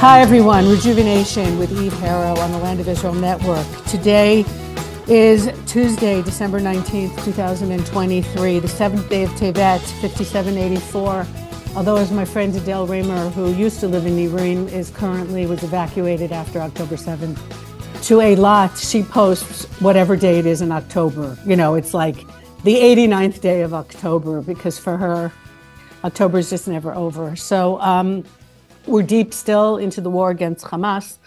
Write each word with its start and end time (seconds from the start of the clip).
Hi, 0.00 0.22
everyone. 0.22 0.66
Rejuvenation 0.66 1.58
with 1.58 1.70
Eve 1.72 1.92
Harow 1.92 2.38
on 2.38 2.52
the 2.52 2.58
Land 2.58 2.80
of 2.80 2.88
Israel 2.88 3.12
Network. 3.12 3.66
Today 3.84 4.46
is 5.08 5.50
Tuesday, 5.70 6.22
December 6.22 6.58
19th, 6.58 7.22
2023, 7.22 8.60
the 8.60 8.66
seventh 8.66 9.06
day 9.10 9.24
of 9.24 9.30
Tevet, 9.32 9.82
5784. 10.00 11.26
Although, 11.76 11.96
as 11.96 12.10
my 12.10 12.24
friend 12.24 12.56
Adele 12.56 12.86
Raymer, 12.86 13.28
who 13.28 13.52
used 13.52 13.78
to 13.80 13.88
live 13.88 14.06
in 14.06 14.16
Nirim, 14.16 14.72
is 14.72 14.88
currently 14.88 15.44
was 15.44 15.62
evacuated 15.62 16.32
after 16.32 16.60
October 16.60 16.96
7th 16.96 17.38
to 18.04 18.22
a 18.22 18.36
lot, 18.36 18.78
she 18.78 19.02
posts 19.02 19.66
whatever 19.82 20.16
day 20.16 20.38
it 20.38 20.46
is 20.46 20.62
in 20.62 20.72
October. 20.72 21.36
You 21.44 21.56
know, 21.56 21.74
it's 21.74 21.92
like 21.92 22.16
the 22.64 22.74
89th 22.74 23.42
day 23.42 23.60
of 23.60 23.74
October 23.74 24.40
because 24.40 24.78
for 24.78 24.96
her, 24.96 25.30
October 26.04 26.38
is 26.38 26.48
just 26.48 26.68
never 26.68 26.94
over. 26.94 27.36
So, 27.36 27.78
um, 27.82 28.24
we're 28.86 29.02
deep 29.02 29.32
still 29.34 29.76
into 29.76 30.00
the 30.00 30.10
war 30.10 30.30
against 30.30 30.64
Hamas, 30.64 31.18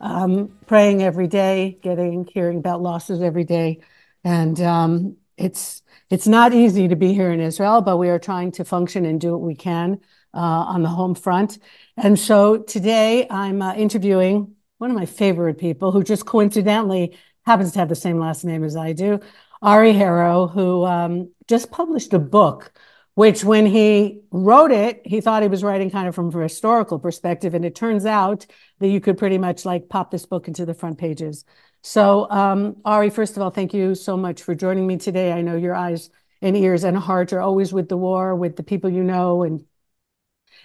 um, 0.00 0.50
praying 0.66 1.02
every 1.02 1.26
day, 1.26 1.78
getting 1.82 2.26
hearing 2.32 2.58
about 2.58 2.82
losses 2.82 3.22
every 3.22 3.44
day, 3.44 3.80
and 4.24 4.60
um, 4.60 5.16
it's 5.36 5.82
it's 6.10 6.26
not 6.26 6.52
easy 6.52 6.88
to 6.88 6.96
be 6.96 7.14
here 7.14 7.32
in 7.32 7.40
Israel, 7.40 7.80
but 7.80 7.96
we 7.96 8.08
are 8.08 8.18
trying 8.18 8.52
to 8.52 8.64
function 8.64 9.06
and 9.06 9.20
do 9.20 9.32
what 9.32 9.40
we 9.40 9.54
can 9.54 10.00
uh, 10.34 10.38
on 10.38 10.82
the 10.82 10.88
home 10.88 11.14
front. 11.14 11.58
And 11.96 12.18
so 12.18 12.58
today 12.58 13.26
I'm 13.30 13.62
uh, 13.62 13.74
interviewing 13.74 14.54
one 14.78 14.90
of 14.90 14.96
my 14.96 15.06
favorite 15.06 15.58
people 15.58 15.90
who 15.90 16.02
just 16.02 16.26
coincidentally 16.26 17.16
happens 17.46 17.72
to 17.72 17.78
have 17.78 17.88
the 17.88 17.94
same 17.94 18.18
last 18.18 18.44
name 18.44 18.62
as 18.62 18.76
I 18.76 18.92
do, 18.92 19.20
Ari 19.62 19.94
Harow, 19.94 20.52
who 20.52 20.84
um, 20.84 21.30
just 21.48 21.70
published 21.70 22.12
a 22.12 22.18
book 22.18 22.72
which 23.14 23.44
when 23.44 23.66
he 23.66 24.20
wrote 24.30 24.72
it, 24.72 25.02
he 25.04 25.20
thought 25.20 25.42
he 25.42 25.48
was 25.48 25.62
writing 25.62 25.90
kind 25.90 26.08
of 26.08 26.14
from 26.14 26.34
a 26.34 26.42
historical 26.42 26.98
perspective. 26.98 27.54
And 27.54 27.64
it 27.64 27.74
turns 27.74 28.06
out 28.06 28.46
that 28.78 28.88
you 28.88 29.00
could 29.00 29.18
pretty 29.18 29.38
much 29.38 29.64
like 29.64 29.88
pop 29.88 30.10
this 30.10 30.24
book 30.24 30.48
into 30.48 30.64
the 30.64 30.74
front 30.74 30.98
pages. 30.98 31.44
So, 31.82 32.30
um, 32.30 32.76
Ari, 32.84 33.10
first 33.10 33.36
of 33.36 33.42
all, 33.42 33.50
thank 33.50 33.74
you 33.74 33.94
so 33.94 34.16
much 34.16 34.42
for 34.42 34.54
joining 34.54 34.86
me 34.86 34.96
today. 34.96 35.32
I 35.32 35.42
know 35.42 35.56
your 35.56 35.74
eyes 35.74 36.10
and 36.40 36.56
ears 36.56 36.84
and 36.84 36.96
heart 36.96 37.32
are 37.32 37.40
always 37.40 37.72
with 37.72 37.88
the 37.88 37.96
war, 37.96 38.34
with 38.34 38.56
the 38.56 38.62
people 38.62 38.88
you 38.88 39.02
know, 39.02 39.42
and 39.42 39.64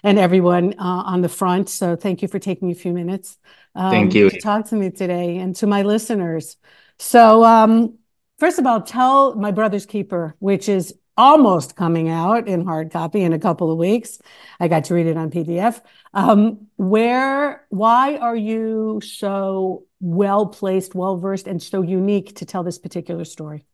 and 0.04 0.20
everyone 0.20 0.76
uh, 0.78 1.04
on 1.06 1.22
the 1.22 1.30
front. 1.30 1.70
So, 1.70 1.96
thank 1.96 2.22
you 2.22 2.28
for 2.28 2.40
taking 2.40 2.70
a 2.70 2.76
few 2.76 2.94
minutes. 2.94 3.38
Um, 3.74 3.92
thank 3.92 4.14
you 4.14 4.30
to 4.30 4.40
talk 4.40 4.68
to 4.68 4.76
me 4.76 4.92
today 4.92 5.38
and 5.38 5.56
to 5.58 5.68
my 5.68 5.82
listeners. 5.82 6.56
So, 7.00 7.44
um, 7.44 7.98
first 8.38 8.60
of 8.60 8.68
all, 8.68 8.82
tell 8.82 9.36
my 9.36 9.52
brother's 9.52 9.88
keeper, 9.88 10.36
which 10.40 10.70
is 10.70 10.94
almost 11.18 11.76
coming 11.76 12.10
out 12.10 12.48
in 12.48 12.66
hard 12.66 12.92
copy 12.92 13.24
in 13.24 13.34
a 13.34 13.40
couple 13.40 13.72
of 13.72 13.78
weeks. 13.78 14.20
I 14.60 14.68
got 14.68 14.86
to 14.86 14.94
read 14.94 15.08
it 15.08 15.18
on 15.18 15.32
PDF. 15.32 15.82
Um, 16.14 16.68
where, 16.78 17.66
why 17.70 18.18
are 18.18 18.36
you 18.36 19.02
so 19.04 19.86
well 20.00 20.46
placed, 20.46 20.96
well 20.96 21.18
versed, 21.18 21.48
and 21.48 21.62
so 21.62 21.82
unique 21.82 22.36
to 22.38 22.46
tell 22.46 22.64
this 22.64 22.78
particular 22.78 23.26
story? 23.26 23.66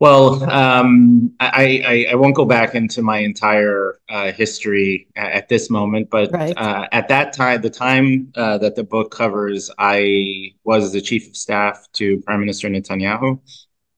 Well, 0.00 0.42
um, 0.50 1.32
I, 1.38 1.82
I, 1.86 2.06
I, 2.12 2.14
won't 2.16 2.34
go 2.34 2.44
back 2.44 2.74
into 2.74 3.00
my 3.00 3.18
entire 3.18 4.00
uh, 4.08 4.32
history 4.32 5.06
at 5.14 5.48
this 5.48 5.70
moment, 5.70 6.10
but 6.10 6.32
right. 6.32 6.52
uh, 6.58 6.88
at 6.90 7.08
that 7.08 7.32
time, 7.32 7.62
the 7.62 7.70
time 7.70 8.32
uh, 8.34 8.58
that 8.58 8.74
the 8.74 8.82
book 8.82 9.12
covers, 9.12 9.70
I 9.78 10.50
was 10.64 10.92
the 10.92 11.00
chief 11.00 11.28
of 11.28 11.36
staff 11.36 11.86
to 11.94 12.20
Prime 12.22 12.40
Minister 12.40 12.68
Netanyahu. 12.68 13.40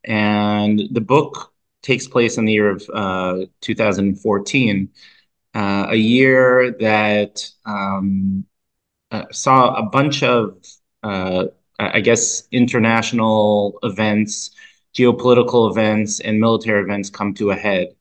And 0.07 0.83
the 0.93 1.01
book 1.01 1.53
takes 1.83 2.07
place 2.07 2.39
in 2.39 2.45
the 2.45 2.53
year 2.53 2.71
of 2.71 2.91
uh, 2.93 3.47
2014, 3.61 4.89
uh, 5.55 5.87
a 5.91 5.97
year 5.97 6.73
that 6.81 7.49
um, 7.65 8.45
uh, 9.11 9.25
saw 9.33 9.75
a 9.75 9.83
bunch 9.85 10.23
of, 10.23 10.59
uh, 11.03 11.47
I 11.79 12.01
guess, 12.01 12.45
international 12.53 13.79
events, 13.83 14.51
geopolitical 14.95 15.71
events, 15.71 16.21
and 16.21 16.41
military 16.41 16.83
events 16.83 17.11
come 17.11 17.35
to 17.35 17.51
a 17.51 17.57
head. 17.57 17.95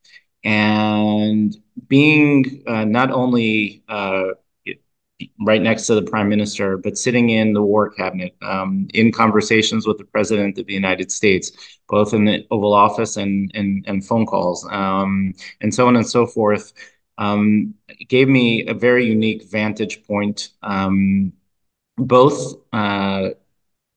And 0.44 1.56
being 1.88 2.64
uh, 2.68 2.86
not 2.86 3.12
only 3.12 3.84
uh, 3.90 4.30
right 5.42 5.62
next 5.62 5.86
to 5.88 5.96
the 5.96 6.02
prime 6.02 6.30
minister, 6.30 6.78
but 6.78 6.98
sitting 6.98 7.30
in 7.30 7.54
the 7.54 7.62
war 7.62 7.90
cabinet, 7.90 8.36
um, 8.42 8.88
in 8.94 9.12
conversations 9.12 9.86
with 9.86 9.98
the 9.98 10.06
president 10.06 10.58
of 10.58 10.66
the 10.66 10.74
United 10.74 11.12
States, 11.12 11.52
both 11.90 12.14
in 12.14 12.26
the 12.26 12.46
Oval 12.52 12.74
Office 12.74 13.18
and 13.18 13.52
and, 13.54 13.84
and 13.88 14.06
phone 14.06 14.26
calls, 14.26 14.68
um, 14.72 15.34
and 15.62 15.74
so 15.74 15.88
on 15.88 15.96
and 15.96 16.08
so 16.08 16.26
forth, 16.26 16.74
um, 17.18 17.74
gave 18.08 18.28
me 18.28 18.66
a 18.68 18.74
very 18.74 19.06
unique 19.06 19.44
vantage 19.50 20.06
point, 20.06 20.50
um, 20.64 21.34
both. 21.98 22.56
Uh, 22.72 23.30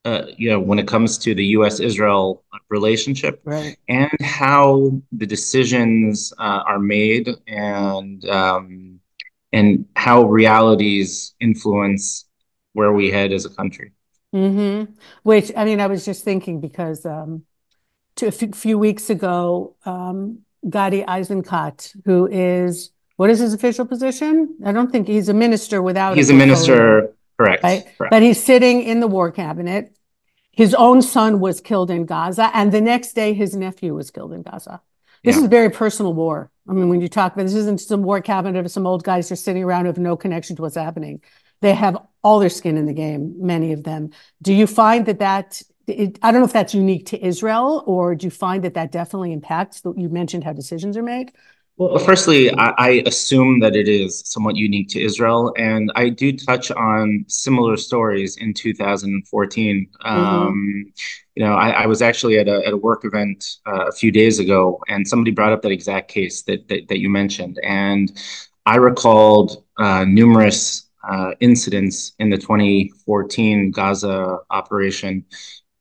uh, 0.05 0.27
you 0.39 0.49
know, 0.49 0.61
when 0.61 0.79
it 0.79 0.89
comes 0.89 1.19
to 1.19 1.35
the 1.35 1.45
U.S.-Israel 1.47 2.41
relationship, 2.71 3.43
right. 3.45 3.77
and 3.89 4.11
how 4.23 5.03
the 5.13 5.27
decisions 5.27 6.33
uh, 6.39 6.63
are 6.67 6.79
made, 6.79 7.29
and 7.47 8.25
um, 8.27 8.98
and 9.53 9.87
how 9.97 10.25
realities 10.25 11.35
influence 11.41 12.27
where 12.73 12.93
we 12.93 13.11
head 13.11 13.33
as 13.33 13.45
a 13.45 13.51
country. 13.51 13.93
Mm-hmm. 14.35 14.93
Which 15.23 15.51
I 15.57 15.65
mean, 15.65 15.81
I 15.81 15.87
was 15.87 16.05
just 16.05 16.25
thinking 16.25 16.61
because 16.61 17.07
um, 17.07 17.45
to 18.17 18.27
a 18.27 18.29
f- 18.29 18.55
few 18.55 18.79
weeks 18.79 19.09
ago, 19.11 19.77
um, 19.85 20.41
Gadi 20.69 21.03
Eisenkot, 21.03 21.97
who 22.05 22.27
is 22.27 22.91
what 23.17 23.31
is 23.31 23.39
his 23.39 23.55
official 23.55 23.87
position? 23.87 24.57
I 24.65 24.73
don't 24.73 24.93
think 24.93 25.09
he's 25.09 25.29
a 25.29 25.35
minister 25.35 25.83
without. 25.83 26.17
He's 26.17 26.31
a, 26.31 26.35
a 26.35 26.37
minister, 26.37 27.15
correct, 27.39 27.65
right? 27.65 27.85
Correct. 27.97 28.11
But 28.11 28.23
he's 28.23 28.43
sitting 28.43 28.83
in 28.83 29.01
the 29.01 29.09
war 29.09 29.33
cabinet. 29.33 29.97
His 30.53 30.75
own 30.75 31.03
son 31.03 31.41
was 31.41 31.61
killed 31.61 31.91
in 31.91 32.05
Gaza, 32.05 32.51
and 32.53 32.71
the 32.71 32.81
next 32.81 33.15
day 33.15 33.33
his 33.33 33.57
nephew 33.57 33.95
was 33.95 34.11
killed 34.11 34.33
in 34.33 34.43
Gaza. 34.43 34.83
This 35.25 35.37
yeah. 35.37 35.41
is 35.41 35.47
a 35.47 35.49
very 35.49 35.71
personal 35.71 36.15
war. 36.15 36.51
I 36.69 36.73
mean, 36.73 36.89
when 36.89 37.01
you 37.01 37.09
talk 37.09 37.33
about 37.35 37.45
this, 37.45 37.55
isn't 37.55 37.81
some 37.81 38.03
war 38.03 38.21
cabinet 38.21 38.65
of 38.65 38.71
some 38.71 38.87
old 38.87 39.03
guys 39.03 39.29
just 39.29 39.45
sitting 39.45 39.65
around 39.65 39.87
with 39.87 39.99
no 39.99 40.17
connection 40.17 40.57
to 40.57 40.63
what's 40.63 40.77
happening. 40.77 41.23
They 41.61 41.75
have 41.75 41.97
all 42.23 42.39
their 42.39 42.51
skin 42.51 42.77
in 42.77 42.87
the 42.87 42.93
game, 42.93 43.35
many 43.39 43.73
of 43.73 43.85
them. 43.85 44.11
Do 44.43 44.53
you 44.53 44.67
find 44.67 45.07
that 45.07 45.19
that 45.19 45.63
it, 45.87 46.19
I 46.23 46.31
don't 46.31 46.43
know 46.43 46.47
if 46.47 46.53
that's 46.53 46.75
unique 46.75 47.07
to 47.07 47.25
Israel, 47.25 47.83
or 47.87 48.15
do 48.15 48.27
you 48.27 48.31
find 48.31 48.63
that 48.65 48.75
that 48.75 48.93
definitely 48.93 49.33
impacts? 49.33 49.83
You 49.85 50.09
mentioned 50.09 50.45
how 50.45 50.53
decisions 50.53 50.97
are 50.97 51.03
made. 51.03 51.33
Well, 51.79 51.97
firstly, 52.01 52.53
I, 52.55 52.75
I, 52.77 52.89
assume 53.07 53.61
that 53.61 53.77
it 53.77 53.87
is 53.87 54.25
somewhat 54.27 54.57
unique 54.57 54.89
to 54.89 55.01
Israel, 55.01 55.55
and 55.57 55.93
I 55.95 56.09
do 56.09 56.37
touch 56.37 56.73
on 56.73 57.25
similar 57.29 57.77
stories 57.77 58.37
in 58.37 58.53
2014. 58.53 59.87
Mm-hmm. 60.05 60.09
Um, 60.09 60.93
you 61.37 61.45
know, 61.45 61.55
I, 61.55 61.71
I, 61.71 61.87
was 61.87 62.03
actually 62.03 62.37
at 62.41 62.49
a, 62.49 62.67
at 62.67 62.73
a 62.73 62.77
work 62.77 63.05
event 63.05 63.45
uh, 63.65 63.87
a 63.87 63.93
few 63.93 64.11
days 64.11 64.41
ago, 64.41 64.83
and 64.89 65.07
somebody 65.07 65.31
brought 65.31 65.53
up 65.53 65.63
that 65.63 65.71
exact 65.71 66.11
case 66.11 66.43
that 66.43 66.67
that, 66.67 66.89
that 66.89 66.99
you 66.99 67.09
mentioned, 67.09 67.61
and 67.63 68.11
I 68.67 68.75
recalled 68.75 69.63
uh, 69.77 70.05
numerous 70.05 70.89
uh, 71.09 71.31
incidents 71.39 72.13
in 72.19 72.29
the 72.29 72.39
2014 72.39 73.71
Gaza 73.71 74.39
operation 74.51 75.25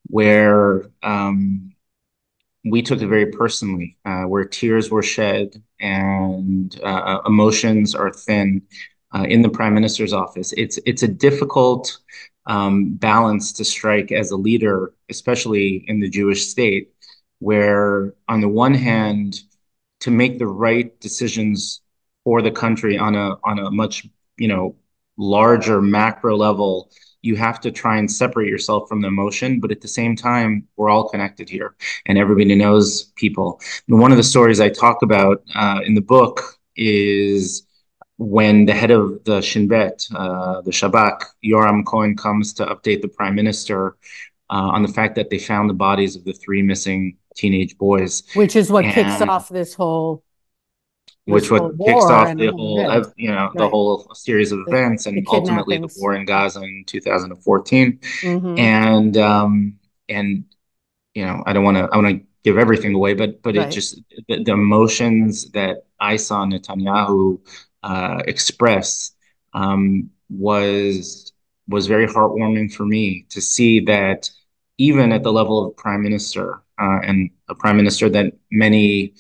where 0.10 0.86
um, 1.02 1.74
we 2.72 2.82
took 2.82 3.02
it 3.02 3.08
very 3.08 3.28
personally, 3.28 3.98
uh, 4.06 4.24
where 4.24 4.46
tears 4.46 4.92
were 4.92 5.04
shed 5.04 5.62
and 5.80 6.80
uh, 6.84 7.20
emotions 7.26 7.96
are 7.96 8.12
thin 8.12 8.62
uh, 9.14 9.26
in 9.28 9.42
the 9.42 9.50
prime 9.50 9.74
minister's 9.74 10.14
office. 10.14 10.54
It's 10.58 10.78
it's 10.86 11.04
a 11.04 11.08
difficult 11.08 11.98
um, 12.46 12.96
balance 12.96 13.52
to 13.54 13.66
strike 13.66 14.12
as 14.12 14.32
a 14.32 14.38
leader, 14.38 14.94
especially 15.10 15.84
in 15.88 16.00
the 16.00 16.10
Jewish 16.10 16.48
state, 16.48 16.94
where 17.40 18.14
on 18.28 18.42
the 18.42 18.50
one 18.50 18.74
hand, 18.74 19.42
to 20.02 20.12
make 20.12 20.40
the 20.40 20.48
right 20.48 20.98
decisions 21.00 21.82
for 22.24 22.42
the 22.42 22.52
country 22.52 22.98
on 22.98 23.16
a 23.16 23.36
on 23.44 23.60
a 23.60 23.72
much 23.72 24.08
you 24.38 24.48
know 24.48 24.76
larger 25.18 25.82
macro 25.82 26.36
level 26.36 26.90
you 27.24 27.36
have 27.36 27.60
to 27.60 27.72
try 27.72 27.98
and 27.98 28.10
separate 28.10 28.48
yourself 28.48 28.88
from 28.88 29.02
the 29.02 29.08
emotion 29.08 29.60
but 29.60 29.72
at 29.72 29.82
the 29.82 29.88
same 29.88 30.16
time 30.16 30.68
we're 30.76 30.90
all 30.90 31.10
connected 31.10 31.50
here 31.50 31.76
and 32.06 32.18
everybody 32.18 32.56
knows 32.56 33.06
people 33.16 33.60
and 33.88 34.00
one 34.00 34.12
of 34.12 34.18
the 34.18 34.24
stories 34.24 34.60
i 34.60 34.70
talk 34.70 35.02
about 35.02 35.44
uh, 35.56 35.80
in 35.84 35.94
the 35.96 36.02
book 36.02 36.58
is 36.76 37.68
when 38.18 38.66
the 38.66 38.74
head 38.74 38.92
of 38.92 39.24
the 39.26 39.42
Shin 39.42 39.68
Bet, 39.68 40.06
uh, 40.16 40.62
the 40.62 40.72
Shabak, 40.72 41.22
Yoram 41.46 41.86
Cohen, 41.86 42.16
comes 42.18 42.54
to 42.56 42.66
update 42.66 43.02
the 43.02 43.08
prime 43.08 43.36
minister 43.36 43.96
uh, 44.50 44.70
on 44.74 44.82
the 44.82 44.88
fact 44.88 45.16
that 45.16 45.30
they 45.30 45.38
found 45.38 45.70
the 45.70 45.76
bodies 45.76 46.16
of 46.16 46.24
the 46.24 46.34
three 46.34 46.62
missing 46.62 47.18
teenage 47.36 47.78
boys. 47.78 48.24
Which 48.34 48.56
is 48.56 48.72
what 48.72 48.86
and, 48.86 48.94
kicks 48.94 49.22
off 49.22 49.50
this 49.50 49.74
whole 49.74 50.24
which 51.26 51.52
what 51.52 51.78
kicks 51.86 52.06
off 52.06 52.38
the 52.38 52.48
whole, 52.48 52.80
yeah. 52.80 53.04
you 53.18 53.30
know, 53.30 53.46
right. 53.48 53.54
the 53.56 53.68
whole 53.68 54.08
series 54.14 54.54
of 54.54 54.60
events 54.68 55.06
and 55.08 55.26
ultimately 55.30 55.78
the 55.78 55.94
war 55.98 56.16
in 56.16 56.26
Gaza 56.26 56.62
in 56.62 56.86
2014. 56.88 58.00
Mm-hmm. 58.22 58.58
And 58.58 59.18
um, 59.18 59.80
and 60.08 60.46
you 61.14 61.26
know, 61.26 61.44
I 61.46 61.54
don't 61.54 61.66
want 61.66 61.78
to, 61.78 61.90
I 61.92 61.98
want 61.98 62.18
to 62.18 62.26
give 62.44 62.58
everything 62.58 62.94
away, 62.94 63.14
but 63.14 63.42
but 63.42 63.58
right. 63.58 63.68
it 63.68 63.72
just 63.72 64.00
the, 64.28 64.44
the, 64.44 64.54
emotions 64.54 65.52
that 65.52 65.86
I 66.00 66.16
saw 66.16 66.46
Netanyahu 66.46 67.40
uh, 67.84 68.22
express 68.26 69.12
um, 69.54 70.10
was 70.30 71.34
was 71.68 71.88
very 71.88 72.08
heartwarming 72.08 72.74
for 72.74 72.86
me 72.86 73.26
to 73.30 73.42
see 73.42 73.82
that 73.82 74.30
even 74.78 75.12
at 75.12 75.24
the 75.24 75.34
level 75.34 75.66
of 75.66 75.76
prime 75.76 76.02
minister 76.02 76.62
uh, 76.80 77.00
and 77.04 77.30
a 77.50 77.56
prime 77.56 77.76
minister 77.76 78.10
that 78.10 78.34
many 78.52 79.14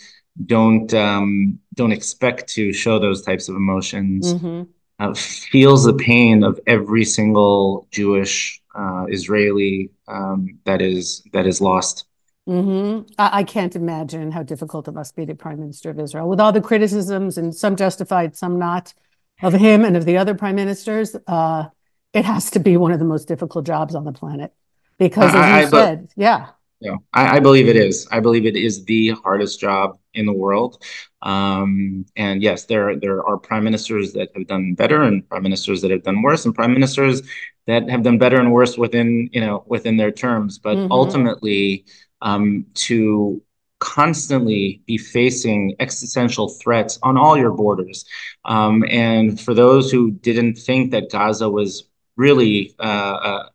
don't 0.45 0.93
um, 0.93 1.59
don't 1.73 1.91
expect 1.91 2.47
to 2.49 2.73
show 2.73 2.99
those 2.99 3.21
types 3.21 3.49
of 3.49 3.55
emotions 3.55 4.33
mm-hmm. 4.33 4.63
uh, 4.99 5.13
feels 5.13 5.83
the 5.83 5.93
pain 5.93 6.43
of 6.43 6.59
every 6.67 7.05
single 7.05 7.87
Jewish 7.91 8.61
uh, 8.75 9.05
Israeli 9.09 9.89
um, 10.07 10.59
that 10.65 10.81
is 10.81 11.23
that 11.33 11.47
is 11.47 11.61
lost. 11.61 12.05
Mm-hmm. 12.47 13.11
I-, 13.17 13.39
I, 13.39 13.43
can't 13.43 13.75
imagine 13.75 14.31
how 14.31 14.41
difficult 14.41 14.87
it 14.87 14.93
must 14.93 15.17
be 15.17 15.25
to 15.25 15.35
Prime 15.35 15.59
Minister 15.59 15.89
of 15.89 15.99
Israel 15.99 16.29
with 16.29 16.39
all 16.39 16.53
the 16.53 16.61
criticisms 16.61 17.37
and 17.37 17.53
some 17.53 17.75
justified, 17.75 18.37
some 18.37 18.57
not, 18.57 18.93
of 19.41 19.53
him 19.53 19.83
and 19.83 19.97
of 19.97 20.05
the 20.05 20.17
other 20.17 20.33
prime 20.33 20.55
ministers. 20.55 21.15
Uh, 21.27 21.65
it 22.13 22.23
has 22.23 22.51
to 22.51 22.59
be 22.59 22.77
one 22.77 22.91
of 22.91 22.99
the 22.99 23.05
most 23.05 23.27
difficult 23.27 23.65
jobs 23.65 23.95
on 23.95 24.05
the 24.05 24.13
planet 24.13 24.53
because, 24.97 25.29
as 25.29 25.35
I, 25.35 25.59
you 25.59 25.67
I, 25.67 25.69
said, 25.69 26.09
yeah. 26.15 26.47
Yeah, 26.79 26.97
I, 27.11 27.37
I, 27.37 27.39
believe 27.39 27.67
it 27.67 27.75
is. 27.75 28.07
I 28.11 28.19
believe 28.19 28.45
it 28.45 28.55
is 28.55 28.85
the 28.85 29.09
hardest 29.09 29.59
job 29.59 29.97
in 30.13 30.27
the 30.27 30.33
world. 30.33 30.83
Um, 31.23 32.05
and 32.15 32.43
yes, 32.43 32.65
there 32.65 32.95
there 32.95 33.23
are 33.23 33.37
prime 33.37 33.63
ministers 33.63 34.13
that 34.13 34.29
have 34.35 34.45
done 34.45 34.75
better, 34.75 35.01
and 35.01 35.27
prime 35.27 35.41
ministers 35.41 35.81
that 35.81 35.89
have 35.89 36.03
done 36.03 36.21
worse, 36.21 36.45
and 36.45 36.53
prime 36.53 36.73
ministers 36.73 37.23
that 37.65 37.89
have 37.89 38.03
done 38.03 38.19
better 38.19 38.39
and 38.39 38.53
worse 38.53 38.77
within 38.77 39.29
you 39.33 39.41
know 39.41 39.63
within 39.65 39.97
their 39.97 40.11
terms. 40.11 40.59
But 40.59 40.77
mm-hmm. 40.77 40.91
ultimately, 40.91 41.85
um, 42.21 42.67
to 42.75 43.41
constantly 43.79 44.81
be 44.85 44.97
facing 44.97 45.75
existential 45.79 46.49
threats 46.49 46.99
on 47.03 47.17
all 47.17 47.37
your 47.37 47.51
borders. 47.51 48.05
Um, 48.45 48.83
and 48.89 49.39
for 49.39 49.53
those 49.53 49.91
who 49.91 50.11
didn't 50.11 50.55
think 50.55 50.91
that 50.91 51.11
Gaza 51.11 51.49
was 51.49 51.87
really 52.17 52.75
uh, 52.79 52.81
uh, 52.81 53.49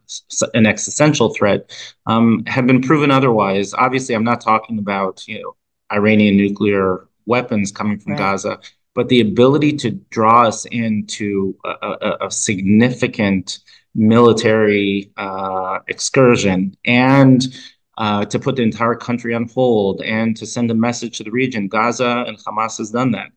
an 0.55 0.67
existential 0.67 1.35
threat, 1.35 1.77
um, 2.07 2.45
have 2.47 2.67
been 2.67 2.81
proven 2.81 3.11
otherwise. 3.11 3.75
Obviously, 3.75 4.15
I'm 4.15 4.25
not 4.25 4.41
talking 4.41 4.79
about 4.79 5.27
you 5.29 5.43
know 5.43 5.57
Iranian 5.93 6.37
nuclear 6.37 7.09
weapons 7.27 7.71
coming 7.71 7.99
from 7.99 8.13
right. 8.13 8.19
Gaza, 8.19 8.59
but 8.95 9.09
the 9.09 9.21
ability 9.21 9.73
to 9.79 9.91
draw 9.91 10.47
us 10.47 10.65
into 10.67 11.57
a, 11.65 11.69
a, 11.69 12.27
a 12.27 12.31
significant 12.31 13.59
military 13.95 15.11
uh, 15.17 15.81
excursion 15.89 16.75
and 16.85 17.47
uh, 17.99 18.25
to 18.25 18.39
put 18.39 18.57
the 18.57 18.63
entire 18.63 18.95
country 18.95 19.35
on 19.35 19.49
hold 19.49 20.01
and 20.03 20.37
to 20.37 20.47
send 20.47 20.71
a 20.71 20.75
message 20.75 21.19
to 21.19 21.25
the 21.25 21.31
region. 21.31 21.69
Gaza 21.69 22.25
and 22.27 22.39
Hamas 22.39 22.79
has 22.79 22.91
done 22.91 23.13
that. 23.13 23.31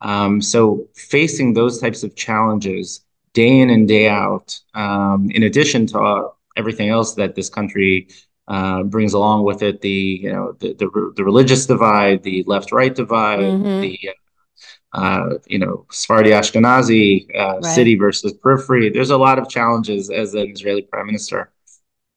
Um, 0.00 0.40
so 0.40 0.86
facing 0.94 1.54
those 1.54 1.80
types 1.80 2.02
of 2.02 2.14
challenges 2.14 3.05
day 3.42 3.52
in 3.60 3.68
and 3.70 3.86
day 3.86 4.08
out, 4.08 4.48
um, 4.74 5.30
in 5.30 5.42
addition 5.42 5.86
to 5.88 5.98
uh, 5.98 6.22
everything 6.56 6.88
else 6.88 7.14
that 7.14 7.34
this 7.34 7.48
country 7.48 8.08
uh, 8.48 8.82
brings 8.94 9.12
along 9.12 9.44
with 9.44 9.62
it, 9.62 9.80
the 9.80 9.98
you 10.24 10.32
know 10.32 10.46
the 10.60 10.68
the, 10.80 10.86
the 11.16 11.24
religious 11.30 11.66
divide, 11.66 12.22
the 12.22 12.44
left-right 12.46 12.94
divide, 13.02 13.40
mm-hmm. 13.40 13.80
the 13.80 13.98
uh, 14.92 15.28
you 15.46 15.58
know 15.58 15.86
Sephardi 15.90 16.30
Ashkenazi 16.30 17.26
uh, 17.34 17.60
right. 17.60 17.64
city 17.64 17.94
versus 17.96 18.32
periphery. 18.32 18.88
There's 18.90 19.14
a 19.18 19.22
lot 19.26 19.38
of 19.38 19.48
challenges 19.48 20.10
as 20.10 20.34
an 20.34 20.50
Israeli 20.50 20.82
prime 20.82 21.06
minister. 21.06 21.52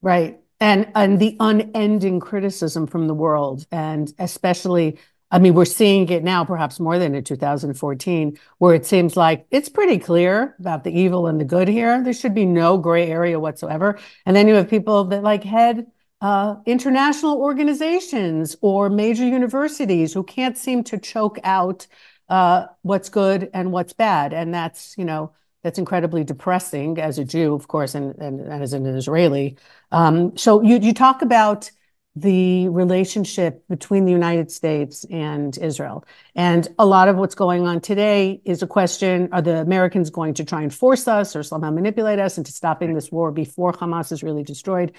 Right 0.01 0.39
and 0.59 0.87
and 0.95 1.19
the 1.19 1.35
unending 1.39 2.19
criticism 2.19 2.87
from 2.87 3.07
the 3.07 3.13
world 3.13 3.65
and 3.71 4.13
especially 4.19 4.97
I 5.31 5.39
mean, 5.39 5.53
we're 5.53 5.65
seeing 5.65 6.09
it 6.09 6.23
now, 6.23 6.43
perhaps 6.43 6.79
more 6.79 6.97
than 6.97 7.13
in 7.13 7.23
2014, 7.23 8.37
where 8.57 8.73
it 8.73 8.85
seems 8.85 9.15
like 9.15 9.45
it's 9.51 9.69
pretty 9.69 9.99
clear 9.99 10.55
about 10.59 10.83
the 10.83 10.91
evil 10.91 11.27
and 11.27 11.39
the 11.39 11.45
good 11.45 11.67
here. 11.67 12.03
There 12.03 12.13
should 12.13 12.33
be 12.33 12.45
no 12.45 12.77
gray 12.77 13.07
area 13.09 13.39
whatsoever. 13.39 13.99
And 14.25 14.35
then 14.35 14.47
you 14.47 14.55
have 14.55 14.69
people 14.69 15.03
that 15.05 15.21
like 15.23 15.43
head 15.43 15.85
uh, 16.21 16.55
international 16.65 17.37
organizations 17.37 18.55
or 18.61 18.89
major 18.89 19.25
universities 19.25 20.13
who 20.13 20.23
can't 20.23 20.57
seem 20.57 20.83
to 20.85 20.97
choke 20.97 21.39
out 21.43 21.85
uh, 22.27 22.65
what's 22.81 23.09
good 23.09 23.49
and 23.53 23.71
what's 23.71 23.93
bad. 23.93 24.33
And 24.33 24.53
that's, 24.53 24.97
you 24.97 25.05
know, 25.05 25.33
that's 25.63 25.77
incredibly 25.79 26.23
depressing 26.23 26.99
as 26.99 27.19
a 27.19 27.25
Jew, 27.25 27.53
of 27.53 27.67
course, 27.67 27.95
and, 27.95 28.15
and, 28.15 28.39
and 28.39 28.63
as 28.63 28.73
an 28.73 28.85
Israeli. 28.85 29.57
Um, 29.91 30.37
so 30.37 30.61
you, 30.61 30.79
you 30.79 30.93
talk 30.93 31.21
about 31.21 31.69
the 32.15 32.67
relationship 32.69 33.63
between 33.69 34.05
the 34.05 34.11
United 34.11 34.51
States 34.51 35.05
and 35.09 35.57
Israel. 35.57 36.03
And 36.35 36.67
a 36.77 36.85
lot 36.85 37.07
of 37.07 37.15
what's 37.17 37.35
going 37.35 37.67
on 37.67 37.81
today 37.81 38.41
is 38.45 38.61
a 38.61 38.67
question 38.67 39.29
are 39.31 39.41
the 39.41 39.61
Americans 39.61 40.09
going 40.09 40.33
to 40.35 40.43
try 40.43 40.61
and 40.61 40.73
force 40.73 41.07
us 41.07 41.35
or 41.35 41.43
somehow 41.43 41.71
manipulate 41.71 42.19
us 42.19 42.37
into 42.37 42.51
stopping 42.51 42.93
this 42.93 43.11
war 43.11 43.31
before 43.31 43.73
Hamas 43.73 44.11
is 44.11 44.23
really 44.23 44.43
destroyed? 44.43 44.93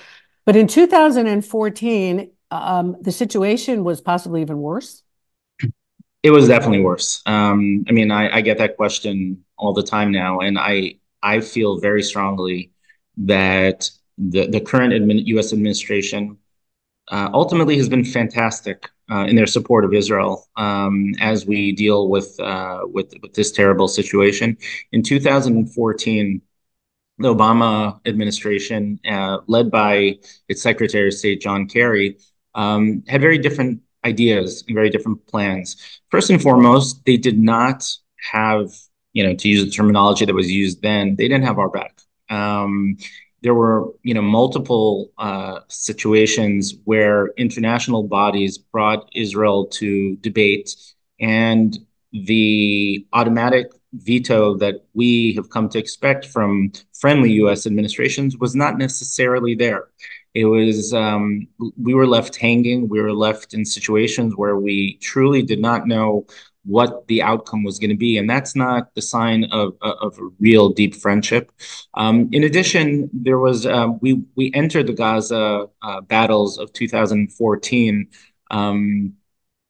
But 0.46 0.56
in 0.56 0.66
2014, 0.66 2.30
um, 2.50 2.96
the 3.00 3.12
situation 3.12 3.84
was 3.84 4.00
possibly 4.00 4.40
even 4.42 4.58
worse. 4.58 5.02
It 6.22 6.30
was 6.30 6.48
definitely 6.48 6.80
worse. 6.80 7.22
Um, 7.26 7.84
I 7.88 7.92
mean, 7.92 8.10
I, 8.10 8.36
I, 8.36 8.40
get 8.42 8.58
that 8.58 8.76
question 8.76 9.44
all 9.56 9.72
the 9.72 9.82
time 9.82 10.12
now, 10.12 10.40
and 10.40 10.58
I 10.58 10.96
I 11.22 11.40
feel 11.40 11.78
very 11.80 12.02
strongly 12.02 12.72
that 13.18 13.90
the 14.18 14.46
the 14.46 14.60
current 14.60 14.92
admin, 14.92 15.24
U.S. 15.26 15.52
administration 15.52 16.36
uh, 17.10 17.30
ultimately 17.32 17.76
has 17.76 17.88
been 17.88 18.04
fantastic 18.04 18.88
uh, 19.10 19.24
in 19.28 19.36
their 19.36 19.46
support 19.46 19.84
of 19.84 19.92
Israel 19.92 20.46
um, 20.56 21.12
as 21.20 21.44
we 21.46 21.72
deal 21.72 22.08
with 22.08 22.38
uh, 22.40 22.80
with 22.84 23.12
with 23.22 23.34
this 23.34 23.50
terrible 23.52 23.88
situation. 23.88 24.56
In 24.92 25.02
2014, 25.02 26.40
the 27.18 27.34
Obama 27.34 28.00
administration, 28.06 28.98
uh, 29.08 29.38
led 29.46 29.70
by 29.70 30.18
its 30.48 30.62
Secretary 30.62 31.08
of 31.08 31.14
State 31.14 31.40
John 31.40 31.66
Kerry, 31.66 32.16
um, 32.54 33.02
had 33.08 33.20
very 33.20 33.38
different 33.38 33.82
ideas 34.04 34.64
and 34.66 34.74
very 34.74 34.90
different 34.90 35.26
plans. 35.26 36.00
First 36.10 36.30
and 36.30 36.40
foremost, 36.40 37.04
they 37.04 37.16
did 37.16 37.38
not 37.38 37.86
have, 38.32 38.70
you 39.12 39.22
know, 39.22 39.34
to 39.34 39.48
use 39.48 39.64
the 39.64 39.70
terminology 39.70 40.24
that 40.24 40.34
was 40.34 40.50
used 40.50 40.82
then, 40.82 41.16
they 41.16 41.28
didn't 41.28 41.44
have 41.44 41.58
our 41.58 41.68
back. 41.68 42.00
Um, 42.30 42.96
there 43.42 43.54
were, 43.54 43.88
you 44.02 44.14
know, 44.14 44.22
multiple 44.22 45.10
uh, 45.18 45.60
situations 45.68 46.74
where 46.84 47.28
international 47.36 48.02
bodies 48.02 48.58
brought 48.58 49.08
Israel 49.14 49.66
to 49.66 50.16
debate, 50.16 50.74
and 51.20 51.78
the 52.12 53.06
automatic 53.12 53.68
veto 53.92 54.56
that 54.56 54.84
we 54.94 55.32
have 55.34 55.50
come 55.50 55.68
to 55.68 55.78
expect 55.78 56.26
from 56.26 56.72
friendly 56.98 57.32
U.S. 57.32 57.66
administrations 57.66 58.36
was 58.36 58.54
not 58.54 58.78
necessarily 58.78 59.54
there. 59.54 59.88
It 60.34 60.44
was, 60.44 60.92
um, 60.94 61.48
we 61.76 61.94
were 61.94 62.06
left 62.06 62.36
hanging. 62.36 62.88
We 62.88 63.00
were 63.00 63.12
left 63.12 63.52
in 63.52 63.64
situations 63.64 64.36
where 64.36 64.56
we 64.56 64.96
truly 64.98 65.42
did 65.42 65.60
not 65.60 65.88
know 65.88 66.26
what 66.64 67.06
the 67.08 67.22
outcome 67.22 67.64
was 67.64 67.78
going 67.78 67.90
to 67.90 67.96
be. 67.96 68.18
And 68.18 68.28
that's 68.28 68.54
not 68.54 68.94
the 68.94 69.02
sign 69.02 69.44
of, 69.44 69.76
of 69.80 70.18
a 70.18 70.28
real 70.38 70.68
deep 70.68 70.94
friendship. 70.94 71.50
Um, 71.94 72.28
in 72.32 72.44
addition, 72.44 73.08
there 73.12 73.38
was, 73.38 73.66
uh, 73.66 73.88
we, 74.00 74.22
we 74.36 74.52
entered 74.54 74.86
the 74.86 74.92
Gaza 74.92 75.68
uh, 75.82 76.00
battles 76.02 76.58
of 76.58 76.72
2014 76.72 78.08
um, 78.50 79.14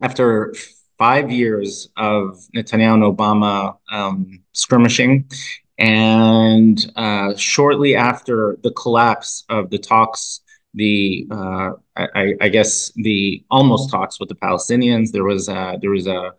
after 0.01 0.55
five 0.99 1.31
years 1.31 1.89
of 1.97 2.45
Netanyahu 2.55 2.95
and 2.95 3.17
Obama 3.17 3.77
um, 3.91 4.43
skirmishing. 4.53 5.31
And 5.79 6.79
uh, 6.97 7.35
shortly 7.37 7.97
after 7.97 8.59
the 8.63 8.73
collapse 8.73 9.45
of 9.49 9.71
the 9.71 9.79
talks 9.79 10.41
the 10.75 11.27
uh, 11.31 11.71
I, 11.97 12.35
I, 12.41 12.49
guess 12.49 12.93
the 12.95 13.45
almost 13.51 13.91
talks 13.91 14.21
with 14.21 14.29
the 14.29 14.37
Palestinians. 14.37 15.11
There 15.11 15.25
was 15.25 15.49
a, 15.49 15.79
there 15.81 15.91
was 15.91 16.07
a, 16.07 16.33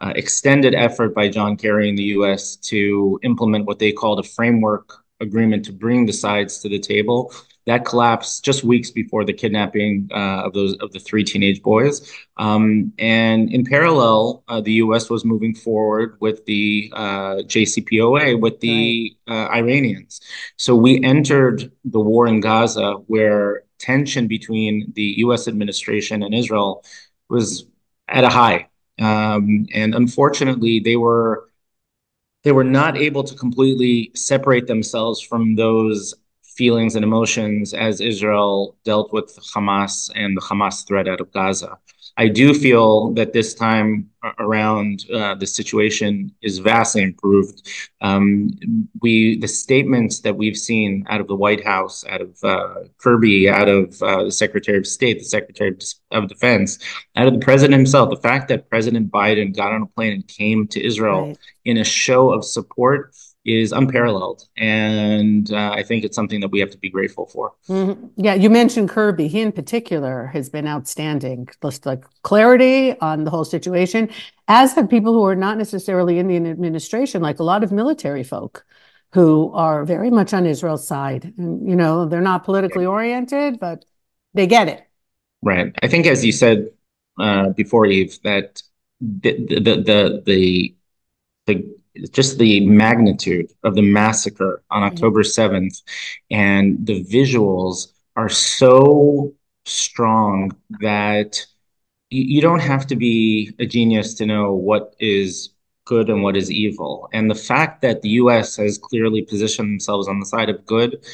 a, 0.00 0.12
extended 0.16 0.74
effort 0.74 1.14
by 1.14 1.28
John 1.28 1.56
Kerry 1.56 1.88
in 1.88 1.96
the 1.96 2.04
U.S. 2.18 2.56
to 2.56 3.18
implement 3.22 3.66
what 3.66 3.78
they 3.78 3.92
called 3.92 4.20
a 4.20 4.22
framework 4.22 4.92
agreement 5.20 5.64
to 5.64 5.72
bring 5.72 6.06
the 6.06 6.12
sides 6.12 6.58
to 6.58 6.68
the 6.68 6.78
table. 6.78 7.32
That 7.66 7.84
collapsed 7.84 8.44
just 8.44 8.62
weeks 8.62 8.92
before 8.92 9.24
the 9.24 9.32
kidnapping 9.32 10.08
uh, 10.12 10.44
of 10.44 10.52
those 10.52 10.74
of 10.74 10.92
the 10.92 11.00
three 11.00 11.24
teenage 11.24 11.62
boys. 11.62 12.12
Um, 12.36 12.92
and 12.98 13.52
in 13.52 13.64
parallel, 13.64 14.44
uh, 14.46 14.60
the 14.60 14.74
U.S. 14.74 15.10
was 15.10 15.24
moving 15.24 15.52
forward 15.52 16.16
with 16.20 16.44
the 16.46 16.92
uh, 16.94 17.36
JCPOA 17.46 18.40
with 18.40 18.60
the. 18.60 19.16
Uh, 19.28 19.48
Iranians. 19.48 20.20
So 20.56 20.76
we 20.76 21.02
entered 21.02 21.72
the 21.84 21.98
war 21.98 22.28
in 22.28 22.38
Gaza 22.38 22.92
where 23.08 23.64
tension 23.78 24.26
between 24.26 24.92
the 24.94 25.14
U.S. 25.18 25.48
administration 25.48 26.22
and 26.22 26.34
Israel 26.34 26.84
was 27.28 27.66
at 28.08 28.24
a 28.24 28.28
high, 28.28 28.68
um, 28.98 29.66
and 29.74 29.94
unfortunately, 29.94 30.80
they 30.80 30.96
were 30.96 31.48
they 32.44 32.52
were 32.52 32.64
not 32.64 32.96
able 32.96 33.24
to 33.24 33.34
completely 33.34 34.12
separate 34.14 34.66
themselves 34.68 35.20
from 35.20 35.56
those 35.56 36.14
feelings 36.42 36.94
and 36.94 37.04
emotions 37.04 37.74
as 37.74 38.00
Israel 38.00 38.76
dealt 38.84 39.12
with 39.12 39.36
Hamas 39.54 40.10
and 40.14 40.36
the 40.36 40.40
Hamas 40.40 40.86
threat 40.86 41.08
out 41.08 41.20
of 41.20 41.32
Gaza. 41.32 41.78
I 42.16 42.28
do 42.28 42.54
feel 42.54 43.12
that 43.14 43.32
this 43.32 43.52
time 43.54 44.10
around 44.38 45.04
uh, 45.12 45.34
the 45.34 45.46
situation 45.46 46.32
is 46.40 46.58
vastly 46.58 47.02
improved. 47.02 47.68
Um, 48.00 48.50
we 49.02 49.38
the 49.38 49.48
statements 49.48 50.20
that 50.20 50.36
we've 50.36 50.56
seen 50.56 51.04
out 51.08 51.20
of 51.20 51.28
the 51.28 51.36
White 51.36 51.64
House, 51.64 52.04
out 52.06 52.22
of 52.22 52.36
uh, 52.42 52.84
Kirby, 52.98 53.48
out 53.48 53.68
of 53.68 54.02
uh, 54.02 54.24
the 54.24 54.32
Secretary 54.32 54.78
of 54.78 54.86
State, 54.86 55.18
the 55.18 55.24
Secretary 55.24 55.76
of 56.10 56.28
Defense, 56.28 56.78
out 57.16 57.26
of 57.26 57.34
the 57.34 57.40
President 57.40 57.74
himself, 57.74 58.10
the 58.10 58.16
fact 58.16 58.48
that 58.48 58.70
President 58.70 59.10
Biden 59.10 59.54
got 59.54 59.72
on 59.72 59.82
a 59.82 59.86
plane 59.86 60.12
and 60.12 60.26
came 60.26 60.66
to 60.68 60.84
Israel 60.84 61.28
right. 61.28 61.38
in 61.64 61.76
a 61.76 61.84
show 61.84 62.32
of 62.32 62.44
support 62.44 63.14
is 63.46 63.72
unparalleled. 63.72 64.46
And 64.56 65.52
uh, 65.52 65.70
I 65.70 65.82
think 65.82 66.04
it's 66.04 66.16
something 66.16 66.40
that 66.40 66.48
we 66.48 66.60
have 66.60 66.70
to 66.70 66.78
be 66.78 66.90
grateful 66.90 67.26
for. 67.26 67.54
Mm-hmm. 67.68 68.06
Yeah, 68.16 68.34
you 68.34 68.50
mentioned 68.50 68.88
Kirby. 68.88 69.28
He, 69.28 69.40
in 69.40 69.52
particular, 69.52 70.26
has 70.26 70.48
been 70.50 70.66
outstanding. 70.66 71.48
Just 71.62 71.86
like 71.86 72.04
clarity 72.22 72.98
on 73.00 73.24
the 73.24 73.30
whole 73.30 73.44
situation, 73.44 74.10
as 74.48 74.74
have 74.74 74.90
people 74.90 75.12
who 75.12 75.24
are 75.24 75.36
not 75.36 75.58
necessarily 75.58 76.18
in 76.18 76.28
the 76.28 76.36
administration, 76.36 77.22
like 77.22 77.38
a 77.38 77.44
lot 77.44 77.62
of 77.62 77.72
military 77.72 78.24
folk 78.24 78.64
who 79.12 79.52
are 79.54 79.84
very 79.84 80.10
much 80.10 80.34
on 80.34 80.44
Israel's 80.44 80.86
side. 80.86 81.32
And, 81.38 81.68
you 81.68 81.76
know, 81.76 82.06
they're 82.06 82.20
not 82.20 82.44
politically 82.44 82.84
oriented, 82.84 83.58
but 83.58 83.84
they 84.34 84.46
get 84.46 84.68
it. 84.68 84.82
Right. 85.42 85.74
I 85.82 85.88
think, 85.88 86.06
as 86.06 86.24
you 86.24 86.32
said 86.32 86.70
uh, 87.18 87.50
before, 87.50 87.86
Eve, 87.86 88.18
that 88.24 88.62
the, 89.00 89.32
the, 89.46 89.60
the, 89.60 90.22
the, 90.26 90.74
the 91.46 91.75
just 92.10 92.38
the 92.38 92.66
magnitude 92.66 93.52
of 93.62 93.74
the 93.74 93.82
massacre 93.82 94.62
on 94.70 94.82
mm-hmm. 94.82 94.94
October 94.94 95.22
7th 95.22 95.82
and 96.30 96.86
the 96.86 97.04
visuals 97.04 97.92
are 98.16 98.28
so 98.28 99.32
strong 99.64 100.50
that 100.80 101.44
you, 102.10 102.22
you 102.22 102.40
don't 102.40 102.60
have 102.60 102.86
to 102.86 102.96
be 102.96 103.52
a 103.58 103.66
genius 103.66 104.14
to 104.14 104.26
know 104.26 104.54
what 104.54 104.94
is 104.98 105.50
good 105.84 106.10
and 106.10 106.22
what 106.22 106.36
is 106.36 106.50
evil. 106.50 107.08
And 107.12 107.30
the 107.30 107.34
fact 107.34 107.82
that 107.82 108.02
the 108.02 108.10
US 108.10 108.56
has 108.56 108.78
clearly 108.78 109.22
positioned 109.22 109.68
themselves 109.68 110.08
on 110.08 110.20
the 110.20 110.26
side 110.26 110.50
of 110.50 110.64
good 110.66 111.04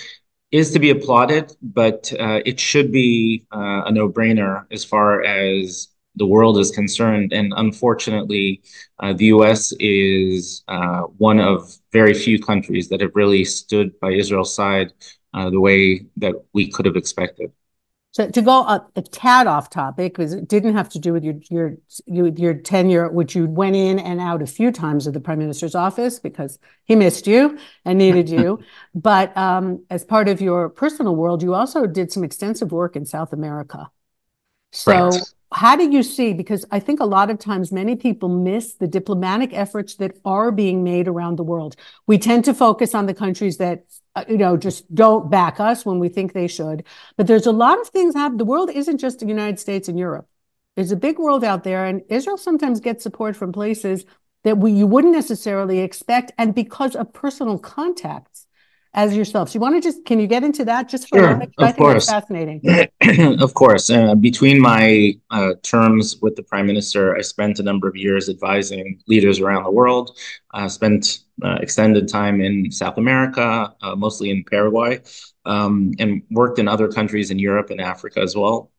is 0.51 0.71
to 0.73 0.79
be 0.79 0.91
applauded, 0.91 1.55
but 1.63 2.13
uh, 2.19 2.41
it 2.45 2.61
should 2.61 2.93
be 2.93 3.47
uh, 3.53 3.83
a 3.87 3.93
no 3.93 4.09
brainer 4.09 4.67
as 4.71 4.85
far 4.85 5.23
as 5.23 5.89
the 6.17 6.27
world 6.27 6.59
is 6.59 6.71
concerned. 6.71 7.33
And 7.33 7.53
unfortunately, 7.57 8.63
uh, 8.99 9.13
the 9.13 9.27
US 9.27 9.73
is 9.81 10.63
uh, 10.69 11.03
one 11.19 11.41
of 11.41 11.75
very 11.93 12.15
few 12.15 12.39
countries 12.41 12.89
that 12.89 13.01
have 13.01 13.13
really 13.15 13.45
stood 13.45 13.99
by 14.01 14.13
Israel's 14.13 14.55
side 14.55 14.93
uh, 15.35 15.51
the 15.51 15.61
way 15.61 16.07
that 16.19 16.35
we 16.53 16.71
could 16.71 16.87
have 16.87 16.97
expected. 16.97 17.53
So 18.11 18.29
to 18.29 18.43
go 18.43 18.59
a, 18.59 18.87
a, 18.95 19.01
tad 19.01 19.47
off 19.47 19.71
topic, 19.71 20.13
because 20.13 20.35
it 20.35 20.47
didn't 20.47 20.77
have 20.77 20.91
to 20.91 20.99
do 20.99 21.15
with 21.15 21.25
your, 21.25 21.37
your 21.49 21.79
your 22.05 22.29
your 22.29 22.53
tenure, 22.53 23.09
which 23.09 23.35
you 23.35 23.47
went 23.47 23.75
in 23.75 23.99
and 23.99 24.21
out 24.21 24.43
a 24.43 24.47
few 24.47 24.71
times 24.71 25.07
of 25.07 25.15
the 25.15 25.21
prime 25.21 25.39
minister's 25.39 25.75
office 25.75 26.19
because 26.19 26.59
he 26.85 26.95
missed 26.95 27.27
you 27.27 27.59
and 27.87 27.97
needed 27.97 28.29
you. 28.29 28.59
but 28.95 29.35
um, 29.35 29.83
as 29.89 30.05
part 30.05 30.29
of 30.29 30.43
your 30.43 30.69
personal 30.69 31.17
world, 31.17 31.43
you 31.43 31.55
also 31.55 31.87
did 31.87 32.13
some 32.13 32.23
extensive 32.23 32.71
work 32.71 32.97
in 32.97 33.07
South 33.07 33.33
America. 33.33 33.91
So 34.73 35.09
right 35.09 35.23
how 35.55 35.77
do 35.77 35.91
you 35.91 36.03
see 36.03 36.33
because 36.33 36.65
i 36.71 36.79
think 36.81 37.01
a 37.01 37.05
lot 37.05 37.31
of 37.31 37.39
times 37.39 37.73
many 37.73 37.97
people 37.97 38.29
miss 38.29 38.75
the 38.75 38.87
diplomatic 38.87 39.53
efforts 39.53 39.97
that 39.97 40.17
are 40.25 40.51
being 40.51 40.83
made 40.83 41.09
around 41.09 41.37
the 41.37 41.43
world. 41.45 41.77
We 42.07 42.19
tend 42.19 42.45
to 42.47 42.55
focus 42.55 42.95
on 42.95 43.07
the 43.07 43.15
countries 43.15 43.59
that 43.59 43.85
uh, 44.15 44.25
you 44.29 44.39
know 44.39 44.57
just 44.57 44.93
don't 44.95 45.31
back 45.31 45.61
us 45.61 45.85
when 45.87 45.99
we 45.99 46.09
think 46.09 46.33
they 46.33 46.49
should. 46.49 46.85
But 47.17 47.27
there's 47.27 47.47
a 47.47 47.53
lot 47.53 47.81
of 47.81 47.89
things 47.89 48.15
happen 48.15 48.37
the 48.39 48.45
world 48.45 48.71
isn't 48.71 48.99
just 48.99 49.21
the 49.21 49.27
united 49.27 49.59
states 49.59 49.89
and 49.89 49.99
europe. 49.99 50.27
There's 50.77 50.93
a 50.93 50.97
big 50.97 51.19
world 51.19 51.45
out 51.45 51.65
there 51.65 51.85
and 51.85 52.03
israel 52.09 52.39
sometimes 52.39 52.81
gets 52.81 53.03
support 53.03 53.37
from 53.37 53.53
places 53.53 54.05
that 54.45 54.59
we, 54.59 54.73
you 54.73 54.87
wouldn't 54.87 55.15
necessarily 55.15 55.81
expect 55.81 56.33
and 56.39 56.55
because 56.55 56.97
of 56.97 57.13
personal 57.13 57.59
contacts 57.59 58.47
as 58.95 59.17
yourself. 59.17 59.49
So 59.49 59.55
you 59.55 59.61
want 59.61 59.75
to 59.77 59.81
just 59.81 60.05
can 60.05 60.21
you 60.21 60.27
get 60.27 60.45
into 60.45 60.65
that 60.67 60.89
just 60.89 61.09
for 61.09 61.19
sure, 61.19 61.29
a 61.29 61.33
moment? 61.33 61.55
I 61.59 61.67
think 61.67 61.79
course. 61.79 62.07
that's 62.07 62.27
fascinating. 62.27 62.61
of 63.41 63.55
course. 63.55 63.89
Uh, 63.89 64.15
between 64.15 64.61
my 64.61 65.15
uh, 65.31 65.55
terms 65.63 66.17
with 66.21 66.37
the 66.37 66.43
prime 66.43 66.67
minister, 66.67 67.17
I 67.17 67.23
spent 67.23 67.59
a 67.59 67.63
number 67.63 67.89
of 67.89 67.97
years 67.97 68.29
advising 68.29 69.01
leaders 69.07 69.41
around 69.41 69.65
the 69.65 69.71
world. 69.71 70.19
I 70.53 70.65
uh, 70.65 70.69
spent 70.69 71.21
extended 71.61 72.09
time 72.09 72.41
in 72.41 72.71
South 72.71 72.99
America, 72.99 73.75
uh, 73.83 73.97
mostly 73.97 74.31
in 74.31 74.45
Paraguay, 74.45 75.01
um, 75.45 75.93
and 75.99 76.23
worked 76.31 76.59
in 76.59 76.69
other 76.69 76.89
countries 76.89 77.31
in 77.31 77.39
Europe 77.39 77.71
and 77.71 77.81
Africa 77.81 78.21
as 78.21 78.37
well. 78.37 78.71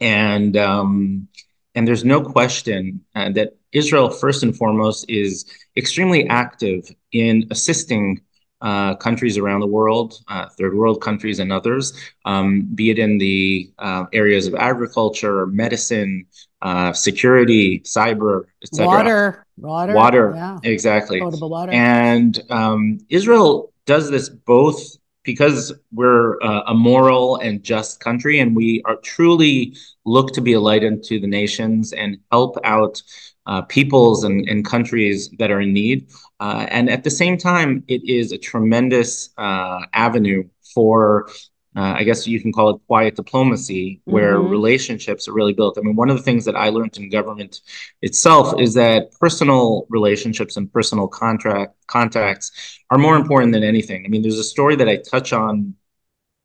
And 0.00 0.56
um, 0.56 1.28
and 1.74 1.86
there's 1.86 2.04
no 2.04 2.20
question 2.20 3.04
uh, 3.14 3.30
that 3.30 3.56
Israel, 3.72 4.10
first 4.10 4.42
and 4.42 4.56
foremost, 4.56 5.08
is 5.08 5.44
extremely 5.76 6.28
active 6.28 6.92
in 7.12 7.46
assisting 7.50 8.20
uh, 8.60 8.94
countries 8.96 9.38
around 9.38 9.60
the 9.60 9.66
world, 9.66 10.14
uh, 10.28 10.48
third 10.58 10.74
world 10.74 11.00
countries 11.00 11.38
and 11.38 11.52
others, 11.52 11.92
um, 12.24 12.62
be 12.74 12.90
it 12.90 12.98
in 12.98 13.18
the 13.18 13.70
uh, 13.78 14.04
areas 14.12 14.46
of 14.46 14.54
agriculture, 14.54 15.46
medicine, 15.46 16.26
uh, 16.62 16.92
security, 16.92 17.80
cyber, 17.80 18.44
etc. 18.62 18.86
Water, 18.86 19.46
water, 19.56 19.94
water, 19.94 20.32
yeah. 20.34 20.58
exactly. 20.62 21.20
Potable 21.20 21.50
water. 21.50 21.72
And 21.72 22.38
um, 22.50 22.98
Israel 23.08 23.72
does 23.86 24.10
this 24.10 24.28
both 24.28 24.96
because 25.22 25.72
we're 25.92 26.40
uh, 26.42 26.62
a 26.66 26.74
moral 26.74 27.36
and 27.36 27.62
just 27.62 28.00
country, 28.00 28.40
and 28.40 28.56
we 28.56 28.82
are 28.84 28.96
truly 28.96 29.74
look 30.04 30.32
to 30.32 30.40
be 30.40 30.54
a 30.54 30.60
light 30.60 30.84
unto 30.84 31.20
the 31.20 31.26
nations 31.26 31.92
and 31.92 32.18
help 32.30 32.56
out 32.64 33.02
uh, 33.46 33.62
peoples 33.62 34.24
and, 34.24 34.48
and 34.48 34.64
countries 34.64 35.30
that 35.38 35.50
are 35.50 35.60
in 35.60 35.72
need. 35.72 36.08
Uh, 36.38 36.66
and 36.70 36.90
at 36.90 37.04
the 37.04 37.10
same 37.10 37.36
time, 37.36 37.82
it 37.88 38.02
is 38.04 38.32
a 38.32 38.38
tremendous 38.38 39.30
uh, 39.38 39.80
avenue 39.92 40.44
for, 40.74 41.28
uh, 41.76 41.94
I 41.98 42.04
guess 42.04 42.26
you 42.26 42.40
can 42.40 42.52
call 42.52 42.70
it 42.70 42.80
quiet 42.86 43.16
diplomacy, 43.16 44.02
where 44.04 44.36
mm-hmm. 44.36 44.50
relationships 44.50 45.26
are 45.28 45.32
really 45.32 45.52
built. 45.52 45.78
I 45.78 45.80
mean, 45.82 45.96
one 45.96 46.10
of 46.10 46.16
the 46.16 46.22
things 46.22 46.44
that 46.44 46.56
I 46.56 46.68
learned 46.68 46.96
in 46.96 47.10
government 47.10 47.60
itself 48.02 48.60
is 48.60 48.74
that 48.74 49.12
personal 49.18 49.86
relationships 49.88 50.56
and 50.56 50.72
personal 50.72 51.08
contract 51.08 51.74
contacts 51.86 52.78
are 52.90 52.98
more 52.98 53.16
important 53.16 53.52
than 53.52 53.64
anything. 53.64 54.04
I 54.04 54.08
mean, 54.08 54.22
there's 54.22 54.38
a 54.38 54.44
story 54.44 54.76
that 54.76 54.88
I 54.88 54.96
touch 54.96 55.32
on 55.32 55.74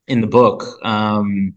in 0.08 0.20
the 0.20 0.26
book. 0.26 0.64
Um, 0.84 1.54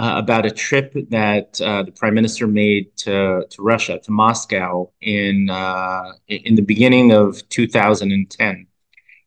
uh, 0.00 0.14
about 0.16 0.46
a 0.46 0.50
trip 0.50 0.94
that 1.10 1.60
uh, 1.60 1.82
the 1.82 1.92
prime 1.92 2.14
minister 2.14 2.46
made 2.46 2.96
to, 2.96 3.44
to 3.50 3.62
Russia, 3.62 3.98
to 4.02 4.10
Moscow, 4.10 4.90
in 5.02 5.50
uh, 5.50 6.12
in 6.26 6.54
the 6.54 6.62
beginning 6.62 7.12
of 7.12 7.46
2010, 7.50 8.66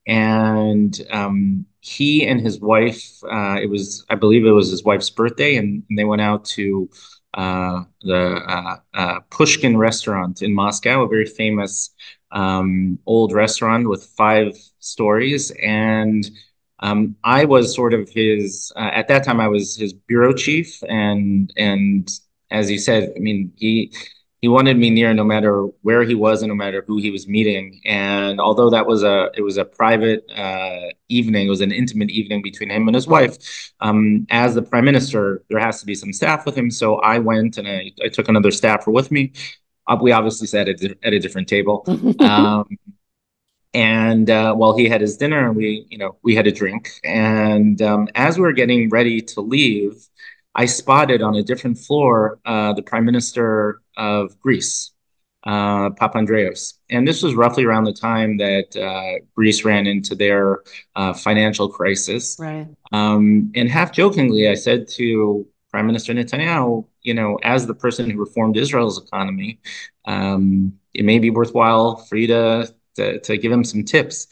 and 0.08 1.02
um, 1.12 1.64
he 1.82 2.26
and 2.26 2.42
his 2.42 2.60
wife, 2.60 3.24
uh, 3.32 3.60
it 3.62 3.70
was 3.70 4.04
I 4.10 4.16
believe 4.16 4.48
it 4.48 4.52
was 4.52 4.72
his 4.72 4.84
wife's 4.84 5.12
birthday, 5.12 5.58
and, 5.58 5.84
and 5.88 6.00
they 6.00 6.06
went 6.06 6.24
out 6.24 6.44
to 6.58 6.90
uh, 7.36 7.84
the 8.02 8.80
uh, 8.96 9.20
Pushkin 9.30 9.78
restaurant 9.78 10.42
in 10.42 10.56
Moscow, 10.56 11.04
a 11.04 11.08
very 11.08 11.28
famous 11.28 11.92
um, 12.32 12.98
old 13.06 13.32
restaurant 13.32 13.88
with 13.88 14.04
five 14.18 14.58
stories, 14.80 15.52
and 15.62 16.32
um, 16.80 17.16
I 17.24 17.46
was 17.46 17.74
sort 17.74 17.94
of 17.94 18.10
his 18.10 18.72
uh, 18.76 18.92
at 18.94 19.08
that 19.08 19.24
time. 19.24 19.40
I 19.40 19.48
was 19.48 19.76
his 19.76 19.94
bureau 19.94 20.34
chief, 20.34 20.82
and 20.90 21.52
and 21.58 22.10
as 22.52 22.70
you 22.72 22.78
said, 22.78 23.14
I 23.16 23.20
mean 23.20 23.52
he 23.56 23.94
he 24.42 24.50
wanted 24.50 24.78
me 24.78 24.90
near 24.90 25.14
no 25.14 25.24
matter 25.24 25.64
where 25.84 26.04
he 26.04 26.16
was 26.16 26.42
and 26.42 26.50
no 26.50 26.56
matter 26.56 26.84
who 26.86 26.98
he 26.98 27.10
was 27.12 27.30
meeting. 27.30 27.80
And 27.86 28.42
although 28.42 28.70
that 28.72 28.86
was 28.86 29.02
a 29.02 29.30
it 29.36 29.42
was 29.42 29.58
a 29.58 29.64
private 29.64 30.30
uh, 30.36 30.90
evening, 31.08 31.48
it 31.48 31.50
was 31.50 31.62
an 31.62 31.72
intimate 31.72 32.10
evening 32.10 32.42
between 32.42 32.70
him 32.70 32.88
and 32.90 32.96
his 32.96 33.08
wife. 33.08 33.38
Um, 33.80 34.28
as 34.30 34.54
the 34.54 34.62
prime 34.62 34.84
minister, 34.84 35.44
there 35.50 35.60
has 35.60 35.80
to 35.80 35.86
be 35.86 35.96
some 35.96 36.12
staff 36.12 36.46
with 36.46 36.58
him, 36.58 36.70
so 36.72 36.96
I 36.98 37.20
went 37.20 37.58
and 37.58 37.68
I, 37.68 37.92
I 38.04 38.10
took 38.10 38.28
another 38.28 38.52
staffer 38.52 38.92
with 38.92 39.12
me. 39.12 39.32
Uh, 39.88 39.98
we 40.02 40.12
obviously 40.12 40.48
sat 40.48 40.68
at, 40.68 40.82
at 40.84 41.14
a 41.14 41.20
different 41.20 41.48
table. 41.48 41.86
Um, 42.20 42.66
and 43.74 44.30
uh, 44.30 44.54
while 44.54 44.76
he 44.78 44.88
had 44.88 45.02
his 45.02 45.18
dinner 45.18 45.52
we 45.52 45.86
you 45.90 45.98
know 45.98 46.18
we 46.24 46.36
had 46.36 46.48
a 46.48 46.52
drink. 46.52 46.92
And 47.04 47.82
um, 47.82 48.08
as 48.16 48.38
we 48.38 48.44
were 48.44 48.54
getting 48.54 48.90
ready 48.90 49.22
to 49.22 49.42
leave 49.42 50.08
i 50.56 50.66
spotted 50.66 51.22
on 51.22 51.36
a 51.36 51.44
different 51.44 51.78
floor 51.78 52.40
uh, 52.46 52.74
the 52.74 52.82
prime 52.82 53.06
minister 53.06 53.82
of 53.98 54.40
greece 54.40 54.92
uh, 55.46 55.90
papandreou 55.92 56.74
and 56.90 57.08
this 57.08 57.22
was 57.22 57.36
roughly 57.36 57.66
around 57.66 57.84
the 57.84 57.94
time 57.94 58.38
that 58.38 58.76
uh, 58.78 59.24
greece 59.36 59.66
ran 59.66 59.88
into 59.88 60.16
their 60.16 60.64
uh, 60.96 61.14
financial 61.14 61.68
crisis. 61.68 62.38
Right. 62.40 62.68
Um, 62.92 63.52
and 63.56 63.70
half 63.70 63.92
jokingly 63.92 64.48
i 64.48 64.54
said 64.54 64.88
to 64.90 65.48
prime 65.72 65.88
minister 65.88 66.14
netanyahu 66.14 66.86
you 67.02 67.14
know 67.14 67.40
as 67.44 67.66
the 67.66 67.74
person 67.74 68.10
who 68.10 68.20
reformed 68.20 68.56
israel's 68.58 69.04
economy 69.04 69.60
um, 70.06 70.74
it 70.94 71.04
may 71.04 71.18
be 71.18 71.30
worthwhile 71.30 71.96
for 71.96 72.16
you 72.16 72.28
to 72.28 72.74
to, 72.96 73.20
to 73.20 73.38
give 73.38 73.52
him 73.52 73.64
some 73.64 73.84
tips. 73.84 74.28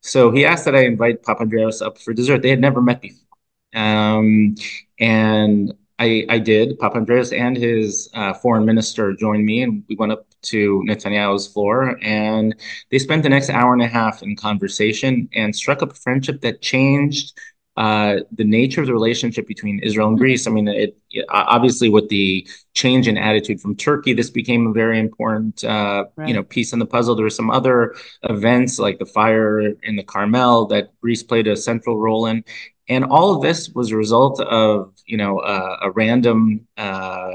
so 0.00 0.30
he 0.30 0.44
asked 0.44 0.64
that 0.64 0.74
I 0.74 0.84
invite 0.84 1.22
Papandreou 1.22 1.82
up 1.82 1.98
for 1.98 2.12
dessert. 2.12 2.42
They 2.42 2.50
had 2.50 2.60
never 2.60 2.80
met 2.80 3.00
before. 3.00 3.26
Um, 3.74 4.54
and 4.98 5.74
I, 5.98 6.24
I 6.28 6.38
did. 6.38 6.78
Papandreou 6.78 7.36
and 7.38 7.56
his 7.56 8.08
uh, 8.14 8.32
foreign 8.34 8.64
minister 8.64 9.14
joined 9.14 9.44
me, 9.44 9.62
and 9.62 9.84
we 9.88 9.96
went 9.96 10.12
up 10.12 10.26
to 10.42 10.82
Netanyahu's 10.86 11.46
floor, 11.48 11.98
and 12.02 12.54
they 12.90 12.98
spent 12.98 13.24
the 13.24 13.28
next 13.28 13.50
hour 13.50 13.72
and 13.72 13.82
a 13.82 13.88
half 13.88 14.22
in 14.22 14.36
conversation 14.36 15.28
and 15.34 15.54
struck 15.54 15.82
up 15.82 15.92
a 15.92 15.96
friendship 15.96 16.40
that 16.42 16.62
changed 16.62 17.38
uh, 17.78 18.16
the 18.32 18.42
nature 18.42 18.80
of 18.80 18.88
the 18.88 18.92
relationship 18.92 19.46
between 19.46 19.78
Israel 19.78 20.08
and 20.08 20.18
Greece. 20.18 20.48
I 20.48 20.50
mean, 20.50 20.66
it, 20.66 20.98
obviously 21.28 21.88
with 21.88 22.08
the 22.08 22.44
change 22.74 23.06
in 23.06 23.16
attitude 23.16 23.60
from 23.60 23.76
Turkey, 23.76 24.14
this 24.14 24.30
became 24.30 24.66
a 24.66 24.72
very 24.72 24.98
important, 24.98 25.62
uh, 25.62 26.06
right. 26.16 26.26
you 26.26 26.34
know, 26.34 26.42
piece 26.42 26.72
in 26.72 26.80
the 26.80 26.86
puzzle. 26.86 27.14
There 27.14 27.22
were 27.22 27.30
some 27.30 27.52
other 27.52 27.94
events 28.24 28.80
like 28.80 28.98
the 28.98 29.06
fire 29.06 29.60
in 29.60 29.94
the 29.94 30.02
Carmel 30.02 30.66
that 30.66 30.90
Greece 31.00 31.22
played 31.22 31.46
a 31.46 31.56
central 31.56 32.00
role 32.00 32.26
in, 32.26 32.42
and 32.88 33.04
all 33.04 33.36
of 33.36 33.42
this 33.42 33.68
was 33.68 33.92
a 33.92 33.96
result 33.96 34.40
of 34.40 34.92
you 35.06 35.16
know 35.16 35.38
uh, 35.38 35.76
a 35.82 35.92
random 35.92 36.66
uh, 36.76 37.30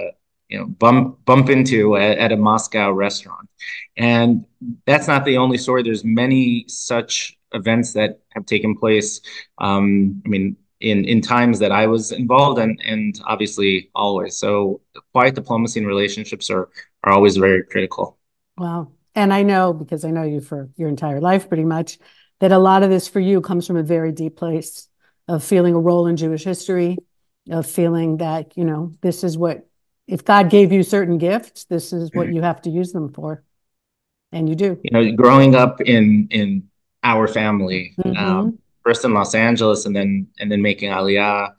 you 0.49 0.59
know 0.59 0.65
bump 0.65 1.23
bump 1.23 1.49
into 1.49 1.95
at, 1.95 2.17
at, 2.17 2.31
a 2.33 2.37
Moscow 2.37 2.91
restaurant, 2.91 3.47
and 3.95 4.43
that's 4.85 5.07
not 5.07 5.23
the 5.23 5.37
only 5.37 5.57
story. 5.57 5.83
There's 5.83 6.03
many 6.03 6.65
such 6.67 7.37
events 7.53 7.93
that 7.93 8.19
have 8.33 8.45
taken 8.45 8.77
place. 8.77 9.21
Um, 9.57 10.21
I 10.25 10.29
mean, 10.29 10.57
in 10.83 11.05
in 11.05 11.21
times 11.21 11.59
that 11.59 11.71
I 11.71 11.87
was 11.87 12.11
involved, 12.11 12.59
and 12.59 12.79
and 12.85 13.19
obviously 13.25 13.89
always. 13.95 14.37
So 14.37 14.81
quiet 15.13 15.33
diplomacy 15.35 15.79
and 15.79 15.87
relationships 15.87 16.49
are 16.49 16.69
are 17.03 17.13
always 17.13 17.37
very 17.37 17.63
critical. 17.63 18.17
Wow, 18.57 18.91
and 19.15 19.33
I 19.33 19.43
know 19.43 19.73
because 19.73 20.05
I 20.05 20.11
know 20.11 20.23
you 20.23 20.41
for 20.41 20.69
your 20.75 20.89
entire 20.89 21.21
life, 21.21 21.47
pretty 21.47 21.65
much, 21.65 21.97
that 22.39 22.51
a 22.51 22.59
lot 22.59 22.83
of 22.83 22.89
this 22.89 23.07
for 23.07 23.19
you 23.19 23.41
comes 23.41 23.65
from 23.65 23.77
a 23.77 23.83
very 23.83 24.11
deep 24.11 24.35
place 24.35 24.87
of 25.27 25.43
feeling 25.43 25.73
a 25.73 25.79
role 25.79 26.07
in 26.07 26.17
Jewish 26.17 26.43
history, 26.43 26.97
of 27.49 27.65
feeling 27.65 28.17
that 28.17 28.57
you 28.57 28.65
know 28.65 28.93
this 29.01 29.23
is 29.23 29.37
what 29.37 29.65
if 30.05 30.25
God 30.25 30.49
gave 30.49 30.73
you 30.73 30.83
certain 30.83 31.17
gifts, 31.17 31.63
this 31.65 31.93
is 31.93 32.09
what 32.13 32.27
mm-hmm. 32.27 32.35
you 32.35 32.41
have 32.41 32.61
to 32.63 32.69
use 32.69 32.91
them 32.91 33.13
for, 33.13 33.41
and 34.33 34.49
you 34.49 34.55
do. 34.55 34.77
You 34.83 34.91
know, 34.91 35.11
growing 35.15 35.55
up 35.55 35.79
in 35.79 36.27
in 36.29 36.69
our 37.03 37.27
family, 37.27 37.93
mm-hmm. 37.99 38.17
um, 38.17 38.59
first 38.83 39.05
in 39.05 39.13
Los 39.13 39.35
Angeles, 39.35 39.85
and 39.85 39.95
then 39.95 40.27
and 40.39 40.51
then 40.51 40.61
making 40.61 40.91
Aliyah. 40.91 41.53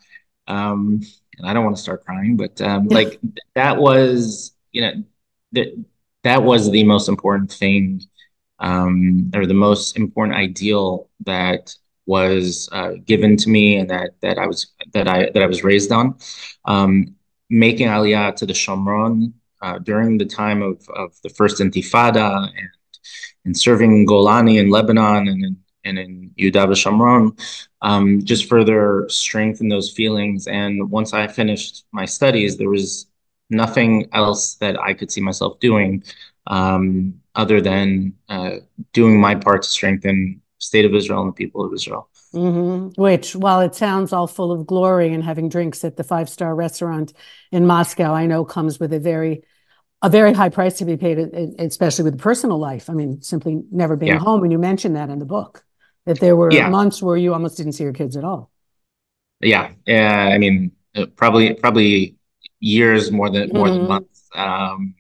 Um, 0.47 1.01
and 1.39 1.49
I 1.49 1.53
don't 1.53 1.65
want 1.65 1.77
to 1.77 1.83
start 1.83 2.05
crying, 2.05 2.37
but 2.37 2.61
um, 2.61 2.87
like 2.89 3.21
that 3.55 3.79
was, 3.79 4.53
you 4.73 4.83
know, 4.83 4.93
that 5.53 5.85
that 6.23 6.43
was 6.43 6.71
the 6.71 6.85
most 6.85 7.09
important 7.09 7.53
thing, 7.53 8.03
um, 8.59 9.31
or 9.35 9.47
the 9.47 9.55
most 9.55 9.97
important 9.97 10.37
ideal 10.37 11.09
that 11.27 11.75
was 12.07 12.69
uh, 12.73 12.93
given 13.05 13.37
to 13.39 13.49
me, 13.49 13.77
and 13.77 13.91
that 13.91 14.13
that 14.23 14.39
I 14.39 14.47
was 14.47 14.73
that 14.93 15.09
I 15.09 15.31
that 15.31 15.43
I 15.43 15.47
was 15.47 15.65
raised 15.65 15.93
on. 15.93 16.17
Um, 16.65 17.17
making 17.51 17.89
Aliyah 17.89 18.35
to 18.37 18.47
the 18.47 18.53
Shomron 18.53 19.33
uh, 19.63 19.79
during 19.79 20.19
the 20.19 20.25
time 20.25 20.63
of 20.63 20.87
of 20.95 21.15
the 21.23 21.29
first 21.29 21.61
Intifada 21.61 22.49
and 22.49 22.69
and 23.45 23.57
serving 23.57 24.07
Golani 24.07 24.59
in 24.59 24.71
Lebanon 24.71 25.29
and 25.29 25.45
in, 25.45 25.57
and 25.85 25.99
in 25.99 26.31
Yehuda 26.39 26.75
Shomron, 26.75 27.39
um, 27.83 28.25
just 28.25 28.49
further 28.49 29.07
strengthen 29.09 29.69
those 29.69 29.93
feelings. 29.93 30.47
And 30.47 30.91
once 30.91 31.13
I 31.13 31.27
finished 31.27 31.85
my 31.93 32.07
studies, 32.07 32.57
there 32.57 32.71
was 32.71 33.07
nothing 33.51 34.09
else 34.13 34.55
that 34.57 34.81
I 34.81 34.95
could 34.95 35.11
see 35.11 35.21
myself 35.21 35.61
doing 35.61 36.03
um, 36.47 37.21
other 37.35 37.61
than 37.61 38.15
uh, 38.29 38.57
doing 38.93 39.21
my 39.21 39.35
part 39.35 39.63
to 39.63 39.69
strengthen 39.69 40.41
state 40.59 40.85
of 40.85 40.95
Israel 40.95 41.21
and 41.21 41.29
the 41.29 41.35
people 41.35 41.65
of 41.65 41.73
Israel. 41.73 42.09
Mm-hmm. 42.33 43.01
Which, 43.01 43.37
while 43.37 43.61
it 43.61 43.75
sounds 43.77 44.13
all 44.13 44.27
full 44.27 44.51
of 44.51 44.67
glory 44.67 45.13
and 45.13 45.23
having 45.23 45.49
drinks 45.49 45.85
at 45.85 45.97
the 45.97 46.03
five 46.03 46.29
star 46.29 46.55
restaurant 46.55 47.13
in 47.53 47.67
Moscow, 47.67 48.13
I 48.13 48.27
know 48.27 48.45
comes 48.45 48.81
with 48.81 48.93
a 48.93 48.99
very 48.99 49.45
a 50.05 50.11
very 50.11 50.35
high 50.35 50.51
price 50.51 50.77
to 50.79 50.85
be 50.85 50.99
paid, 50.99 51.19
especially 51.59 52.05
with 52.05 52.19
personal 52.19 52.59
life. 52.59 52.91
I 52.91 52.93
mean, 52.93 53.23
simply 53.23 53.63
never 53.73 53.97
being 53.97 54.13
yeah. 54.13 54.19
home. 54.19 54.43
And 54.43 54.53
you 54.53 54.59
mentioned 54.59 54.97
that 54.97 55.09
in 55.09 55.19
the 55.19 55.25
book 55.25 55.65
that 56.05 56.21
there 56.21 56.37
were 56.37 56.53
yeah. 56.53 56.69
months 56.69 57.03
where 57.03 57.17
you 57.17 57.33
almost 57.33 57.57
didn't 57.57 57.73
see 57.73 57.85
your 57.85 57.95
kids 57.95 58.15
at 58.15 58.23
all. 58.23 58.51
Yeah, 59.41 59.71
yeah. 59.87 60.29
I 60.31 60.37
mean, 60.37 60.73
uh, 60.95 61.07
probably 61.17 61.55
probably 61.55 62.17
years 62.61 63.11
more 63.11 63.31
than 63.31 63.49
more 63.55 63.67
mm-hmm. 63.67 63.79
than 63.79 63.89
months. 63.89 64.29
Um, 64.35 64.95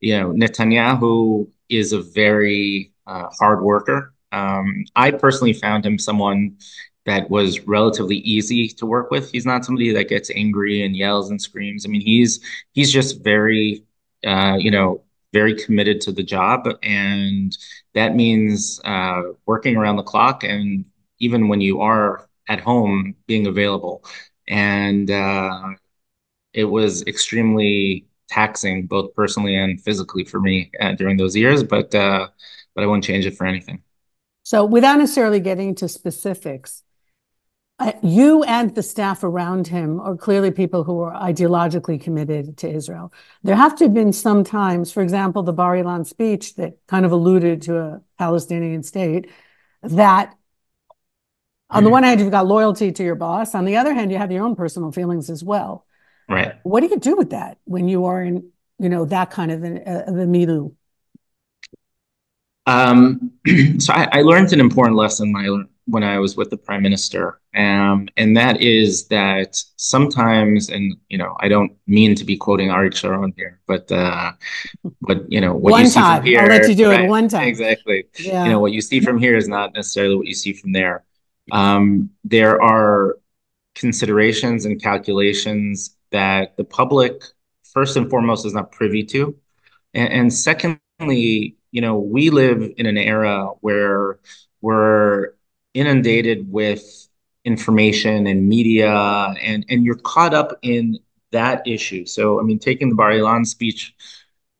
you 0.00 0.18
know, 0.18 0.32
Netanyahu 0.32 1.50
is 1.68 1.92
a 1.92 2.00
very 2.00 2.92
uh, 3.06 3.28
hard 3.38 3.62
worker. 3.62 4.14
Um, 4.32 4.86
I 4.96 5.10
personally 5.10 5.52
found 5.52 5.84
him 5.84 5.98
someone 5.98 6.56
that 7.04 7.28
was 7.28 7.60
relatively 7.66 8.16
easy 8.16 8.68
to 8.68 8.86
work 8.86 9.10
with. 9.10 9.30
He's 9.30 9.44
not 9.44 9.66
somebody 9.66 9.92
that 9.92 10.08
gets 10.08 10.30
angry 10.34 10.84
and 10.86 10.96
yells 10.96 11.30
and 11.30 11.40
screams. 11.40 11.84
I 11.84 11.90
mean, 11.90 12.00
he's 12.00 12.40
he's 12.72 12.90
just 12.90 13.22
very 13.22 13.84
uh, 14.24 14.56
you 14.58 14.70
know, 14.70 15.02
very 15.32 15.54
committed 15.54 16.00
to 16.02 16.12
the 16.12 16.22
job. 16.22 16.68
And 16.82 17.56
that 17.94 18.14
means 18.14 18.80
uh, 18.84 19.22
working 19.46 19.76
around 19.76 19.96
the 19.96 20.02
clock 20.02 20.44
and 20.44 20.84
even 21.18 21.48
when 21.48 21.60
you 21.60 21.80
are 21.80 22.28
at 22.48 22.60
home, 22.60 23.14
being 23.26 23.46
available. 23.46 24.04
And 24.48 25.10
uh, 25.10 25.70
it 26.52 26.64
was 26.64 27.02
extremely 27.06 28.06
taxing, 28.28 28.86
both 28.86 29.14
personally 29.14 29.56
and 29.56 29.80
physically 29.80 30.24
for 30.24 30.40
me 30.40 30.70
uh, 30.80 30.92
during 30.92 31.16
those 31.16 31.36
years, 31.36 31.62
but, 31.62 31.94
uh, 31.94 32.28
but 32.74 32.84
I 32.84 32.86
wouldn't 32.86 33.04
change 33.04 33.26
it 33.26 33.36
for 33.36 33.46
anything. 33.46 33.82
So, 34.42 34.64
without 34.64 34.98
necessarily 34.98 35.38
getting 35.38 35.68
into 35.68 35.88
specifics, 35.88 36.82
you 38.02 38.42
and 38.44 38.74
the 38.74 38.82
staff 38.82 39.24
around 39.24 39.68
him 39.68 40.00
are 40.00 40.16
clearly 40.16 40.50
people 40.50 40.84
who 40.84 41.00
are 41.00 41.12
ideologically 41.12 42.00
committed 42.00 42.56
to 42.58 42.70
Israel. 42.70 43.12
There 43.42 43.56
have 43.56 43.76
to 43.76 43.84
have 43.84 43.94
been 43.94 44.12
some 44.12 44.44
times, 44.44 44.92
for 44.92 45.02
example, 45.02 45.42
the 45.42 45.52
Bar 45.52 45.76
Ilan 45.76 46.06
speech 46.06 46.56
that 46.56 46.78
kind 46.86 47.06
of 47.06 47.12
alluded 47.12 47.62
to 47.62 47.78
a 47.78 48.00
Palestinian 48.18 48.82
state, 48.82 49.30
that 49.82 50.34
on 51.70 51.84
the 51.84 51.88
mm-hmm. 51.88 51.92
one 51.92 52.02
hand, 52.02 52.20
you've 52.20 52.30
got 52.30 52.46
loyalty 52.46 52.92
to 52.92 53.02
your 53.02 53.14
boss. 53.14 53.54
On 53.54 53.64
the 53.64 53.76
other 53.76 53.94
hand, 53.94 54.12
you 54.12 54.18
have 54.18 54.30
your 54.30 54.44
own 54.44 54.54
personal 54.54 54.92
feelings 54.92 55.30
as 55.30 55.42
well. 55.42 55.86
Right. 56.28 56.54
What 56.62 56.80
do 56.80 56.88
you 56.88 56.98
do 56.98 57.16
with 57.16 57.30
that 57.30 57.58
when 57.64 57.88
you 57.88 58.04
are 58.04 58.22
in, 58.22 58.50
you 58.78 58.88
know, 58.88 59.06
that 59.06 59.30
kind 59.30 59.50
of, 59.50 59.62
an, 59.62 59.78
uh, 59.78 60.04
a 60.06 60.12
milieu? 60.12 60.70
Um, 62.66 63.32
so 63.78 63.92
I, 63.92 64.08
I, 64.12 64.22
learned 64.22 64.52
an 64.52 64.60
important 64.60 64.96
lesson 64.96 65.32
when 65.32 65.44
I 65.44 65.64
when 65.86 66.04
I 66.04 66.18
was 66.20 66.36
with 66.36 66.50
the 66.50 66.56
prime 66.56 66.82
minister, 66.82 67.40
um, 67.54 68.08
and 68.16 68.36
that 68.36 68.62
is 68.62 69.08
that 69.08 69.62
sometimes, 69.76 70.70
and 70.70 70.96
you 71.08 71.18
know, 71.18 71.36
I 71.40 71.48
don't 71.48 71.72
mean 71.86 72.14
to 72.14 72.24
be 72.24 72.36
quoting 72.36 72.68
Arik 72.68 72.94
Sharon 72.94 73.34
here, 73.36 73.60
but 73.66 73.92
uh, 73.92 74.32
but 75.02 75.30
you 75.30 75.40
know, 75.40 75.54
what 75.54 75.72
one 75.72 75.82
you 75.82 75.88
see 75.88 76.00
time. 76.00 76.18
from 76.18 76.26
here, 76.26 76.40
I'll 76.40 76.48
let 76.48 76.68
you 76.68 76.74
do 76.74 76.88
right, 76.88 77.00
it 77.00 77.08
one 77.08 77.28
time. 77.28 77.48
Exactly. 77.48 78.04
Yeah. 78.18 78.44
You 78.44 78.50
know, 78.52 78.60
what 78.60 78.72
you 78.72 78.80
see 78.80 79.00
from 79.00 79.18
here 79.18 79.36
is 79.36 79.48
not 79.48 79.74
necessarily 79.74 80.16
what 80.16 80.26
you 80.26 80.34
see 80.34 80.54
from 80.54 80.72
there. 80.72 81.04
Um, 81.50 82.10
there 82.24 82.62
are 82.62 83.18
considerations 83.74 84.64
and 84.64 84.80
calculations 84.80 85.96
that 86.10 86.56
the 86.56 86.64
public, 86.64 87.22
first 87.74 87.96
and 87.96 88.08
foremost, 88.08 88.46
is 88.46 88.54
not 88.54 88.72
privy 88.72 89.04
to, 89.04 89.36
and, 89.92 90.12
and 90.12 90.32
secondly, 90.32 91.56
you 91.70 91.80
know, 91.82 91.98
we 91.98 92.30
live 92.30 92.72
in 92.78 92.86
an 92.86 92.96
era 92.96 93.50
where 93.60 94.20
we're 94.62 95.32
inundated 95.74 96.50
with 96.50 97.08
information 97.44 98.26
and 98.26 98.48
media 98.48 98.92
and 99.42 99.64
and 99.68 99.84
you're 99.84 99.96
caught 99.96 100.34
up 100.34 100.58
in 100.62 100.98
that 101.32 101.66
issue. 101.66 102.06
So 102.06 102.40
i 102.40 102.42
mean 102.42 102.58
taking 102.58 102.88
the 102.88 102.94
bar 102.94 103.10
ilan 103.12 103.46
speech 103.46 103.94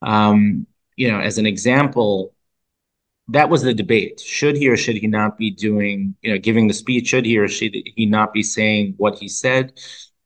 um, 0.02 0.66
you 0.96 1.10
know 1.10 1.20
as 1.20 1.38
an 1.38 1.46
example 1.46 2.34
that 3.28 3.48
was 3.48 3.62
the 3.62 3.72
debate. 3.74 4.20
Should 4.20 4.56
he 4.56 4.68
or 4.68 4.76
should 4.76 4.96
he 4.96 5.06
not 5.06 5.38
be 5.38 5.50
doing 5.50 6.14
you 6.22 6.32
know 6.32 6.38
giving 6.38 6.66
the 6.68 6.74
speech? 6.74 7.08
Should 7.08 7.24
he 7.24 7.38
or 7.38 7.48
should 7.48 7.74
he 7.96 8.06
not 8.06 8.32
be 8.32 8.42
saying 8.42 8.94
what 8.98 9.18
he 9.18 9.28
said? 9.28 9.72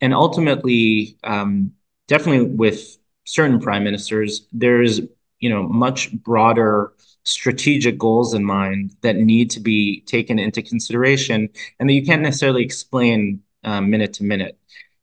And 0.01 0.15
ultimately 0.15 1.17
um, 1.25 1.73
definitely 2.09 2.47
with 2.49 2.99
certain 3.25 3.61
prime 3.61 3.85
ministers 3.85 4.47
there's 4.53 5.01
you 5.41 5.51
know 5.51 5.63
much 5.65 6.13
broader 6.13 6.93
strategic 7.27 7.99
goals 7.99 8.35
in 8.35 8.45
mind 8.45 8.97
that 9.03 9.17
need 9.17 9.51
to 9.51 9.61
be 9.61 10.01
taken 10.03 10.39
into 10.39 10.63
consideration 10.63 11.49
and 11.79 11.89
that 11.89 11.95
you 11.95 12.05
can't 12.05 12.23
necessarily 12.23 12.63
explain 12.63 13.43
um, 13.65 13.91
minute 13.91 14.13
to 14.15 14.25
minute. 14.25 14.59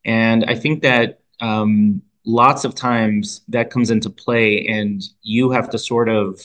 And 0.05 0.45
I 0.45 0.55
think 0.55 0.81
that 0.83 1.19
um, 1.41 2.01
lots 2.25 2.63
of 2.63 2.75
times 2.75 3.41
that 3.49 3.69
comes 3.69 3.91
into 3.91 4.09
play, 4.09 4.65
and 4.67 5.01
you 5.21 5.51
have 5.51 5.69
to 5.71 5.77
sort 5.77 6.09
of 6.09 6.39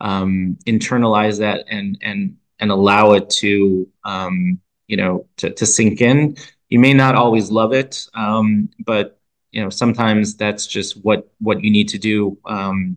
um, 0.00 0.58
internalize 0.66 1.38
that 1.38 1.64
and 1.68 1.98
and 2.02 2.36
and 2.58 2.70
allow 2.70 3.12
it 3.12 3.30
to 3.30 3.88
um, 4.04 4.60
you 4.88 4.96
know 4.96 5.26
to, 5.38 5.50
to 5.50 5.66
sink 5.66 6.00
in. 6.00 6.36
You 6.68 6.78
may 6.78 6.94
not 6.94 7.14
always 7.14 7.50
love 7.50 7.72
it, 7.72 8.06
um, 8.14 8.70
but 8.84 9.20
you 9.52 9.62
know 9.62 9.70
sometimes 9.70 10.36
that's 10.36 10.66
just 10.66 11.02
what 11.04 11.30
what 11.38 11.62
you 11.62 11.70
need 11.70 11.88
to 11.90 11.98
do 11.98 12.38
um, 12.44 12.96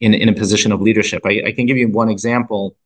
in, 0.00 0.14
in 0.14 0.28
a 0.28 0.32
position 0.32 0.72
of 0.72 0.80
leadership. 0.80 1.22
I, 1.24 1.42
I 1.46 1.52
can 1.52 1.66
give 1.66 1.76
you 1.76 1.88
one 1.88 2.08
example. 2.08 2.76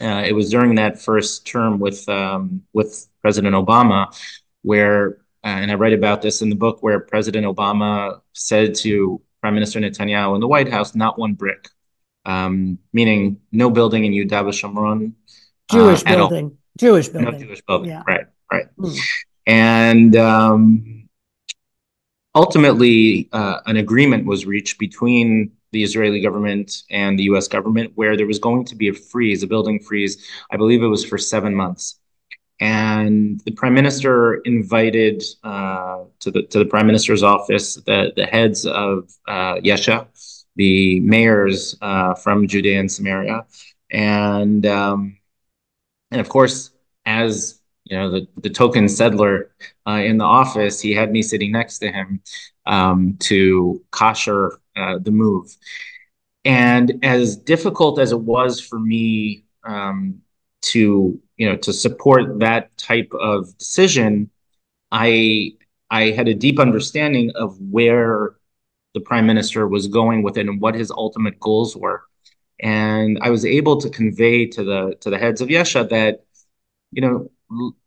Uh, 0.00 0.22
it 0.26 0.32
was 0.32 0.50
during 0.50 0.74
that 0.76 1.00
first 1.00 1.46
term 1.46 1.78
with 1.78 2.08
um, 2.08 2.62
with 2.72 3.08
President 3.22 3.54
Obama, 3.54 4.14
where 4.62 5.18
uh, 5.42 5.58
and 5.60 5.70
I 5.70 5.74
write 5.74 5.92
about 5.92 6.22
this 6.22 6.42
in 6.42 6.50
the 6.50 6.56
book, 6.56 6.82
where 6.82 7.00
President 7.00 7.46
Obama 7.46 8.20
said 8.32 8.74
to 8.76 9.20
Prime 9.40 9.54
Minister 9.54 9.80
Netanyahu 9.80 10.34
in 10.34 10.40
the 10.40 10.48
White 10.48 10.70
House, 10.70 10.94
"Not 10.94 11.18
one 11.18 11.32
brick," 11.34 11.68
um, 12.26 12.78
meaning 12.92 13.40
no 13.52 13.70
building 13.70 14.04
in 14.04 14.12
Yehuda 14.12 14.44
v'Shomron. 14.44 15.12
Jewish 15.70 16.02
uh, 16.06 16.16
building. 16.16 16.58
Jewish 16.78 17.08
building. 17.08 17.32
No 17.32 17.38
Jewish 17.38 17.62
building. 17.62 17.90
Yeah. 17.90 18.02
Right. 18.06 18.26
Right. 18.52 18.66
Mm. 18.78 19.00
And 19.46 20.16
um, 20.16 21.08
ultimately, 22.34 23.28
uh, 23.32 23.60
an 23.66 23.76
agreement 23.76 24.26
was 24.26 24.46
reached 24.46 24.78
between 24.78 25.52
the 25.72 25.82
Israeli 25.82 26.20
government 26.20 26.82
and 26.90 27.18
the 27.18 27.24
U.S. 27.24 27.48
government 27.48 27.92
where 27.94 28.16
there 28.16 28.26
was 28.26 28.38
going 28.38 28.64
to 28.66 28.74
be 28.74 28.88
a 28.88 28.92
freeze, 28.92 29.42
a 29.42 29.46
building 29.46 29.80
freeze. 29.80 30.26
I 30.50 30.56
believe 30.56 30.82
it 30.82 30.86
was 30.86 31.04
for 31.04 31.18
seven 31.18 31.54
months. 31.54 31.98
And 32.58 33.40
the 33.40 33.50
prime 33.50 33.74
minister 33.74 34.36
invited 34.36 35.22
uh, 35.44 36.04
to 36.20 36.30
the 36.30 36.42
to 36.44 36.58
the 36.58 36.64
prime 36.64 36.86
minister's 36.86 37.22
office 37.22 37.74
the 37.74 38.12
the 38.16 38.24
heads 38.24 38.64
of 38.64 39.10
uh, 39.28 39.56
Yesha, 39.56 40.06
the 40.56 41.00
mayors 41.00 41.76
uh, 41.82 42.14
from 42.14 42.48
Judea 42.48 42.80
and 42.80 42.90
Samaria, 42.90 43.44
and 43.90 44.64
um, 44.64 45.18
and 46.10 46.20
of 46.20 46.30
course, 46.30 46.70
as 47.04 47.60
you 47.88 47.96
know, 47.96 48.10
the, 48.10 48.28
the 48.42 48.50
token 48.50 48.88
settler 48.88 49.52
uh, 49.86 50.02
in 50.04 50.18
the 50.18 50.24
office, 50.24 50.80
he 50.80 50.92
had 50.92 51.12
me 51.12 51.22
sitting 51.22 51.52
next 51.52 51.78
to 51.78 51.92
him 51.92 52.20
um, 52.66 53.16
to 53.20 53.82
kosher 53.92 54.58
uh, 54.74 54.98
the 54.98 55.12
move. 55.12 55.56
And 56.44 57.04
as 57.04 57.36
difficult 57.36 57.98
as 58.00 58.10
it 58.12 58.20
was 58.20 58.60
for 58.60 58.78
me 58.78 59.44
um, 59.64 60.20
to, 60.62 61.20
you 61.36 61.48
know, 61.48 61.56
to 61.58 61.72
support 61.72 62.40
that 62.40 62.76
type 62.76 63.12
of 63.18 63.56
decision, 63.56 64.30
I 64.90 65.52
I 65.90 66.10
had 66.10 66.26
a 66.26 66.34
deep 66.34 66.58
understanding 66.58 67.30
of 67.36 67.56
where 67.60 68.34
the 68.94 69.00
prime 69.00 69.26
minister 69.26 69.68
was 69.68 69.86
going 69.86 70.22
with 70.22 70.36
it 70.38 70.48
and 70.48 70.60
what 70.60 70.74
his 70.74 70.90
ultimate 70.90 71.38
goals 71.38 71.76
were. 71.76 72.02
And 72.60 73.18
I 73.22 73.30
was 73.30 73.44
able 73.44 73.80
to 73.80 73.90
convey 73.90 74.46
to 74.46 74.64
the 74.64 74.96
to 75.02 75.10
the 75.10 75.18
heads 75.18 75.40
of 75.40 75.48
Yesha 75.48 75.88
that, 75.90 76.24
you 76.90 77.02
know, 77.02 77.30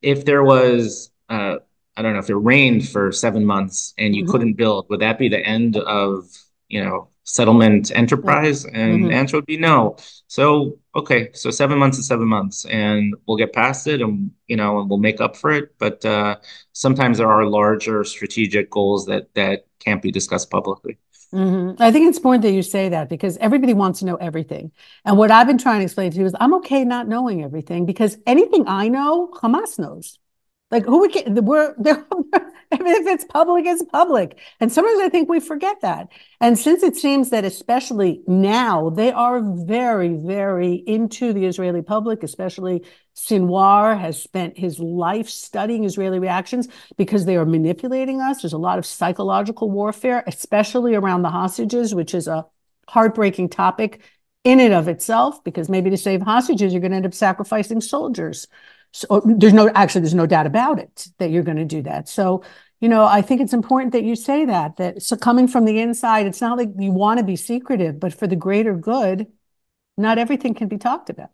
if 0.02 0.26
there 0.26 0.44
was 0.44 1.12
uh, 1.30 1.58
I 1.96 2.02
don't 2.02 2.14
know 2.14 2.20
if 2.20 2.30
it 2.30 2.36
rained 2.36 2.88
for 2.88 3.12
seven 3.12 3.46
months 3.46 3.94
and 3.98 4.16
you 4.16 4.24
mm-hmm. 4.24 4.32
couldn't 4.32 4.54
build, 4.54 4.88
would 4.90 5.02
that 5.02 5.20
be 5.20 5.28
the 5.28 5.40
end 5.40 5.78
of 5.78 6.26
you 6.68 6.84
know 6.84 7.10
settlement 7.24 7.92
enterprise? 7.94 8.66
And 8.66 9.04
mm-hmm. 9.04 9.12
answer 9.12 9.38
would 9.38 9.46
be 9.46 9.58
no. 9.58 9.98
So 10.28 10.80
okay, 10.96 11.30
so 11.34 11.52
seven 11.52 11.78
months 11.78 11.98
is 11.98 12.08
seven 12.08 12.28
months, 12.28 12.66
and 12.66 13.14
we'll 13.28 13.38
get 13.38 13.54
past 13.54 13.88
it, 13.88 14.02
and 14.02 14.32
you 14.48 14.56
know, 14.56 14.80
and 14.80 14.90
we'll 14.90 15.00
make 15.00 15.20
up 15.20 15.36
for 15.36 15.52
it. 15.52 15.76
But 15.78 16.04
uh, 16.06 16.38
sometimes 16.72 17.18
there 17.18 17.30
are 17.30 17.46
larger 17.46 18.04
strategic 18.04 18.70
goals 18.70 19.06
that 19.08 19.34
that 19.36 19.66
can't 19.80 20.02
be 20.02 20.12
discussed 20.12 20.50
publicly. 20.50 20.98
Mm-hmm. 21.34 21.82
I 21.82 21.92
think 21.92 22.08
it's 22.08 22.18
important 22.18 22.42
that 22.44 22.52
you 22.52 22.64
say 22.64 22.90
that 22.90 23.08
because 23.08 23.38
everybody 23.38 23.74
wants 23.74 24.00
to 24.00 24.06
know 24.06 24.16
everything. 24.16 24.72
And 25.06 25.18
what 25.18 25.30
I've 25.30 25.46
been 25.46 25.60
trying 25.60 25.80
to 25.80 25.84
explain 25.86 26.12
to 26.12 26.18
you 26.18 26.26
is 26.26 26.36
I'm 26.40 26.56
okay 26.56 26.84
not 26.84 27.08
knowing 27.08 27.44
everything 27.44 27.86
because 27.86 28.18
anything 28.26 28.68
I 28.68 28.88
know, 28.88 29.30
Hamas 29.34 29.78
knows. 29.78 30.18
Like 30.72 30.86
who 30.86 31.00
would 31.00 31.12
get 31.12 31.32
we're 31.44 31.76
they're, 31.80 32.06
if 32.80 33.08
it's 33.08 33.26
public, 33.26 33.66
it's 33.66 33.84
public. 33.84 34.38
And 34.60 34.72
sometimes 34.72 35.00
I 35.02 35.10
think 35.10 35.28
we 35.28 35.40
forget 35.40 35.82
that. 35.82 36.10
And 36.40 36.58
since 36.58 36.84
it 36.84 36.96
seems 36.96 37.32
that 37.32 37.44
especially 37.44 38.22
now 38.28 38.92
they 38.92 39.12
are 39.12 39.42
very, 39.42 40.14
very 40.14 40.76
into 40.76 41.34
the 41.34 41.46
Israeli 41.46 41.82
public, 41.82 42.22
especially 42.22 42.86
Sinwar 43.16 44.00
has 44.00 44.22
spent 44.22 44.56
his 44.56 44.80
life 44.80 45.30
studying 45.30 45.84
Israeli 45.84 46.20
reactions 46.20 46.68
because 46.96 47.26
they 47.26 47.38
are 47.38 47.46
manipulating 47.46 48.22
us. 48.22 48.44
There's 48.44 48.54
a 48.54 48.60
lot 48.60 48.78
of 48.78 48.86
psychological 48.86 49.72
warfare, 49.72 50.24
especially 50.28 50.94
around 50.94 51.24
the 51.24 51.30
hostages, 51.30 51.96
which 51.96 52.14
is 52.14 52.28
a 52.28 52.46
heartbreaking 52.88 53.50
topic 53.50 54.02
in 54.44 54.60
and 54.60 54.74
of 54.74 54.88
itself, 54.88 55.44
because 55.44 55.70
maybe 55.70 55.90
to 55.90 55.98
save 55.98 56.22
hostages, 56.22 56.72
you're 56.72 56.82
going 56.82 56.92
to 56.92 56.98
end 56.98 57.06
up 57.06 57.14
sacrificing 57.14 57.82
soldiers. 57.82 58.48
So 58.92 59.22
there's 59.26 59.54
no 59.54 59.70
actually 59.70 60.02
there's 60.02 60.16
no 60.16 60.26
doubt 60.26 60.48
about 60.48 60.80
it 60.80 61.08
that 61.20 61.30
you're 61.30 61.44
going 61.44 61.58
to 61.58 61.66
do 61.66 61.82
that. 61.84 62.10
So 62.10 62.44
you 62.80 62.90
know 62.90 63.06
I 63.06 63.22
think 63.22 63.42
it's 63.42 63.54
important 63.54 63.94
that 63.94 64.04
you 64.04 64.16
say 64.16 64.46
that 64.46 64.78
that 64.78 65.02
so 65.02 65.16
coming 65.16 65.48
from 65.48 65.66
the 65.66 65.80
inside, 65.80 66.26
it's 66.26 66.42
not 66.42 66.58
like 66.58 66.70
you 66.78 66.92
want 66.92 67.20
to 67.20 67.26
be 67.26 67.36
secretive, 67.36 68.00
but 68.00 68.14
for 68.14 68.28
the 68.28 68.36
greater 68.36 68.76
good, 68.76 69.28
not 69.98 70.18
everything 70.18 70.54
can 70.54 70.68
be 70.68 70.78
talked 70.78 71.10
about. 71.10 71.30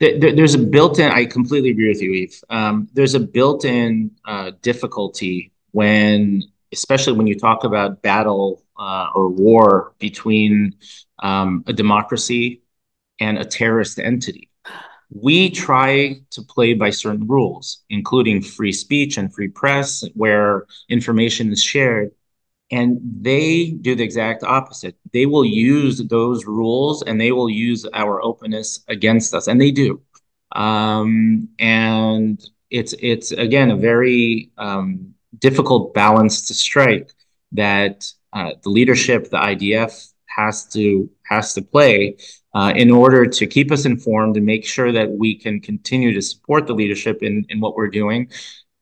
there's 0.00 0.54
a 0.54 0.58
built-in. 0.58 1.10
I 1.10 1.26
completely 1.26 1.70
agree 1.70 1.88
with 1.88 2.02
you, 2.02 2.12
Eve. 2.12 2.42
Um, 2.50 2.88
there's 2.92 3.14
a 3.14 3.20
built-in 3.20 4.10
uh, 4.24 4.52
difficulty 4.62 5.52
when, 5.70 6.42
especially 6.72 7.14
when 7.14 7.26
you 7.26 7.38
talk 7.38 7.64
about 7.64 8.02
battle 8.02 8.62
uh, 8.78 9.08
or 9.14 9.28
war 9.28 9.94
between 9.98 10.74
um, 11.20 11.64
a 11.66 11.72
democracy 11.72 12.62
and 13.20 13.38
a 13.38 13.44
terrorist 13.44 13.98
entity 13.98 14.50
we 15.10 15.50
try 15.50 16.20
to 16.30 16.42
play 16.42 16.74
by 16.74 16.90
certain 16.90 17.26
rules, 17.26 17.82
including 17.90 18.42
free 18.42 18.72
speech 18.72 19.16
and 19.18 19.32
free 19.32 19.48
press, 19.48 20.04
where 20.14 20.66
information 20.88 21.52
is 21.52 21.62
shared. 21.62 22.10
And 22.70 22.98
they 23.20 23.70
do 23.70 23.94
the 23.94 24.02
exact 24.02 24.42
opposite. 24.42 24.96
They 25.12 25.26
will 25.26 25.44
use 25.44 25.98
those 26.08 26.46
rules 26.46 27.02
and 27.02 27.20
they 27.20 27.30
will 27.30 27.48
use 27.48 27.86
our 27.94 28.20
openness 28.22 28.82
against 28.88 29.34
us, 29.34 29.46
and 29.46 29.60
they 29.60 29.70
do. 29.70 30.00
Um, 30.52 31.48
and 31.60 32.44
it's 32.70 32.94
it's 32.98 33.30
again 33.30 33.70
a 33.70 33.76
very 33.76 34.50
um, 34.58 35.14
difficult 35.38 35.94
balance 35.94 36.48
to 36.48 36.54
strike 36.54 37.12
that 37.52 38.04
uh, 38.32 38.52
the 38.62 38.70
leadership, 38.70 39.30
the 39.30 39.38
IDF, 39.38 40.12
has 40.26 40.66
to 40.66 41.08
has 41.24 41.54
to 41.54 41.62
play 41.62 42.16
Uh, 42.56 42.72
in 42.74 42.90
order 42.90 43.26
to 43.26 43.46
keep 43.46 43.70
us 43.70 43.84
informed 43.84 44.34
and 44.34 44.46
make 44.46 44.64
sure 44.64 44.90
that 44.90 45.10
we 45.10 45.36
can 45.36 45.60
continue 45.60 46.14
to 46.14 46.22
support 46.22 46.66
the 46.66 46.72
leadership 46.72 47.22
in, 47.22 47.44
in 47.50 47.60
what 47.60 47.76
we're 47.76 47.86
doing, 48.02 48.30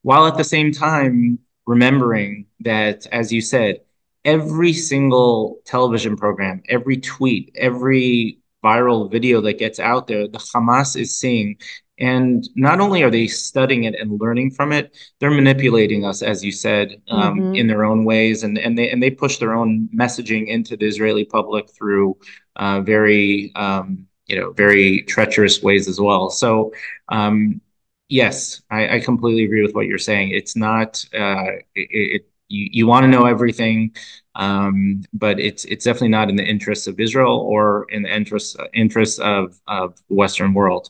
while 0.03 0.29
at 0.29 0.37
the 0.37 0.45
same 0.45 0.71
time 0.71 1.37
remembering 1.67 2.47
that, 2.61 3.05
as 3.11 3.33
you 3.33 3.41
said, 3.41 3.81
every 4.25 4.73
single 4.73 5.59
television 5.65 6.17
program, 6.17 6.63
every 6.69 6.99
tweet, 6.99 7.51
every 7.57 8.39
viral 8.65 9.11
video 9.11 9.41
that 9.43 9.59
gets 9.59 9.79
out 9.79 10.07
there, 10.07 10.27
the 10.27 10.39
Hamas 10.39 10.97
is 10.99 11.19
seeing. 11.19 11.57
And 11.99 12.49
not 12.57 12.81
only 12.81 13.03
are 13.05 13.11
they 13.11 13.29
studying 13.29 13.85
it 13.85 13.95
and 13.95 14.21
learning 14.21 14.51
from 14.51 14.73
it, 14.73 14.97
they're 15.21 15.31
manipulating 15.31 16.05
us, 16.05 16.23
as 16.23 16.45
you 16.45 16.51
said, 16.51 17.01
um, 17.09 17.39
mm-hmm. 17.39 17.55
in 17.55 17.67
their 17.69 17.85
own 17.85 18.05
ways, 18.05 18.43
and 18.43 18.59
and 18.59 18.77
they 18.77 18.91
and 18.91 19.01
they 19.01 19.11
push 19.13 19.39
their 19.39 19.55
own 19.55 19.89
messaging 19.95 20.49
into 20.49 20.77
the 20.77 20.87
Israeli 20.87 21.25
public 21.25 21.71
through 21.71 22.17
uh, 22.57 22.81
very 22.81 23.53
um, 23.55 24.09
you 24.27 24.37
know 24.41 24.51
very 24.53 25.03
treacherous 25.03 25.63
ways 25.63 25.87
as 25.87 26.01
well. 26.01 26.31
So 26.31 26.73
um, 27.11 27.61
yes, 28.09 28.63
I, 28.71 28.97
I, 28.97 29.01
completely 29.01 29.45
agree 29.45 29.63
with 29.63 29.75
what 29.75 29.87
you're 29.87 29.99
saying. 29.99 30.31
It's 30.31 30.57
not 30.57 31.05
uh, 31.15 31.53
it, 31.75 31.89
it 32.17 32.27
you, 32.55 32.69
you 32.73 32.87
want 32.87 33.05
to 33.05 33.09
know 33.09 33.27
everything, 33.27 33.95
um, 34.35 35.03
but 35.13 35.39
it's 35.39 35.65
it's 35.65 35.85
definitely 35.85 36.09
not 36.09 36.29
in 36.31 36.37
the 36.37 36.45
interests 36.45 36.87
of 36.87 36.99
Israel 37.01 37.37
or 37.39 37.87
in 37.91 38.03
the 38.03 38.15
interest 38.15 38.57
interests 38.73 39.19
of 39.19 39.61
of 39.67 39.97
the 40.09 40.15
Western 40.15 40.55
world. 40.55 40.89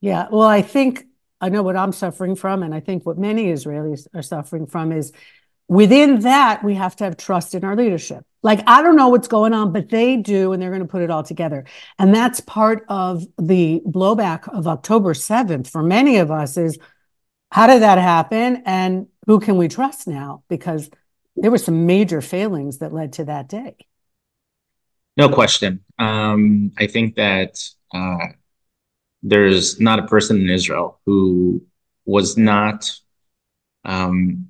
Yeah, 0.00 0.28
well, 0.30 0.48
I 0.48 0.62
think 0.62 1.06
I 1.40 1.48
know 1.48 1.62
what 1.62 1.76
I'm 1.76 1.92
suffering 1.92 2.34
from, 2.34 2.62
and 2.62 2.74
I 2.74 2.80
think 2.80 3.06
what 3.06 3.18
many 3.18 3.46
Israelis 3.46 4.06
are 4.14 4.22
suffering 4.22 4.66
from 4.66 4.92
is 4.92 5.12
within 5.68 6.20
that 6.20 6.64
we 6.64 6.74
have 6.74 6.96
to 6.96 7.04
have 7.04 7.16
trust 7.16 7.54
in 7.54 7.64
our 7.64 7.76
leadership. 7.76 8.24
Like 8.42 8.60
I 8.66 8.82
don't 8.82 8.96
know 8.96 9.08
what's 9.08 9.28
going 9.28 9.52
on, 9.52 9.72
but 9.72 9.88
they 9.88 10.16
do, 10.16 10.52
and 10.52 10.62
they're 10.62 10.70
going 10.70 10.82
to 10.82 10.88
put 10.88 11.02
it 11.02 11.10
all 11.10 11.22
together. 11.22 11.64
And 11.98 12.14
that's 12.14 12.40
part 12.40 12.84
of 12.88 13.24
the 13.38 13.82
blowback 13.86 14.48
of 14.48 14.66
October 14.66 15.14
7th 15.14 15.68
for 15.68 15.82
many 15.82 16.18
of 16.18 16.30
us 16.30 16.56
is 16.56 16.78
how 17.50 17.66
did 17.66 17.82
that 17.82 17.98
happen, 17.98 18.62
and 18.66 19.06
who 19.28 19.38
can 19.38 19.58
we 19.58 19.68
trust 19.68 20.08
now? 20.08 20.42
Because 20.48 20.90
there 21.36 21.50
were 21.50 21.58
some 21.58 21.86
major 21.86 22.20
failings 22.22 22.78
that 22.78 22.94
led 22.94 23.12
to 23.12 23.24
that 23.26 23.46
day. 23.46 23.76
No 25.18 25.28
question. 25.28 25.84
Um, 25.98 26.72
I 26.78 26.86
think 26.86 27.16
that 27.16 27.62
uh, 27.92 28.28
there's 29.22 29.78
not 29.78 29.98
a 29.98 30.06
person 30.06 30.40
in 30.40 30.48
Israel 30.48 30.98
who 31.04 31.62
was 32.06 32.38
not 32.38 32.90
um, 33.84 34.48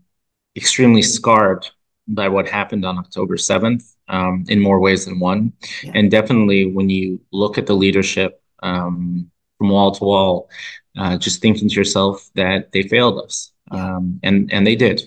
extremely 0.54 1.02
scarred 1.02 1.66
by 2.06 2.28
what 2.28 2.48
happened 2.48 2.84
on 2.84 2.98
October 2.98 3.36
7th 3.36 3.82
um, 4.06 4.44
in 4.48 4.60
more 4.60 4.78
ways 4.78 5.06
than 5.06 5.18
one. 5.18 5.52
Yeah. 5.82 5.92
And 5.96 6.08
definitely 6.08 6.66
when 6.66 6.88
you 6.88 7.20
look 7.32 7.58
at 7.58 7.66
the 7.66 7.74
leadership 7.74 8.40
um, 8.62 9.28
from 9.58 9.70
wall 9.70 9.90
to 9.90 10.04
wall, 10.04 10.50
uh, 10.96 11.18
just 11.18 11.42
thinking 11.42 11.68
to 11.68 11.74
yourself 11.74 12.30
that 12.36 12.70
they 12.70 12.82
failed 12.82 13.18
us. 13.18 13.50
Um, 13.70 14.20
and, 14.22 14.52
and 14.52 14.66
they 14.66 14.76
did. 14.76 15.02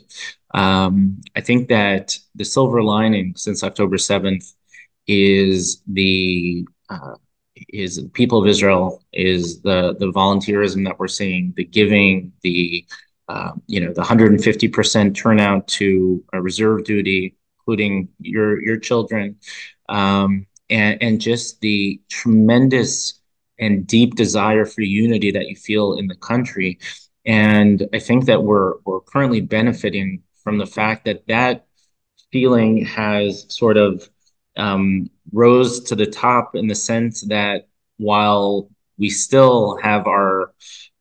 Um, 0.54 1.22
I 1.36 1.42
think 1.42 1.70
that 1.70 2.18
the 2.36 2.46
silver 2.46 2.84
lining 2.84 3.34
since 3.36 3.64
October 3.64 3.98
7th 3.98 4.54
is 5.08 5.82
the 5.88 6.68
uh, 6.90 7.16
is 7.70 7.98
the 7.98 8.10
people 8.10 8.42
of 8.42 8.48
Israel, 8.48 9.04
is 9.14 9.62
the 9.62 9.96
the 10.00 10.12
volunteerism 10.12 10.86
that 10.86 11.00
we're 11.00 11.08
seeing, 11.08 11.54
the 11.56 11.64
giving, 11.66 12.32
the 12.42 12.86
uh, 13.30 13.52
you 13.68 13.80
know 13.80 13.94
the 13.94 14.02
150% 14.02 15.16
turnout 15.16 15.68
to 15.68 16.24
reserve 16.34 16.84
duty, 16.84 17.36
including 17.60 18.10
your 18.20 18.62
your 18.62 18.78
children, 18.78 19.38
um, 19.90 20.46
and 20.70 21.02
and 21.02 21.22
just 21.22 21.62
the 21.62 22.02
tremendous 22.10 23.20
and 23.60 23.86
deep 23.86 24.16
desire 24.16 24.66
for 24.66 24.82
unity 24.82 25.32
that 25.32 25.48
you 25.48 25.56
feel 25.56 25.94
in 25.94 26.08
the 26.08 26.16
country. 26.16 26.80
And 27.26 27.88
I 27.94 28.00
think 28.00 28.26
that 28.26 28.44
we're 28.44 28.74
we're 28.86 29.02
currently 29.02 29.42
benefiting 29.42 30.24
from 30.44 30.58
the 30.58 30.66
fact 30.66 31.06
that 31.06 31.28
that 31.28 31.66
feeling 32.32 32.86
has 32.86 33.46
sort 33.54 33.78
of 33.78 34.10
um, 34.58 35.10
rose 35.32 35.82
to 35.82 35.96
the 35.96 36.06
top 36.06 36.56
in 36.56 36.68
the 36.68 36.76
sense 36.76 37.22
that 37.28 37.68
while 37.98 38.70
we 38.98 39.10
still 39.10 39.78
have 39.78 40.08
our 40.08 40.54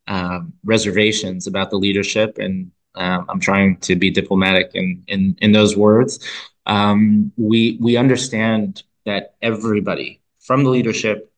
um, 0.07 0.53
reservations 0.63 1.47
about 1.47 1.69
the 1.69 1.77
leadership, 1.77 2.37
and 2.37 2.71
um, 2.95 3.25
I'm 3.29 3.39
trying 3.39 3.77
to 3.77 3.95
be 3.95 4.11
diplomatic 4.11 4.71
in 4.73 5.03
in, 5.07 5.37
in 5.41 5.51
those 5.51 5.75
words, 5.75 6.19
um, 6.65 7.31
we 7.37 7.77
we 7.81 7.97
understand 7.97 8.83
that 9.05 9.35
everybody 9.41 10.21
from 10.39 10.63
the 10.63 10.69
leadership 10.69 11.30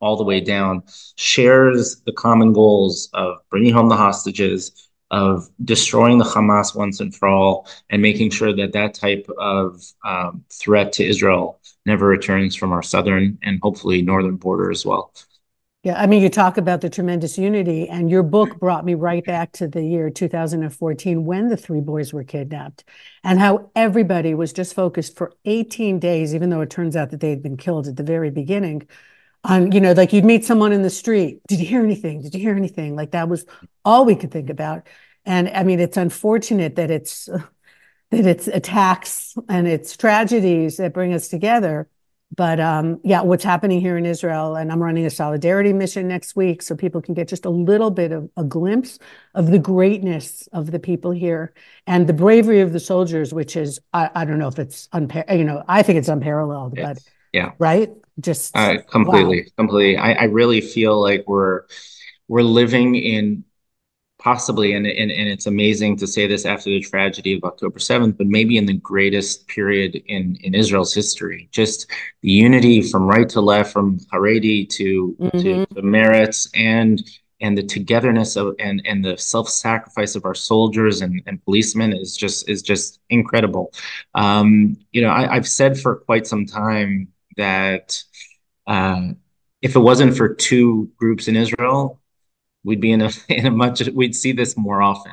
all 0.00 0.16
the 0.16 0.24
way 0.24 0.40
down 0.40 0.82
shares 1.16 2.02
the 2.06 2.12
common 2.12 2.52
goals 2.52 3.08
of 3.14 3.38
bringing 3.50 3.72
home 3.72 3.88
the 3.88 3.96
hostages, 3.96 4.90
of 5.10 5.48
destroying 5.64 6.18
the 6.18 6.24
Hamas 6.24 6.74
once 6.74 7.00
and 7.00 7.14
for 7.14 7.28
all, 7.28 7.68
and 7.90 8.02
making 8.02 8.30
sure 8.30 8.54
that 8.54 8.72
that 8.72 8.94
type 8.94 9.26
of 9.38 9.82
um, 10.04 10.44
threat 10.50 10.92
to 10.94 11.04
Israel 11.04 11.60
never 11.86 12.06
returns 12.06 12.56
from 12.56 12.72
our 12.72 12.82
southern 12.82 13.38
and 13.42 13.60
hopefully 13.62 14.02
northern 14.02 14.36
border 14.36 14.70
as 14.70 14.84
well. 14.84 15.12
Yeah, 15.84 16.00
I 16.00 16.06
mean, 16.06 16.22
you 16.22 16.30
talk 16.30 16.56
about 16.56 16.80
the 16.80 16.88
tremendous 16.88 17.36
unity, 17.36 17.90
and 17.90 18.08
your 18.08 18.22
book 18.22 18.58
brought 18.58 18.86
me 18.86 18.94
right 18.94 19.22
back 19.22 19.52
to 19.52 19.68
the 19.68 19.84
year 19.84 20.08
2014 20.08 21.26
when 21.26 21.48
the 21.48 21.58
three 21.58 21.82
boys 21.82 22.10
were 22.10 22.24
kidnapped, 22.24 22.84
and 23.22 23.38
how 23.38 23.70
everybody 23.76 24.32
was 24.32 24.54
just 24.54 24.72
focused 24.72 25.14
for 25.14 25.34
18 25.44 25.98
days, 25.98 26.34
even 26.34 26.48
though 26.48 26.62
it 26.62 26.70
turns 26.70 26.96
out 26.96 27.10
that 27.10 27.20
they 27.20 27.28
had 27.28 27.42
been 27.42 27.58
killed 27.58 27.86
at 27.86 27.96
the 27.96 28.02
very 28.02 28.30
beginning. 28.30 28.88
On, 29.44 29.72
you 29.72 29.80
know, 29.80 29.92
like 29.92 30.12
you'd 30.12 30.24
meet 30.24 30.44
someone 30.44 30.72
in 30.72 30.82
the 30.82 30.90
street. 30.90 31.40
Did 31.48 31.60
you 31.60 31.66
hear 31.66 31.84
anything? 31.84 32.22
Did 32.22 32.34
you 32.34 32.40
hear 32.40 32.56
anything? 32.56 32.96
Like 32.96 33.10
that 33.10 33.28
was 33.28 33.44
all 33.84 34.04
we 34.04 34.16
could 34.16 34.30
think 34.30 34.48
about. 34.50 34.86
And 35.26 35.48
I 35.50 35.62
mean, 35.64 35.80
it's 35.80 35.96
unfortunate 35.96 36.76
that 36.76 36.90
it's 36.90 37.26
that 38.10 38.26
it's 38.26 38.48
attacks 38.48 39.36
and 39.48 39.66
it's 39.66 39.96
tragedies 39.96 40.78
that 40.78 40.94
bring 40.94 41.12
us 41.12 41.28
together. 41.28 41.88
But 42.36 42.58
um, 42.58 43.00
yeah, 43.04 43.20
what's 43.22 43.44
happening 43.44 43.80
here 43.80 43.96
in 43.96 44.06
Israel, 44.06 44.56
and 44.56 44.72
I'm 44.72 44.82
running 44.82 45.06
a 45.06 45.10
solidarity 45.10 45.72
mission 45.72 46.08
next 46.08 46.34
week, 46.34 46.62
so 46.62 46.74
people 46.74 47.00
can 47.00 47.14
get 47.14 47.28
just 47.28 47.44
a 47.44 47.50
little 47.50 47.90
bit 47.90 48.10
of 48.10 48.28
a 48.36 48.42
glimpse 48.42 48.98
of 49.34 49.50
the 49.50 49.58
greatness 49.58 50.48
of 50.52 50.72
the 50.72 50.80
people 50.80 51.12
here 51.12 51.54
and 51.86 52.08
the 52.08 52.12
bravery 52.12 52.60
of 52.60 52.72
the 52.72 52.80
soldiers, 52.80 53.32
which 53.32 53.56
is 53.56 53.78
I, 53.92 54.10
I 54.14 54.24
don't 54.24 54.38
know 54.38 54.48
if 54.48 54.58
it's 54.58 54.88
unparalleled. 54.92 55.38
You 55.38 55.44
know, 55.44 55.62
I 55.68 55.82
think 55.82 55.98
it's 55.98 56.08
unparalleled, 56.08 56.74
but 56.74 56.98
yeah, 57.34 57.50
right, 57.58 57.90
just 58.20 58.56
uh, 58.56 58.78
completely, 58.82 59.42
wow. 59.42 59.48
completely. 59.56 59.96
I, 59.96 60.12
I 60.12 60.24
really 60.24 60.60
feel 60.60 61.00
like 61.00 61.24
we're 61.26 61.62
we're 62.28 62.42
living 62.42 62.94
in 62.94 63.44
possibly, 64.24 64.72
and, 64.72 64.86
and, 64.86 65.10
and 65.10 65.28
it's 65.28 65.46
amazing 65.46 65.96
to 65.98 66.06
say 66.06 66.26
this 66.26 66.46
after 66.46 66.70
the 66.70 66.80
tragedy 66.80 67.34
of 67.36 67.44
October 67.44 67.78
7th, 67.78 68.16
but 68.16 68.26
maybe 68.26 68.56
in 68.56 68.64
the 68.64 68.78
greatest 68.78 69.46
period 69.48 69.96
in, 70.06 70.34
in 70.40 70.54
Israel's 70.54 70.94
history. 70.94 71.46
Just 71.52 71.90
the 72.22 72.30
unity 72.30 72.80
from 72.80 73.06
right 73.06 73.28
to 73.28 73.42
left, 73.42 73.70
from 73.70 73.98
Haredi 74.10 74.66
to, 74.70 75.14
mm-hmm. 75.20 75.38
to, 75.40 75.66
to 75.66 75.82
Meretz, 75.82 76.48
and 76.54 77.02
and 77.40 77.58
the 77.58 77.62
togetherness 77.62 78.36
of 78.36 78.54
and 78.58 78.80
and 78.86 79.04
the 79.04 79.18
self-sacrifice 79.18 80.14
of 80.14 80.24
our 80.24 80.34
soldiers 80.34 81.02
and, 81.02 81.20
and 81.26 81.44
policemen 81.44 81.92
is 81.92 82.16
just 82.16 82.48
is 82.48 82.62
just 82.62 83.00
incredible. 83.10 83.72
Um, 84.14 84.76
you 84.92 85.02
know, 85.02 85.10
I, 85.10 85.34
have 85.34 85.48
said 85.48 85.78
for 85.78 85.96
quite 85.96 86.26
some 86.26 86.46
time 86.46 87.08
that 87.36 88.02
uh, 88.66 89.08
if 89.62 89.76
it 89.76 89.80
wasn't 89.80 90.16
for 90.16 90.34
two 90.34 90.90
groups 90.96 91.28
in 91.28 91.36
Israel, 91.36 92.00
we'd 92.64 92.80
be 92.80 92.92
in 92.92 93.02
a 93.02 93.10
in 93.28 93.46
a 93.46 93.50
much 93.50 93.86
we'd 93.88 94.14
see 94.14 94.32
this 94.32 94.56
more 94.56 94.82
often 94.82 95.12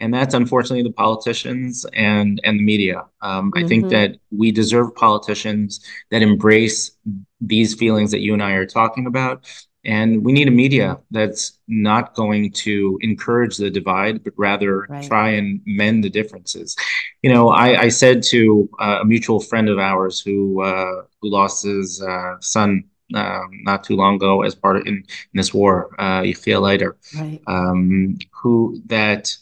and 0.00 0.12
that's 0.12 0.34
unfortunately 0.34 0.82
the 0.82 0.92
politicians 0.92 1.84
and 1.92 2.40
and 2.44 2.58
the 2.58 2.64
media 2.64 3.04
um, 3.20 3.50
mm-hmm. 3.50 3.64
i 3.64 3.68
think 3.68 3.84
mm-hmm. 3.84 3.90
that 3.90 4.16
we 4.30 4.50
deserve 4.50 4.94
politicians 4.94 5.80
that 6.10 6.22
embrace 6.22 6.92
these 7.40 7.74
feelings 7.74 8.10
that 8.10 8.20
you 8.20 8.32
and 8.32 8.42
i 8.42 8.52
are 8.52 8.66
talking 8.66 9.06
about 9.06 9.44
and 9.84 10.24
we 10.24 10.32
need 10.32 10.48
a 10.48 10.50
media 10.50 10.98
that's 11.10 11.58
not 11.68 12.14
going 12.14 12.50
to 12.50 12.98
encourage 13.02 13.56
the 13.56 13.70
divide 13.70 14.22
but 14.24 14.32
rather 14.36 14.86
right. 14.88 15.04
try 15.04 15.30
and 15.30 15.60
mend 15.66 16.02
the 16.02 16.10
differences 16.10 16.76
you 17.22 17.32
know 17.32 17.50
i, 17.50 17.82
I 17.82 17.88
said 17.88 18.22
to 18.24 18.68
uh, 18.80 18.98
a 19.02 19.04
mutual 19.04 19.40
friend 19.40 19.68
of 19.68 19.78
ours 19.78 20.20
who 20.20 20.62
uh, 20.62 21.02
who 21.20 21.30
lost 21.30 21.64
his 21.64 22.02
uh, 22.02 22.36
son 22.40 22.84
um, 23.14 23.50
not 23.62 23.84
too 23.84 23.96
long 23.96 24.16
ago 24.16 24.42
as 24.42 24.54
part 24.54 24.76
of 24.76 24.86
in, 24.86 24.96
in 24.96 25.04
this 25.34 25.52
war, 25.52 25.94
uh, 25.98 26.22
Yechiel 26.22 26.62
Leiter, 26.62 26.96
right. 27.16 27.40
um, 27.46 28.16
who 28.32 28.80
that 28.86 29.36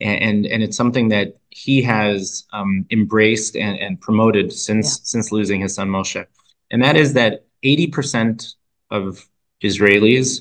and 0.00 0.44
and 0.46 0.62
it's 0.62 0.76
something 0.76 1.08
that 1.08 1.38
he 1.50 1.80
has 1.82 2.44
um, 2.52 2.84
embraced 2.90 3.56
and, 3.56 3.78
and 3.78 4.00
promoted 4.00 4.52
since 4.52 4.98
yeah. 4.98 5.04
since 5.04 5.32
losing 5.32 5.60
his 5.60 5.74
son 5.74 5.88
Moshe, 5.88 6.26
and 6.70 6.82
that 6.82 6.96
is 6.96 7.12
that 7.14 7.46
eighty 7.62 7.86
percent 7.86 8.54
of 8.90 9.26
Israelis 9.62 10.40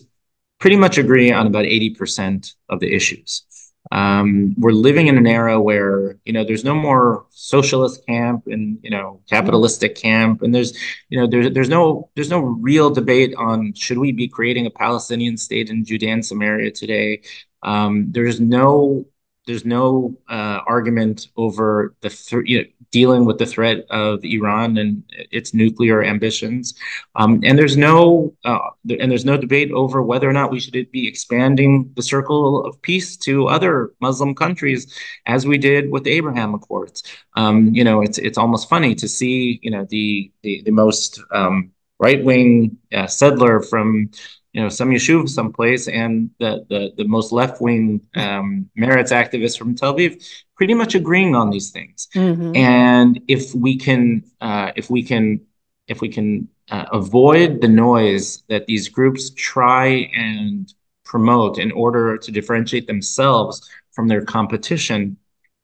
pretty 0.59 0.75
much 0.77 0.97
agree 0.97 1.31
on 1.31 1.47
about 1.47 1.65
eighty 1.65 1.89
percent 1.91 2.53
of 2.69 2.79
the 2.79 2.93
issues. 2.93 3.43
Um, 3.91 4.55
we're 4.57 4.71
living 4.71 5.07
in 5.07 5.17
an 5.17 5.27
era 5.27 5.61
where 5.61 6.17
you 6.25 6.33
know 6.33 6.43
there's 6.45 6.63
no 6.63 6.73
more 6.73 7.25
socialist 7.31 8.05
camp 8.07 8.47
and 8.47 8.79
you 8.81 8.89
know 8.89 9.21
capitalistic 9.29 9.95
camp, 9.95 10.41
and 10.41 10.55
there's 10.55 10.77
you 11.09 11.19
know 11.19 11.27
there's 11.27 11.53
there's 11.53 11.69
no 11.69 12.09
there's 12.15 12.29
no 12.29 12.39
real 12.39 12.89
debate 12.89 13.35
on 13.35 13.73
should 13.73 13.97
we 13.97 14.11
be 14.11 14.27
creating 14.27 14.65
a 14.65 14.71
Palestinian 14.71 15.37
state 15.37 15.69
in 15.69 15.85
Judea 15.85 16.13
and 16.13 16.25
Samaria 16.25 16.71
today. 16.71 17.21
Um, 17.61 18.11
there's 18.11 18.39
no 18.39 19.05
there's 19.45 19.65
no 19.65 20.15
uh, 20.29 20.59
argument 20.67 21.27
over 21.37 21.95
the 22.01 22.09
th- 22.09 22.43
you 22.45 22.59
know, 22.59 22.65
dealing 22.91 23.25
with 23.25 23.37
the 23.39 23.45
threat 23.45 23.85
of 23.89 24.23
Iran 24.23 24.77
and 24.77 25.03
its 25.31 25.53
nuclear 25.53 26.03
ambitions, 26.03 26.75
um, 27.15 27.41
and 27.43 27.57
there's 27.57 27.77
no 27.77 28.33
uh, 28.45 28.59
and 28.89 29.11
there's 29.11 29.25
no 29.25 29.37
debate 29.37 29.71
over 29.71 30.01
whether 30.01 30.29
or 30.29 30.33
not 30.33 30.51
we 30.51 30.59
should 30.59 30.91
be 30.91 31.07
expanding 31.07 31.91
the 31.95 32.03
circle 32.03 32.65
of 32.65 32.81
peace 32.81 33.17
to 33.17 33.47
other 33.47 33.91
Muslim 34.01 34.35
countries, 34.35 34.93
as 35.25 35.45
we 35.45 35.57
did 35.57 35.91
with 35.91 36.03
the 36.03 36.11
Abraham 36.11 36.53
Accords. 36.53 37.03
Um, 37.35 37.73
you 37.73 37.83
know, 37.83 38.01
it's 38.01 38.17
it's 38.17 38.37
almost 38.37 38.69
funny 38.69 38.95
to 38.95 39.07
see 39.07 39.59
you 39.61 39.71
know 39.71 39.85
the 39.89 40.31
the, 40.43 40.61
the 40.63 40.71
most 40.71 41.21
um, 41.31 41.71
right 41.99 42.23
wing 42.23 42.77
uh, 42.93 43.07
settler 43.07 43.61
from 43.61 44.09
you 44.53 44.61
know 44.61 44.69
some 44.69 44.89
yeshuv 44.89 45.27
someplace 45.27 45.87
and 45.87 46.29
the 46.39 46.65
the, 46.69 46.93
the 46.97 47.03
most 47.05 47.31
left 47.31 47.59
wing 47.59 47.99
um, 48.15 48.69
Meretz 48.77 49.11
activists 49.11 49.57
from 49.57 49.75
Tel 49.75 49.95
Aviv 49.95 50.23
pretty 50.55 50.75
much 50.75 50.95
agreeing 50.95 51.35
on 51.35 51.49
these 51.49 51.71
things. 51.71 52.07
Mm-hmm. 52.15 52.55
And 52.55 53.19
if 53.27 53.53
we 53.53 53.77
can 53.77 54.23
uh, 54.39 54.71
if 54.75 54.89
we 54.89 55.03
can 55.03 55.41
if 55.87 56.01
we 56.01 56.09
can 56.09 56.47
uh, 56.69 56.85
avoid 56.93 57.61
the 57.61 57.67
noise 57.67 58.43
that 58.47 58.65
these 58.67 58.87
groups 58.87 59.31
try 59.31 60.09
and 60.15 60.73
promote 61.03 61.57
in 61.57 61.71
order 61.71 62.17
to 62.17 62.31
differentiate 62.31 62.87
themselves 62.87 63.69
from 63.91 64.07
their 64.07 64.23
competition, 64.23 65.17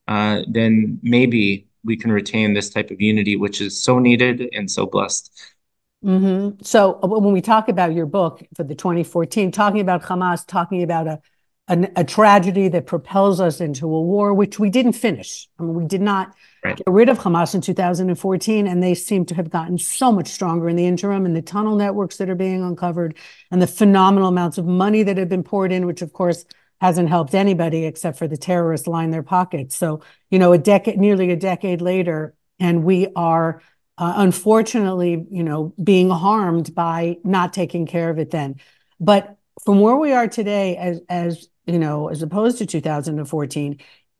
uh, 0.08 0.42
then 0.48 0.98
maybe 1.02 1.66
we 1.84 1.96
can 1.96 2.12
retain 2.12 2.52
this 2.52 2.70
type 2.70 2.90
of 2.90 3.00
unity, 3.00 3.36
which 3.36 3.60
is 3.60 3.82
so 3.82 3.98
needed 3.98 4.48
and 4.52 4.70
so 4.70 4.84
blessed. 4.86 5.54
Mm-hmm. 6.04 6.62
So 6.62 6.98
uh, 7.02 7.06
when 7.06 7.32
we 7.32 7.40
talk 7.40 7.68
about 7.68 7.94
your 7.94 8.06
book 8.06 8.42
for 8.54 8.64
the 8.64 8.74
2014, 8.74 9.52
talking 9.52 9.80
about 9.80 10.02
Hamas, 10.02 10.46
talking 10.46 10.82
about 10.82 11.06
a, 11.06 11.20
a, 11.68 11.88
a 11.96 12.04
tragedy 12.04 12.68
that 12.68 12.86
propels 12.86 13.40
us 13.40 13.60
into 13.60 13.86
a 13.86 14.02
war, 14.02 14.32
which 14.32 14.58
we 14.58 14.70
didn't 14.70 14.94
finish. 14.94 15.48
I 15.58 15.62
mean, 15.62 15.74
we 15.74 15.84
did 15.84 16.00
not 16.00 16.34
right. 16.64 16.76
get 16.76 16.86
rid 16.86 17.10
of 17.10 17.18
Hamas 17.18 17.54
in 17.54 17.60
2014, 17.60 18.66
and 18.66 18.82
they 18.82 18.94
seem 18.94 19.26
to 19.26 19.34
have 19.34 19.50
gotten 19.50 19.76
so 19.76 20.10
much 20.10 20.28
stronger 20.28 20.68
in 20.68 20.76
the 20.76 20.86
interim, 20.86 21.26
and 21.26 21.36
the 21.36 21.42
tunnel 21.42 21.76
networks 21.76 22.16
that 22.16 22.30
are 22.30 22.34
being 22.34 22.62
uncovered, 22.62 23.16
and 23.50 23.60
the 23.60 23.66
phenomenal 23.66 24.28
amounts 24.28 24.56
of 24.56 24.64
money 24.66 25.02
that 25.02 25.18
have 25.18 25.28
been 25.28 25.44
poured 25.44 25.70
in, 25.70 25.86
which 25.86 26.02
of 26.02 26.12
course 26.14 26.46
hasn't 26.80 27.10
helped 27.10 27.34
anybody 27.34 27.84
except 27.84 28.18
for 28.18 28.26
the 28.26 28.38
terrorists 28.38 28.86
line 28.86 29.10
their 29.10 29.22
pockets. 29.22 29.76
So, 29.76 30.00
you 30.30 30.38
know, 30.38 30.52
a 30.52 30.58
decade, 30.58 30.98
nearly 30.98 31.30
a 31.30 31.36
decade 31.36 31.82
later, 31.82 32.34
and 32.58 32.84
we 32.84 33.08
are 33.14 33.62
unfortunately, 34.00 35.26
you 35.30 35.42
know, 35.42 35.74
being 35.82 36.10
harmed 36.10 36.74
by 36.74 37.18
not 37.22 37.52
taking 37.52 37.86
care 37.86 38.10
of 38.10 38.18
it 38.18 38.30
then. 38.30 38.56
But 38.98 39.36
from 39.64 39.80
where 39.80 39.96
we 39.96 40.12
are 40.12 40.26
today, 40.26 40.76
as 40.76 41.00
as 41.08 41.48
you 41.66 41.78
know, 41.78 42.08
as 42.08 42.22
opposed 42.22 42.58
to 42.58 42.66
2014, 42.66 43.78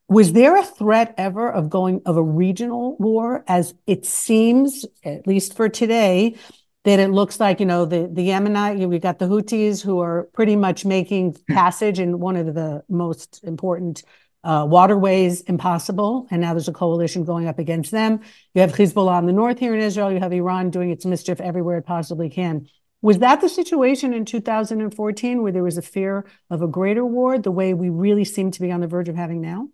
was 0.09 0.33
there 0.33 0.57
a 0.57 0.65
threat 0.65 1.15
ever 1.17 1.51
of 1.51 1.71
going 1.71 2.03
of 2.05 2.17
a 2.17 2.23
regional 2.23 2.97
war? 2.99 3.45
As 3.49 3.75
it 3.87 4.05
seems, 4.05 4.85
at 5.05 5.27
least 5.27 5.57
for 5.57 5.69
today, 5.69 6.37
that 6.85 6.99
it 6.99 7.09
looks 7.09 7.39
like, 7.39 7.61
you 7.61 7.67
know, 7.67 7.85
the, 7.85 8.09
the 8.11 8.29
Yemenite, 8.29 8.89
we've 8.89 9.01
got 9.01 9.19
the 9.19 9.27
Houthis 9.27 9.83
who 9.83 10.01
are 10.01 10.25
pretty 10.33 10.57
much 10.57 10.85
making 10.85 11.37
passage 11.49 11.99
in 12.01 12.21
one 12.21 12.37
of 12.37 12.55
the 12.55 12.83
most 12.89 13.41
important 13.45 14.03
uh, 14.03 14.07
waterways 14.43 15.43
impossible. 15.43 16.27
And 16.31 16.41
now 16.41 16.55
there's 16.55 16.69
a 16.69 16.73
coalition 16.73 17.25
going 17.25 17.47
up 17.47 17.59
against 17.59 17.91
them. 17.91 18.21
You 18.55 18.63
have 18.63 18.73
Hezbollah 18.73 19.19
in 19.19 19.27
the 19.27 19.33
north 19.33 19.59
here 19.59 19.75
in 19.75 19.81
Israel. 19.81 20.13
You 20.13 20.21
have 20.21 20.33
Iran 20.33 20.71
doing 20.71 20.91
its 20.91 21.05
mischief 21.05 21.41
everywhere 21.41 21.79
it 21.79 21.87
possibly 21.87 22.31
can. 22.31 22.67
Was 23.03 23.19
that 23.21 23.41
the 23.41 23.49
situation 23.49 24.13
in 24.13 24.25
2014 24.25 25.43
where 25.43 25.53
there 25.53 25.63
was 25.63 25.79
a 25.79 25.83
fear 25.83 26.27
of 26.51 26.61
a 26.61 26.67
greater 26.67 27.05
war, 27.05 27.39
the 27.39 27.51
way 27.51 27.73
we 27.73 27.89
really 27.89 28.25
seem 28.25 28.51
to 28.51 28.61
be 28.61 28.71
on 28.71 28.81
the 28.81 28.87
verge 28.87 29.09
of 29.09 29.17
having 29.17 29.41
now? 29.41 29.69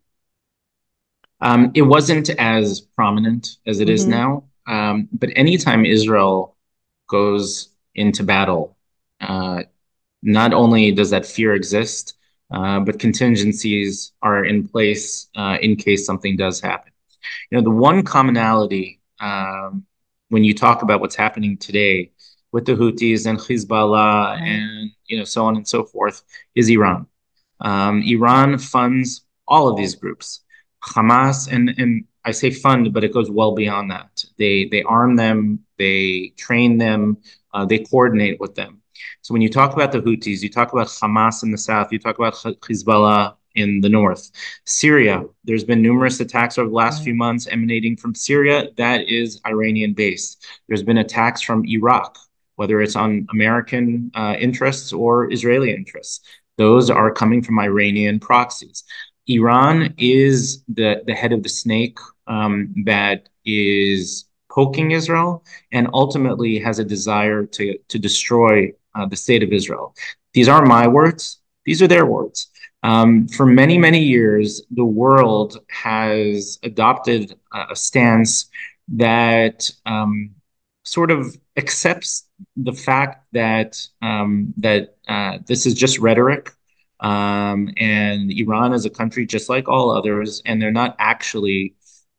Um, 1.40 1.72
it 1.74 1.83
wasn't 1.83 2.31
as 2.31 2.81
prominent 2.81 3.57
as 3.66 3.81
it 3.81 3.85
mm-hmm. 3.85 3.94
is 3.94 4.07
now. 4.07 4.44
Um, 4.66 5.09
but 5.12 5.31
anytime 5.37 5.85
Israel 5.85 6.57
goes 7.09 7.70
into 7.94 8.22
battle, 8.22 8.76
uh, 9.20 9.62
not 10.22 10.52
only 10.52 10.92
does 10.92 11.11
that 11.11 11.26
fear 11.26 11.55
exist, 11.55 12.14
uh, 12.14 12.25
but 12.50 12.98
contingencies 12.98 14.12
are 14.22 14.44
in 14.44 14.68
place 14.68 15.28
uh, 15.37 15.59
in 15.61 15.76
case 15.76 16.06
something 16.06 16.37
does 16.37 16.61
happen. 16.61 16.92
You 17.50 17.59
know, 17.59 17.64
the 17.64 17.70
one 17.70 18.02
commonality 18.02 19.00
um, 19.20 19.85
when 20.28 20.44
you 20.44 20.54
talk 20.54 20.82
about 20.82 21.00
what's 21.00 21.16
happening 21.16 21.56
today 21.56 22.11
with 22.52 22.66
the 22.66 22.72
Houthis 22.72 23.26
and 23.26 23.38
Hezbollah 23.38 24.40
and 24.40 24.90
you 25.06 25.18
know 25.18 25.24
so 25.24 25.44
on 25.44 25.56
and 25.56 25.66
so 25.66 25.85
forth 25.85 26.22
is 26.54 26.68
Iran. 26.68 27.06
Um, 27.61 28.02
Iran 28.02 28.59
funds 28.59 29.24
all 29.48 29.68
of 29.68 29.76
these 29.76 29.94
groups, 29.94 30.42
Hamas, 30.85 31.52
and 31.52 31.74
and 31.78 32.04
I 32.24 32.32
say 32.32 32.50
fund, 32.50 32.92
but 32.92 33.04
it 33.04 33.12
goes 33.12 33.30
well 33.30 33.54
beyond 33.54 33.90
that. 33.90 34.24
They 34.38 34.66
they 34.66 34.82
arm 34.82 35.16
them, 35.16 35.61
they 35.78 36.32
train 36.37 36.78
them, 36.78 37.18
uh, 37.54 37.64
they 37.64 37.78
coordinate 37.80 38.40
with 38.40 38.54
them. 38.54 38.82
So 39.22 39.32
when 39.32 39.42
you 39.42 39.48
talk 39.48 39.72
about 39.72 39.92
the 39.92 40.00
Houthis, 40.00 40.42
you 40.42 40.50
talk 40.50 40.72
about 40.72 40.88
Hamas 40.88 41.42
in 41.42 41.50
the 41.50 41.59
south, 41.59 41.92
you 41.92 41.98
talk 41.98 42.18
about 42.18 42.35
Hezbollah 42.35 43.35
in 43.56 43.80
the 43.80 43.88
north. 43.88 44.30
Syria, 44.64 45.24
there's 45.44 45.64
been 45.64 45.82
numerous 45.82 46.20
attacks 46.20 46.59
over 46.59 46.68
the 46.68 46.74
last 46.74 47.02
few 47.02 47.14
months 47.14 47.46
emanating 47.48 47.96
from 47.96 48.14
Syria. 48.14 48.68
That 48.76 49.09
is 49.09 49.40
Iranian 49.46 49.94
based. 49.94 50.46
There's 50.68 50.82
been 50.82 50.98
attacks 50.98 51.40
from 51.40 51.64
Iraq, 51.66 52.18
whether 52.56 52.80
it's 52.80 52.96
on 52.96 53.26
American 53.30 54.11
uh, 54.14 54.37
interests 54.38 54.92
or 54.92 55.32
Israeli 55.32 55.72
interests. 55.72 56.20
Those 56.59 56.90
are 56.90 57.11
coming 57.11 57.42
from 57.42 57.59
Iranian 57.59 58.20
proxies. 58.20 58.85
Iran 59.26 59.94
is 59.98 60.62
the, 60.68 61.02
the 61.06 61.14
head 61.14 61.32
of 61.32 61.42
the 61.42 61.48
snake 61.48 61.98
um, 62.26 62.72
that 62.85 63.28
is 63.44 64.26
poking 64.50 64.92
Israel 64.92 65.44
and 65.72 65.88
ultimately 65.92 66.59
has 66.59 66.78
a 66.78 66.85
desire 66.85 67.44
to, 67.44 67.76
to 67.88 67.98
destroy 67.98 68.72
uh, 68.96 69.06
the 69.06 69.16
state 69.16 69.42
of 69.42 69.52
Israel. 69.52 69.94
These 70.32 70.48
aren't 70.48 70.68
my 70.68 70.88
words, 70.88 71.40
these 71.64 71.82
are 71.82 71.88
their 71.88 72.06
words. 72.06 72.48
Um, 72.82 73.26
for 73.28 73.46
many, 73.46 73.78
many 73.78 74.00
years, 74.00 74.62
the 74.70 74.85
world 74.85 75.59
has 75.68 76.59
adopted 76.62 77.37
a 77.52 77.74
stance 77.74 78.46
that 78.88 79.68
um, 79.87 80.30
sort 80.85 81.11
of 81.11 81.37
accepts 81.56 82.28
the 82.56 82.72
fact 82.72 83.24
that 83.32 83.80
um, 84.02 84.54
that 84.59 84.96
uh, 85.09 85.38
this 85.46 85.66
is 85.66 85.74
just 85.74 85.98
rhetoric, 85.98 86.52
um, 87.00 87.70
and 87.76 88.30
Iran 88.30 88.72
is 88.72 88.85
a 88.85 88.90
country 88.90 89.26
just 89.26 89.48
like 89.48 89.68
all 89.68 89.90
others, 89.90 90.42
and 90.46 90.61
they're 90.61 90.70
not 90.70 90.96
actually 90.98 91.74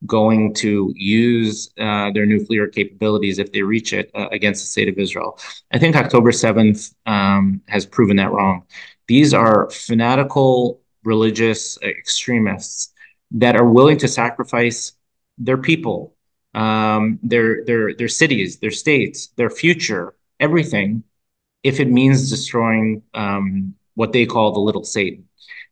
going 0.05 0.53
to 0.53 0.93
use 0.95 1.71
uh, 1.79 2.11
their 2.11 2.25
nuclear 2.25 2.67
capabilities 2.67 3.39
if 3.39 3.51
they 3.51 3.63
reach 3.63 3.93
it 3.93 4.11
uh, 4.13 4.27
against 4.31 4.63
the 4.63 4.67
state 4.67 4.87
of 4.87 4.97
Israel. 4.97 5.39
I 5.71 5.79
think 5.79 5.95
October 5.95 6.31
7th 6.31 6.93
um, 7.05 7.61
has 7.67 7.85
proven 7.85 8.17
that 8.17 8.31
wrong. 8.31 8.63
These 9.07 9.33
are 9.33 9.69
fanatical 9.71 10.81
religious 11.03 11.81
extremists 11.81 12.93
that 13.31 13.55
are 13.55 13.65
willing 13.65 13.97
to 13.97 14.07
sacrifice 14.07 14.93
their 15.37 15.57
people, 15.57 16.15
um, 16.53 17.19
their 17.23 17.63
their 17.65 17.93
their 17.93 18.07
cities, 18.07 18.57
their 18.59 18.71
states, 18.71 19.27
their 19.37 19.49
future, 19.49 20.15
everything, 20.39 21.03
if 21.63 21.79
it 21.79 21.89
means 21.89 22.29
destroying 22.29 23.01
um, 23.13 23.73
what 23.95 24.13
they 24.13 24.25
call 24.25 24.51
the 24.51 24.59
little 24.59 24.83
Satan. 24.83 25.25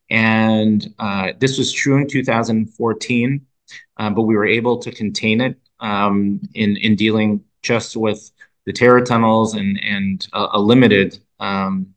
And 0.09 0.93
uh, 0.99 1.33
this 1.39 1.57
was 1.57 1.71
true 1.71 1.97
in 1.97 2.07
2014 2.07 3.41
uh, 3.41 3.54
but 3.97 4.21
we 4.23 4.35
were 4.35 4.45
able 4.45 4.77
to 4.79 4.91
contain 4.91 5.41
it 5.41 5.57
um, 5.79 6.39
in 6.53 6.77
in 6.77 6.95
dealing 6.95 7.43
just 7.61 7.95
with 7.97 8.31
the 8.65 8.73
terror 8.73 9.01
tunnels 9.01 9.53
and 9.53 9.79
and 9.83 10.27
a, 10.33 10.47
a 10.53 10.59
limited 10.59 11.19
um, 11.39 11.93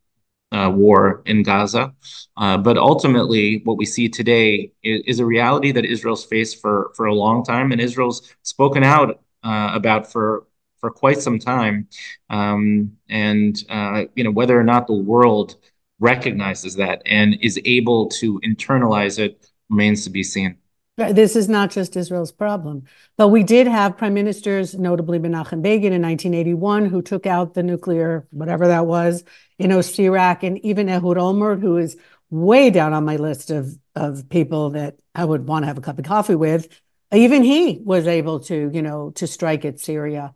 uh, 0.52 0.70
war 0.74 1.22
in 1.26 1.42
Gaza. 1.42 1.92
Uh, 2.36 2.56
but 2.56 2.78
ultimately, 2.78 3.60
what 3.64 3.76
we 3.76 3.84
see 3.84 4.08
today 4.08 4.72
is, 4.82 5.02
is, 5.06 5.20
a 5.20 5.24
reality 5.26 5.72
that 5.72 5.84
Israel's 5.84 6.24
faced 6.24 6.60
for 6.60 6.90
for 6.94 7.06
a 7.06 7.14
long 7.14 7.44
time, 7.44 7.72
and 7.72 7.80
Israel's 7.80 8.34
spoken 8.42 8.82
out 8.82 9.20
uh, 9.44 9.70
about 9.74 10.10
for 10.10 10.46
for 10.80 10.90
quite 10.90 11.20
some 11.20 11.38
time. 11.38 11.88
Um, 12.30 12.96
and 13.08 13.62
uh, 13.68 14.04
you 14.14 14.24
know 14.24 14.30
whether 14.30 14.58
or 14.58 14.64
not 14.64 14.86
the 14.86 14.94
world 14.94 15.56
recognizes 16.00 16.76
that 16.76 17.02
and 17.06 17.36
is 17.42 17.60
able 17.64 18.08
to 18.08 18.40
internalize 18.40 19.18
it 19.18 19.50
remains 19.68 20.04
to 20.04 20.10
be 20.10 20.22
seen. 20.22 20.56
This 20.98 21.36
is 21.36 21.48
not 21.48 21.70
just 21.70 21.96
Israel's 21.96 22.32
problem. 22.32 22.82
But 23.16 23.28
we 23.28 23.44
did 23.44 23.68
have 23.68 23.96
prime 23.96 24.14
ministers, 24.14 24.74
notably 24.74 25.20
Menachem 25.20 25.62
Begin 25.62 25.92
in 25.92 26.02
1981, 26.02 26.86
who 26.86 27.02
took 27.02 27.24
out 27.24 27.54
the 27.54 27.62
nuclear, 27.62 28.26
whatever 28.30 28.66
that 28.66 28.86
was, 28.86 29.22
in 29.58 29.70
Iraq, 29.70 30.42
and 30.42 30.58
even 30.64 30.88
Ehud 30.88 31.16
Olmert, 31.16 31.60
who 31.60 31.76
is 31.76 31.96
way 32.30 32.70
down 32.70 32.92
on 32.92 33.04
my 33.04 33.14
list 33.14 33.50
of, 33.50 33.78
of 33.94 34.28
people 34.28 34.70
that 34.70 34.98
I 35.14 35.24
would 35.24 35.46
want 35.46 35.62
to 35.62 35.68
have 35.68 35.78
a 35.78 35.82
cup 35.82 35.98
of 35.98 36.04
coffee 36.04 36.34
with. 36.34 36.68
Even 37.12 37.44
he 37.44 37.80
was 37.84 38.08
able 38.08 38.40
to, 38.40 38.70
you 38.74 38.82
know, 38.82 39.10
to 39.14 39.28
strike 39.28 39.64
at 39.64 39.78
Syria. 39.78 40.34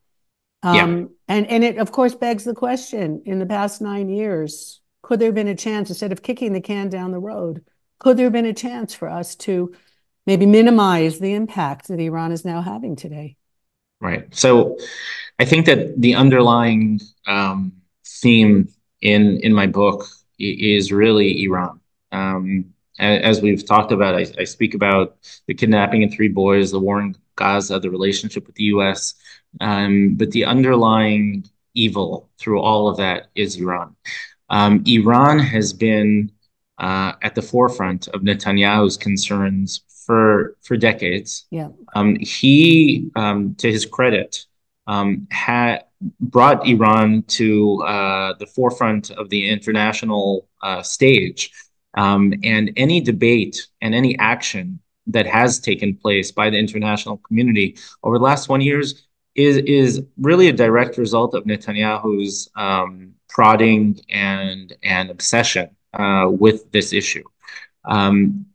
Um, 0.62 0.76
yeah. 0.76 1.06
and, 1.26 1.46
and 1.48 1.64
it, 1.64 1.78
of 1.78 1.90
course, 1.90 2.14
begs 2.14 2.44
the 2.44 2.54
question 2.54 3.22
in 3.26 3.40
the 3.40 3.46
past 3.46 3.82
nine 3.82 4.08
years, 4.08 4.80
could 5.02 5.18
there 5.18 5.28
have 5.28 5.34
been 5.34 5.48
a 5.48 5.56
chance, 5.56 5.88
instead 5.90 6.12
of 6.12 6.22
kicking 6.22 6.52
the 6.52 6.60
can 6.60 6.88
down 6.88 7.10
the 7.10 7.18
road, 7.18 7.64
could 7.98 8.16
there 8.16 8.26
have 8.26 8.32
been 8.32 8.46
a 8.46 8.54
chance 8.54 8.94
for 8.94 9.08
us 9.08 9.34
to 9.34 9.74
maybe 10.26 10.46
minimize 10.46 11.18
the 11.18 11.34
impact 11.34 11.88
that 11.88 12.00
Iran 12.00 12.32
is 12.32 12.44
now 12.44 12.60
having 12.60 12.96
today. 12.96 13.36
Right. 14.00 14.34
So 14.34 14.78
I 15.38 15.44
think 15.44 15.66
that 15.66 16.00
the 16.00 16.14
underlying 16.14 17.00
um, 17.26 17.72
theme 18.04 18.68
in 19.00 19.38
in 19.40 19.52
my 19.52 19.66
book 19.66 20.06
is 20.38 20.92
really 20.92 21.44
Iran. 21.44 21.80
Um, 22.10 22.72
as 22.98 23.40
we've 23.40 23.66
talked 23.66 23.90
about, 23.90 24.14
I, 24.14 24.26
I, 24.38 24.44
speak 24.44 24.74
about 24.74 25.16
the 25.46 25.54
kidnapping 25.54 26.04
of 26.04 26.12
three 26.12 26.28
boys, 26.28 26.70
the 26.70 26.78
war 26.78 27.00
in 27.00 27.16
Gaza, 27.36 27.80
the 27.80 27.90
relationship 27.90 28.46
with 28.46 28.54
the 28.56 28.64
U.S., 28.64 29.14
um, 29.60 30.14
but 30.14 30.30
the 30.30 30.44
underlying 30.44 31.46
evil 31.74 32.28
through 32.38 32.60
all 32.60 32.88
of 32.88 32.98
that 32.98 33.28
is 33.34 33.56
Iran. 33.56 33.96
Um, 34.50 34.84
Iran 34.86 35.38
has 35.38 35.72
been 35.72 36.30
uh, 36.78 37.12
at 37.22 37.34
the 37.34 37.42
forefront 37.42 38.08
of 38.08 38.20
Netanyahu's 38.20 38.98
concerns 38.98 39.80
for 40.06 40.56
for 40.62 40.76
decades. 40.76 41.46
Yeah. 41.50 41.68
Um, 41.94 42.16
he, 42.16 43.10
um, 43.16 43.54
to 43.56 43.70
his 43.70 43.86
credit, 43.86 44.44
um, 44.86 45.26
had 45.30 45.84
brought 46.20 46.66
Iran 46.66 47.22
to 47.28 47.82
uh, 47.82 48.34
the 48.38 48.46
forefront 48.46 49.10
of 49.10 49.28
the 49.30 49.48
international 49.48 50.48
uh, 50.62 50.82
stage. 50.82 51.52
Um, 51.94 52.32
and 52.42 52.72
any 52.76 53.00
debate 53.00 53.68
and 53.82 53.94
any 53.94 54.18
action 54.18 54.80
that 55.06 55.26
has 55.26 55.60
taken 55.60 55.96
place 55.96 56.32
by 56.32 56.48
the 56.48 56.58
international 56.58 57.18
community 57.18 57.76
over 58.02 58.18
the 58.18 58.24
last 58.24 58.46
20 58.46 58.64
years 58.64 59.06
is 59.34 59.56
is 59.58 60.02
really 60.18 60.48
a 60.48 60.52
direct 60.52 60.98
result 60.98 61.34
of 61.34 61.44
Netanyahu's 61.44 62.50
um, 62.56 63.12
prodding 63.28 63.98
and 64.10 64.72
and 64.82 65.10
obsession 65.10 65.70
uh, 65.94 66.28
with 66.30 66.70
this 66.72 66.92
issue. 66.92 67.24
Um, 67.84 68.46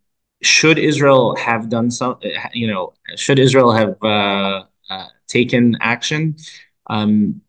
should 0.41 0.77
Israel 0.77 1.35
have 1.35 1.69
done 1.69 1.89
some, 1.91 2.19
you 2.53 2.67
know, 2.67 2.93
should 3.15 3.39
Israel 3.39 3.71
have 3.71 3.95
uh, 4.03 4.63
uh, 4.89 5.07
taken 5.27 5.77
action? 5.81 6.35
Um, 6.89 7.41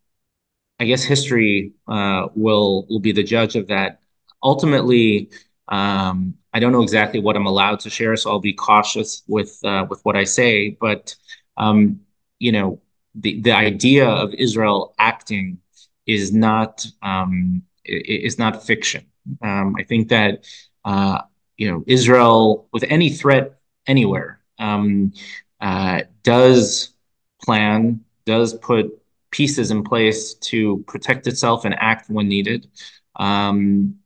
I 0.80 0.84
guess 0.86 1.03
history 1.03 1.72
uh, 1.89 2.28
will 2.34 2.86
will 2.89 3.01
be 3.01 3.12
the 3.12 3.22
judge 3.22 3.57
of 3.57 3.66
that. 3.68 4.01
Ultimately, 4.43 5.30
um, 5.68 6.34
I 6.53 6.61
don't 6.61 6.72
know 6.72 6.82
exactly 6.82 7.20
what 7.20 7.36
I'm 7.36 7.47
allowed 7.47 7.80
to 7.80 7.91
share, 7.91 8.16
so 8.16 8.30
I'll 8.30 8.41
be 8.41 8.53
cautious 8.53 9.22
with 9.26 9.59
uh, 9.64 9.86
with 9.91 10.01
what 10.05 10.16
I 10.16 10.24
say. 10.24 10.70
But 10.80 11.14
um, 11.57 12.01
you 12.39 12.53
know, 12.53 12.80
the 13.14 13.41
the 13.41 13.53
idea 13.53 14.07
of 14.09 14.34
Israel 14.34 14.95
acting 14.99 15.59
is 16.07 16.32
not 16.32 16.86
um, 17.03 17.62
is 17.84 18.39
not 18.39 18.64
fiction. 18.64 19.07
Um, 19.43 19.74
I 19.78 19.82
think 19.82 20.09
that 20.09 20.47
uh, 20.84 21.22
you 21.59 21.71
know, 21.71 21.85
Israel 21.87 22.69
with 22.73 22.85
any 22.85 23.11
threat 23.11 23.59
anywhere 23.87 24.41
um, 24.59 25.13
uh, 25.61 26.03
does 26.23 26.95
plan, 27.43 28.01
does 28.25 28.55
put 28.55 28.91
pieces 29.31 29.71
in 29.71 29.83
place 29.83 30.35
to 30.35 30.83
protect 30.87 31.27
itself 31.27 31.65
and 31.65 31.75
act 31.79 32.09
when 32.09 32.29
needed. 32.29 32.69
Um, 33.17 33.97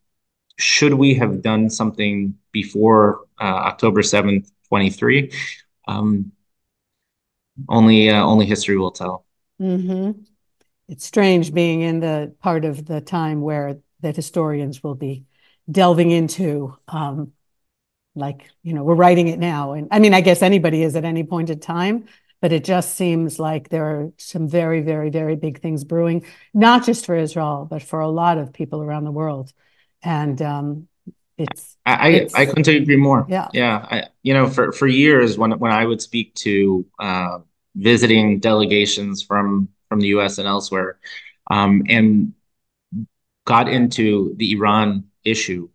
should 0.57 0.93
we 0.93 1.13
have 1.15 1.41
done 1.41 1.69
something 1.69 2.35
before 2.51 3.21
uh, 3.39 3.43
October 3.43 4.01
7th, 4.01 4.51
23? 4.67 5.31
Um, 5.87 6.31
only 7.69 8.09
uh, 8.09 8.23
only 8.23 8.45
history 8.45 8.77
will 8.77 8.91
tell. 8.91 9.25
Mm-hmm. 9.61 10.21
It's 10.89 11.05
strange 11.05 11.53
being 11.53 11.81
in 11.81 11.99
the 11.99 12.35
part 12.41 12.65
of 12.65 12.85
the 12.85 12.99
time 12.99 13.41
where 13.41 13.77
that 14.01 14.15
historians 14.15 14.83
will 14.83 14.95
be 14.95 15.25
delving 15.69 16.11
into 16.11 16.75
um, 16.87 17.31
like 18.15 18.49
you 18.61 18.73
know 18.73 18.83
we're 18.83 18.95
writing 18.95 19.27
it 19.27 19.39
now 19.39 19.73
and 19.73 19.87
i 19.91 19.99
mean 19.99 20.13
i 20.13 20.21
guess 20.21 20.41
anybody 20.41 20.83
is 20.83 20.95
at 20.95 21.03
any 21.05 21.23
point 21.23 21.49
in 21.49 21.59
time 21.59 22.05
but 22.41 22.51
it 22.51 22.63
just 22.63 22.95
seems 22.95 23.39
like 23.39 23.69
there 23.69 23.85
are 23.85 24.11
some 24.17 24.47
very 24.47 24.81
very 24.81 25.09
very 25.09 25.35
big 25.35 25.59
things 25.61 25.83
brewing 25.83 26.25
not 26.53 26.85
just 26.85 27.05
for 27.05 27.15
israel 27.15 27.67
but 27.69 27.81
for 27.81 27.99
a 27.99 28.09
lot 28.09 28.37
of 28.37 28.53
people 28.53 28.83
around 28.83 29.03
the 29.03 29.11
world 29.11 29.51
and 30.03 30.41
um, 30.41 30.87
it's 31.37 31.77
I, 31.85 32.09
it's, 32.09 32.33
I 32.33 32.45
couldn't 32.45 32.67
agree 32.67 32.95
more. 32.95 33.25
Yeah, 33.27 33.47
yeah. 33.53 33.85
I, 33.89 34.03
you 34.21 34.33
know, 34.33 34.47
for 34.47 34.71
for 34.71 34.87
years 34.87 35.37
when 35.37 35.51
when 35.59 35.71
I 35.71 35.85
would 35.85 36.01
speak 36.01 36.33
to 36.35 36.85
uh, 36.99 37.39
visiting 37.75 38.39
delegations 38.39 39.23
from 39.23 39.69
from 39.89 39.99
the 39.99 40.07
U.S. 40.07 40.37
and 40.37 40.47
elsewhere, 40.47 40.99
um, 41.49 41.83
and 41.89 42.33
got 43.45 43.67
into 43.67 44.33
the 44.37 44.51
Iran 44.51 45.05
issue, 45.23 45.69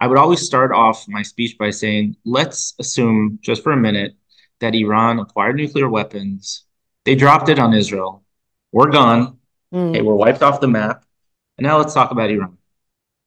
I 0.00 0.06
would 0.06 0.18
always 0.18 0.40
start 0.40 0.72
off 0.72 1.06
my 1.08 1.22
speech 1.22 1.58
by 1.58 1.70
saying, 1.70 2.16
let's 2.24 2.74
assume 2.78 3.38
just 3.42 3.62
for 3.62 3.72
a 3.72 3.76
minute 3.76 4.14
that 4.60 4.74
Iran 4.74 5.18
acquired 5.18 5.56
nuclear 5.56 5.88
weapons. 5.88 6.64
They 7.04 7.14
dropped 7.14 7.48
it 7.48 7.58
on 7.58 7.74
Israel. 7.74 8.24
We're 8.72 8.90
gone. 8.90 9.38
Mm. 9.74 9.90
Okay, 9.90 10.02
we're 10.02 10.14
wiped 10.14 10.42
off 10.42 10.60
the 10.60 10.68
map. 10.68 11.04
And 11.58 11.66
now 11.66 11.76
let's 11.78 11.92
talk 11.92 12.10
about 12.10 12.30
Iran. 12.30 12.56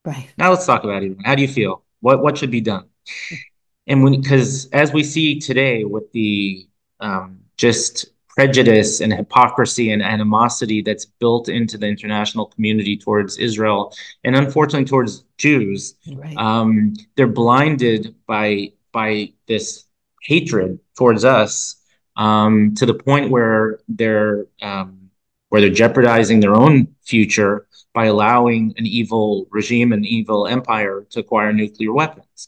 Right. 0.04 0.28
Now 0.38 0.50
let's 0.50 0.66
talk 0.66 0.84
about 0.84 1.04
Iran. 1.04 1.22
How 1.24 1.36
do 1.36 1.42
you 1.42 1.48
feel? 1.48 1.84
What 2.00 2.22
what 2.22 2.38
should 2.38 2.52
be 2.52 2.62
done? 2.62 2.86
And 3.86 4.02
when 4.02 4.22
because 4.22 4.68
as 4.68 4.94
we 4.94 5.04
see 5.04 5.42
today 5.42 5.84
with 5.84 6.10
the 6.14 6.70
um, 7.02 7.40
just 7.58 8.06
prejudice 8.36 9.00
and 9.00 9.14
hypocrisy 9.14 9.92
and 9.92 10.02
animosity 10.02 10.82
that's 10.82 11.06
built 11.06 11.50
into 11.50 11.78
the 11.78 11.88
international 11.88 12.48
community 12.48 12.98
towards 12.98 13.38
Israel 13.38 13.94
and 14.24 14.36
unfortunately 14.36 14.86
towards 14.86 15.24
Jews. 15.38 15.96
Right. 16.12 16.36
Um, 16.38 16.94
they're 17.16 17.28
blinded 17.28 18.16
by 18.28 18.74
by 18.92 19.34
this 19.48 19.86
hatred 20.22 20.80
towards 20.98 21.26
us 21.26 21.76
um, 22.16 22.74
to 22.76 22.86
the 22.86 22.94
point 22.94 23.30
where 23.30 23.80
they're 23.88 24.46
um, 24.62 25.10
where 25.50 25.62
they're 25.62 25.70
jeopardizing 25.70 26.40
their 26.40 26.56
own 26.56 26.88
future 27.04 27.68
by 27.94 28.06
allowing 28.06 28.74
an 28.78 28.88
evil 28.88 29.48
regime, 29.52 29.94
an 29.94 30.04
evil 30.04 30.48
empire 30.48 31.06
to 31.12 31.20
acquire 31.20 31.54
nuclear 31.54 31.94
weapons. 31.94 32.48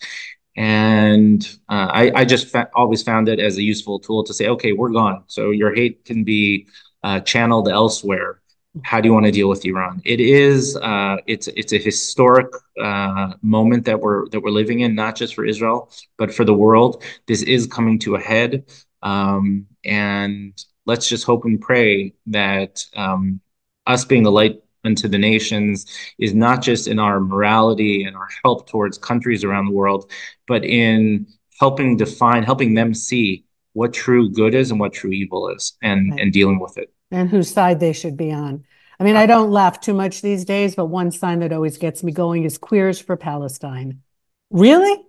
And 0.55 1.45
uh, 1.67 1.89
I, 1.91 2.11
I, 2.15 2.25
just 2.25 2.47
fa- 2.47 2.69
always 2.73 3.03
found 3.03 3.27
it 3.27 3.39
as 3.39 3.57
a 3.57 3.61
useful 3.61 3.99
tool 3.99 4.23
to 4.23 4.33
say, 4.33 4.47
okay, 4.47 4.71
we're 4.71 4.89
gone. 4.89 5.23
So 5.27 5.51
your 5.51 5.75
hate 5.75 6.05
can 6.05 6.23
be 6.23 6.67
uh, 7.03 7.19
channeled 7.19 7.67
elsewhere. 7.67 8.41
How 8.83 8.99
do 8.99 9.07
you 9.07 9.13
want 9.13 9.25
to 9.25 9.31
deal 9.31 9.47
with 9.47 9.65
Iran? 9.65 10.01
It 10.03 10.19
is 10.19 10.75
uh, 10.75 11.17
it's 11.27 11.47
it's 11.47 11.71
a 11.71 11.77
historic 11.77 12.47
uh, 12.81 13.33
moment 13.41 13.85
that 13.85 14.01
we're 14.01 14.27
that 14.29 14.41
we're 14.41 14.49
living 14.49 14.81
in, 14.81 14.95
not 14.95 15.15
just 15.15 15.33
for 15.33 15.45
Israel 15.45 15.89
but 16.17 16.33
for 16.33 16.43
the 16.43 16.53
world. 16.53 17.01
This 17.25 17.41
is 17.43 17.67
coming 17.67 17.99
to 17.99 18.15
a 18.15 18.19
head, 18.19 18.65
um, 19.01 19.65
and 19.85 20.61
let's 20.85 21.07
just 21.07 21.23
hope 21.23 21.45
and 21.45 21.61
pray 21.61 22.13
that 22.27 22.83
um, 22.97 23.39
us 23.87 24.03
being 24.03 24.23
the 24.23 24.31
light 24.31 24.61
unto 24.85 25.07
the 25.07 25.17
nations 25.17 25.85
is 26.19 26.33
not 26.33 26.61
just 26.61 26.87
in 26.87 26.99
our 26.99 27.19
morality 27.19 28.03
and 28.03 28.15
our 28.15 28.27
help 28.43 28.69
towards 28.69 28.97
countries 28.97 29.43
around 29.43 29.65
the 29.65 29.71
world, 29.71 30.11
but 30.47 30.63
in 30.63 31.27
helping 31.59 31.97
define, 31.97 32.43
helping 32.43 32.73
them 32.73 32.93
see 32.93 33.45
what 33.73 33.93
true 33.93 34.29
good 34.29 34.55
is 34.55 34.71
and 34.71 34.79
what 34.79 34.93
true 34.93 35.11
evil 35.11 35.49
is 35.49 35.73
and, 35.81 36.11
right. 36.11 36.21
and 36.21 36.33
dealing 36.33 36.59
with 36.59 36.77
it. 36.77 36.91
And 37.11 37.29
whose 37.29 37.51
side 37.51 37.79
they 37.79 37.93
should 37.93 38.17
be 38.17 38.31
on. 38.31 38.63
I 38.99 39.03
mean, 39.03 39.17
I 39.17 39.25
don't 39.25 39.51
laugh 39.51 39.81
too 39.81 39.93
much 39.93 40.21
these 40.21 40.45
days, 40.45 40.75
but 40.75 40.85
one 40.85 41.11
sign 41.11 41.39
that 41.39 41.51
always 41.51 41.77
gets 41.77 42.03
me 42.03 42.11
going 42.11 42.43
is 42.45 42.57
Queers 42.57 42.99
for 42.99 43.17
Palestine. 43.17 44.01
Really? 44.49 45.03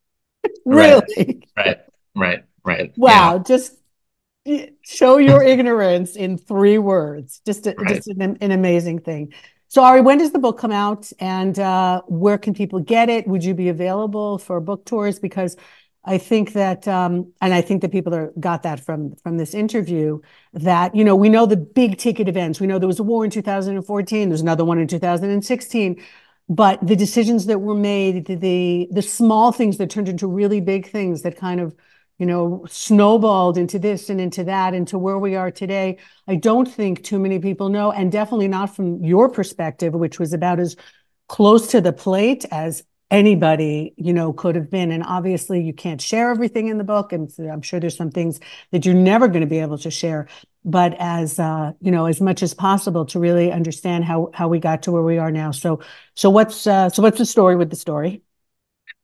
really? 0.66 1.46
Right, 1.56 1.78
right, 2.14 2.44
right. 2.64 2.92
Wow, 2.96 3.36
yeah. 3.36 3.42
just 3.42 3.78
show 4.82 5.18
your 5.18 5.42
ignorance 5.42 6.16
in 6.16 6.38
three 6.38 6.78
words. 6.78 7.40
Just, 7.46 7.66
a, 7.66 7.74
right. 7.76 7.96
just 7.96 8.08
an, 8.08 8.38
an, 8.40 8.50
amazing 8.50 9.00
thing. 9.00 9.32
So, 9.68 9.82
Ari, 9.82 10.00
when 10.02 10.18
does 10.18 10.32
the 10.32 10.38
book 10.38 10.58
come 10.58 10.72
out, 10.72 11.10
and 11.18 11.58
uh, 11.58 12.02
where 12.06 12.38
can 12.38 12.52
people 12.52 12.80
get 12.80 13.08
it? 13.08 13.26
Would 13.26 13.44
you 13.44 13.54
be 13.54 13.68
available 13.68 14.38
for 14.38 14.60
book 14.60 14.84
tours? 14.84 15.18
Because 15.18 15.56
I 16.04 16.18
think 16.18 16.52
that, 16.52 16.86
um, 16.88 17.32
and 17.40 17.54
I 17.54 17.62
think 17.62 17.80
that 17.82 17.92
people 17.92 18.14
are 18.14 18.32
got 18.38 18.64
that 18.64 18.80
from 18.80 19.14
from 19.22 19.38
this 19.38 19.54
interview. 19.54 20.20
That 20.52 20.94
you 20.94 21.04
know, 21.04 21.16
we 21.16 21.30
know 21.30 21.46
the 21.46 21.56
big 21.56 21.96
ticket 21.96 22.28
events. 22.28 22.60
We 22.60 22.66
know 22.66 22.78
there 22.78 22.88
was 22.88 23.00
a 23.00 23.04
war 23.04 23.24
in 23.24 23.30
2014. 23.30 24.28
There's 24.28 24.40
another 24.40 24.64
one 24.64 24.78
in 24.78 24.88
2016 24.88 26.02
but 26.48 26.84
the 26.86 26.96
decisions 26.96 27.46
that 27.46 27.60
were 27.60 27.74
made 27.74 28.26
the, 28.26 28.34
the, 28.34 28.88
the 28.90 29.00
small 29.00 29.52
things 29.52 29.78
that 29.78 29.88
turned 29.88 30.08
into 30.08 30.26
really 30.26 30.60
big 30.60 30.90
things 30.90 31.22
that 31.22 31.36
kind 31.36 31.60
of 31.60 31.74
you 32.18 32.26
know, 32.26 32.64
snowballed 32.68 33.58
into 33.58 33.78
this 33.78 34.08
and 34.10 34.20
into 34.20 34.44
that, 34.44 34.74
into 34.74 34.98
where 34.98 35.18
we 35.18 35.34
are 35.34 35.50
today. 35.50 35.98
I 36.28 36.36
don't 36.36 36.66
think 36.66 37.02
too 37.02 37.18
many 37.18 37.38
people 37.38 37.68
know, 37.68 37.90
and 37.90 38.12
definitely 38.12 38.48
not 38.48 38.74
from 38.74 39.02
your 39.02 39.28
perspective, 39.28 39.94
which 39.94 40.18
was 40.18 40.32
about 40.32 40.60
as 40.60 40.76
close 41.28 41.68
to 41.68 41.80
the 41.80 41.92
plate 41.92 42.44
as 42.50 42.84
anybody, 43.10 43.92
you 43.96 44.12
know, 44.12 44.32
could 44.32 44.56
have 44.56 44.70
been. 44.70 44.90
And 44.90 45.02
obviously, 45.04 45.62
you 45.62 45.72
can't 45.72 46.00
share 46.00 46.30
everything 46.30 46.68
in 46.68 46.78
the 46.78 46.84
book, 46.84 47.12
and 47.12 47.30
I'm 47.38 47.62
sure 47.62 47.78
there's 47.78 47.96
some 47.96 48.10
things 48.10 48.40
that 48.70 48.84
you're 48.86 48.94
never 48.94 49.28
going 49.28 49.42
to 49.42 49.46
be 49.46 49.58
able 49.58 49.78
to 49.78 49.90
share. 49.90 50.28
But 50.64 50.94
as 50.98 51.38
uh, 51.38 51.72
you 51.80 51.90
know, 51.90 52.06
as 52.06 52.20
much 52.20 52.42
as 52.42 52.54
possible 52.54 53.04
to 53.06 53.18
really 53.18 53.52
understand 53.52 54.04
how 54.04 54.30
how 54.32 54.48
we 54.48 54.58
got 54.58 54.82
to 54.84 54.92
where 54.92 55.02
we 55.02 55.18
are 55.18 55.30
now. 55.30 55.50
So, 55.50 55.80
so 56.14 56.30
what's 56.30 56.66
uh, 56.66 56.88
so 56.88 57.02
what's 57.02 57.18
the 57.18 57.26
story 57.26 57.56
with 57.56 57.70
the 57.70 57.76
story? 57.76 58.22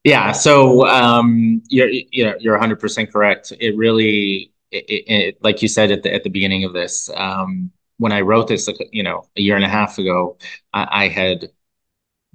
Yeah, 0.09 0.33
so 0.33 0.87
um, 0.87 1.63
you're 1.69 1.89
you're 1.91 2.37
you're 2.39 2.55
100 2.55 2.81
percent 2.81 3.13
correct. 3.13 3.53
It 3.61 3.77
really, 3.77 4.53
it, 4.71 4.85
it, 4.89 5.39
like 5.43 5.61
you 5.63 5.69
said 5.69 5.91
at 5.91 6.03
the 6.03 6.15
at 6.15 6.23
the 6.25 6.31
beginning 6.31 6.65
of 6.65 6.73
this, 6.73 7.11
um, 7.15 7.71
when 7.99 8.13
I 8.13 8.23
wrote 8.23 8.49
this, 8.49 8.69
you 8.93 9.03
know, 9.03 9.29
a 9.37 9.43
year 9.43 9.57
and 9.57 9.65
a 9.65 9.69
half 9.69 9.99
ago, 9.99 10.39
I, 10.73 11.05
I 11.05 11.09
had, 11.09 11.51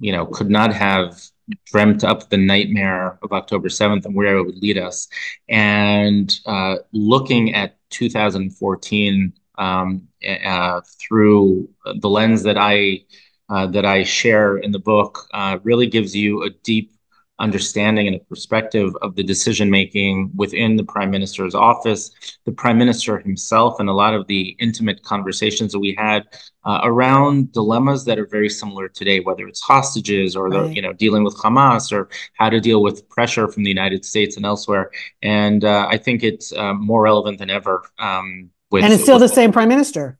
you 0.00 0.12
know, 0.12 0.26
could 0.26 0.50
not 0.50 0.72
have 0.74 1.20
dreamt 1.66 2.04
up 2.04 2.30
the 2.30 2.38
nightmare 2.38 3.18
of 3.22 3.32
October 3.32 3.68
7th 3.68 4.06
and 4.06 4.14
where 4.14 4.38
it 4.38 4.44
would 4.44 4.58
lead 4.58 4.78
us. 4.78 5.08
And 5.48 6.32
uh, 6.46 6.76
looking 6.92 7.54
at 7.54 7.78
2014 7.90 9.34
um, 9.58 10.08
uh, 10.44 10.80
through 11.00 11.68
the 12.00 12.08
lens 12.10 12.44
that 12.44 12.58
I 12.58 13.04
uh, 13.48 13.66
that 13.68 13.84
I 13.84 14.04
share 14.04 14.58
in 14.58 14.72
the 14.72 14.78
book 14.78 15.28
uh, 15.34 15.58
really 15.64 15.86
gives 15.86 16.16
you 16.16 16.44
a 16.44 16.50
deep 16.50 16.93
understanding 17.38 18.06
and 18.06 18.16
a 18.16 18.20
perspective 18.20 18.94
of 19.02 19.16
the 19.16 19.22
decision 19.22 19.68
making 19.68 20.30
within 20.36 20.76
the 20.76 20.84
prime 20.84 21.10
minister's 21.10 21.54
office, 21.54 22.10
the 22.44 22.52
prime 22.52 22.78
minister 22.78 23.18
himself, 23.18 23.80
and 23.80 23.88
a 23.88 23.92
lot 23.92 24.14
of 24.14 24.26
the 24.26 24.56
intimate 24.60 25.02
conversations 25.02 25.72
that 25.72 25.80
we 25.80 25.94
had 25.98 26.22
uh, 26.64 26.80
around 26.84 27.52
dilemmas 27.52 28.04
that 28.04 28.18
are 28.18 28.26
very 28.26 28.48
similar 28.48 28.88
today, 28.88 29.20
whether 29.20 29.48
it's 29.48 29.60
hostages 29.60 30.36
or 30.36 30.48
the 30.48 30.68
you 30.68 30.80
know 30.80 30.92
dealing 30.92 31.24
with 31.24 31.36
Hamas 31.36 31.92
or 31.92 32.08
how 32.34 32.48
to 32.48 32.60
deal 32.60 32.82
with 32.82 33.08
pressure 33.08 33.48
from 33.48 33.64
the 33.64 33.70
United 33.70 34.04
States 34.04 34.36
and 34.36 34.46
elsewhere. 34.46 34.90
And 35.22 35.64
uh, 35.64 35.86
I 35.90 35.98
think 35.98 36.22
it's 36.22 36.52
uh, 36.52 36.74
more 36.74 37.02
relevant 37.02 37.38
than 37.38 37.50
ever. 37.50 37.82
Um, 37.98 38.50
with, 38.70 38.84
and 38.84 38.92
it's 38.92 39.02
still 39.02 39.20
with, 39.20 39.30
the 39.30 39.34
same 39.34 39.52
prime 39.52 39.68
minister 39.68 40.18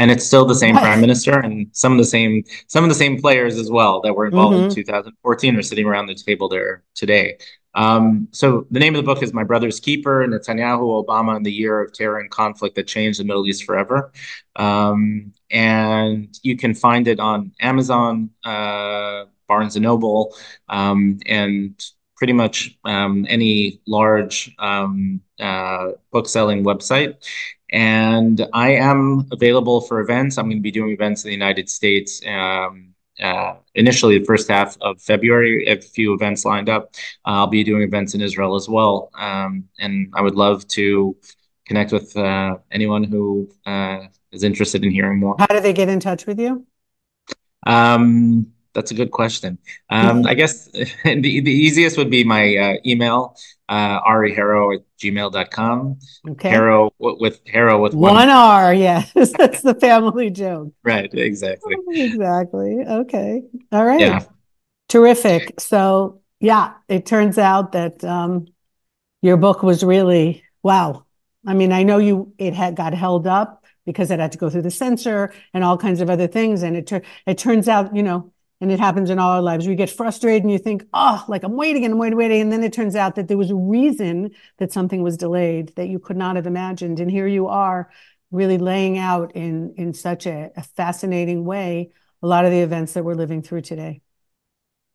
and 0.00 0.10
it's 0.10 0.24
still 0.24 0.46
the 0.46 0.54
same 0.54 0.76
prime 0.76 1.00
minister 1.00 1.38
and 1.38 1.68
some 1.72 1.92
of 1.92 1.98
the 1.98 2.04
same 2.04 2.42
some 2.66 2.82
of 2.82 2.88
the 2.88 2.94
same 2.94 3.20
players 3.20 3.56
as 3.56 3.70
well 3.70 4.00
that 4.00 4.14
were 4.14 4.26
involved 4.26 4.56
mm-hmm. 4.56 4.68
in 4.68 4.74
2014 4.74 5.56
are 5.56 5.62
sitting 5.62 5.86
around 5.86 6.06
the 6.06 6.14
table 6.14 6.48
there 6.48 6.82
today. 6.94 7.38
Um, 7.74 8.26
so 8.32 8.66
the 8.72 8.80
name 8.80 8.96
of 8.96 9.04
the 9.04 9.06
book 9.06 9.22
is 9.22 9.32
My 9.32 9.44
Brother's 9.44 9.78
Keeper: 9.78 10.26
Netanyahu, 10.26 11.06
Obama, 11.06 11.36
and 11.36 11.46
the 11.46 11.52
Year 11.52 11.80
of 11.80 11.92
Terror 11.92 12.18
and 12.18 12.30
Conflict 12.30 12.74
That 12.74 12.88
Changed 12.88 13.20
the 13.20 13.24
Middle 13.24 13.46
East 13.46 13.62
Forever. 13.62 14.10
Um, 14.56 15.32
and 15.50 16.36
you 16.42 16.56
can 16.56 16.74
find 16.74 17.06
it 17.06 17.20
on 17.20 17.52
Amazon, 17.60 18.30
uh, 18.42 19.26
Barnes 19.46 19.76
and 19.76 19.84
Noble, 19.84 20.34
um, 20.68 21.20
and 21.26 21.80
pretty 22.16 22.32
much 22.32 22.76
um, 22.84 23.24
any 23.28 23.80
large 23.86 24.52
um, 24.58 25.20
uh, 25.38 25.92
book 26.10 26.28
selling 26.28 26.64
website. 26.64 27.14
And 27.72 28.46
I 28.52 28.70
am 28.74 29.26
available 29.32 29.80
for 29.80 30.00
events. 30.00 30.38
I'm 30.38 30.46
going 30.46 30.58
to 30.58 30.62
be 30.62 30.70
doing 30.70 30.90
events 30.90 31.24
in 31.24 31.28
the 31.28 31.34
United 31.34 31.68
States. 31.68 32.20
Um, 32.26 32.94
uh, 33.20 33.56
initially, 33.74 34.18
the 34.18 34.24
first 34.24 34.48
half 34.48 34.76
of 34.80 35.00
February, 35.00 35.66
a 35.66 35.80
few 35.80 36.14
events 36.14 36.44
lined 36.44 36.68
up. 36.68 36.94
Uh, 37.26 37.40
I'll 37.40 37.46
be 37.46 37.62
doing 37.62 37.82
events 37.82 38.14
in 38.14 38.20
Israel 38.20 38.56
as 38.56 38.68
well. 38.68 39.10
Um, 39.14 39.68
and 39.78 40.12
I 40.14 40.22
would 40.22 40.34
love 40.34 40.66
to 40.68 41.16
connect 41.66 41.92
with 41.92 42.16
uh, 42.16 42.56
anyone 42.70 43.04
who 43.04 43.48
uh, 43.66 44.06
is 44.32 44.42
interested 44.42 44.84
in 44.84 44.90
hearing 44.90 45.20
more. 45.20 45.36
How 45.38 45.46
do 45.46 45.60
they 45.60 45.72
get 45.72 45.88
in 45.88 46.00
touch 46.00 46.26
with 46.26 46.40
you? 46.40 46.66
Um, 47.66 48.52
that's 48.72 48.90
a 48.90 48.94
good 48.94 49.10
question. 49.10 49.58
Um, 49.88 50.26
I 50.26 50.34
guess 50.34 50.66
the, 51.04 51.40
the 51.40 51.50
easiest 51.50 51.96
would 51.98 52.10
be 52.10 52.24
my 52.24 52.56
uh, 52.56 52.74
email, 52.86 53.36
uh, 53.68 54.00
ariharow 54.02 54.76
at 54.76 54.82
gmail.com. 55.00 55.98
Okay. 56.30 56.50
Harow 56.50 56.90
with 56.98 57.44
Harow 57.44 57.80
with 57.80 57.94
one, 57.94 58.14
one 58.14 58.28
R. 58.28 58.74
Yes, 58.74 59.12
that's 59.38 59.62
the 59.62 59.74
family 59.74 60.30
joke. 60.30 60.72
Right. 60.82 61.12
Exactly. 61.12 61.76
exactly. 61.88 62.78
Okay. 62.86 63.42
All 63.72 63.84
right. 63.84 64.00
Yeah. 64.00 64.24
Terrific. 64.88 65.60
So 65.60 66.20
yeah, 66.40 66.74
it 66.88 67.06
turns 67.06 67.38
out 67.38 67.72
that 67.72 68.02
um, 68.04 68.46
your 69.22 69.36
book 69.36 69.62
was 69.62 69.84
really 69.84 70.44
wow. 70.62 71.04
I 71.46 71.54
mean, 71.54 71.72
I 71.72 71.84
know 71.84 71.98
you 71.98 72.34
it 72.38 72.54
had 72.54 72.76
got 72.76 72.92
held 72.92 73.26
up 73.26 73.64
because 73.86 74.10
it 74.10 74.20
had 74.20 74.32
to 74.32 74.38
go 74.38 74.50
through 74.50 74.62
the 74.62 74.70
censor 74.70 75.32
and 75.54 75.64
all 75.64 75.78
kinds 75.78 76.00
of 76.00 76.10
other 76.10 76.26
things, 76.26 76.62
and 76.62 76.76
it 76.76 76.92
it 77.26 77.38
turns 77.38 77.68
out, 77.68 77.94
you 77.94 78.02
know, 78.02 78.32
and 78.60 78.70
it 78.70 78.78
happens 78.78 79.08
in 79.08 79.18
all 79.18 79.30
our 79.30 79.42
lives. 79.42 79.66
We 79.66 79.74
get 79.74 79.90
frustrated 79.90 80.42
and 80.42 80.52
you 80.52 80.58
think, 80.58 80.84
oh, 80.92 81.24
like 81.28 81.44
I'm 81.44 81.56
waiting 81.56 81.84
and 81.84 81.92
I'm 81.94 81.98
waiting, 81.98 82.18
waiting. 82.18 82.40
And 82.42 82.52
then 82.52 82.62
it 82.62 82.72
turns 82.72 82.94
out 82.94 83.14
that 83.14 83.28
there 83.28 83.38
was 83.38 83.50
a 83.50 83.54
reason 83.54 84.32
that 84.58 84.72
something 84.72 85.02
was 85.02 85.16
delayed 85.16 85.74
that 85.76 85.88
you 85.88 85.98
could 85.98 86.16
not 86.16 86.36
have 86.36 86.46
imagined. 86.46 87.00
And 87.00 87.10
here 87.10 87.26
you 87.26 87.48
are 87.48 87.90
really 88.30 88.58
laying 88.58 88.98
out 88.98 89.32
in, 89.34 89.74
in 89.76 89.94
such 89.94 90.26
a, 90.26 90.50
a 90.56 90.62
fascinating 90.62 91.44
way 91.44 91.90
a 92.22 92.26
lot 92.26 92.44
of 92.44 92.50
the 92.50 92.60
events 92.60 92.92
that 92.92 93.04
we're 93.04 93.14
living 93.14 93.40
through 93.42 93.62
today. 93.62 94.02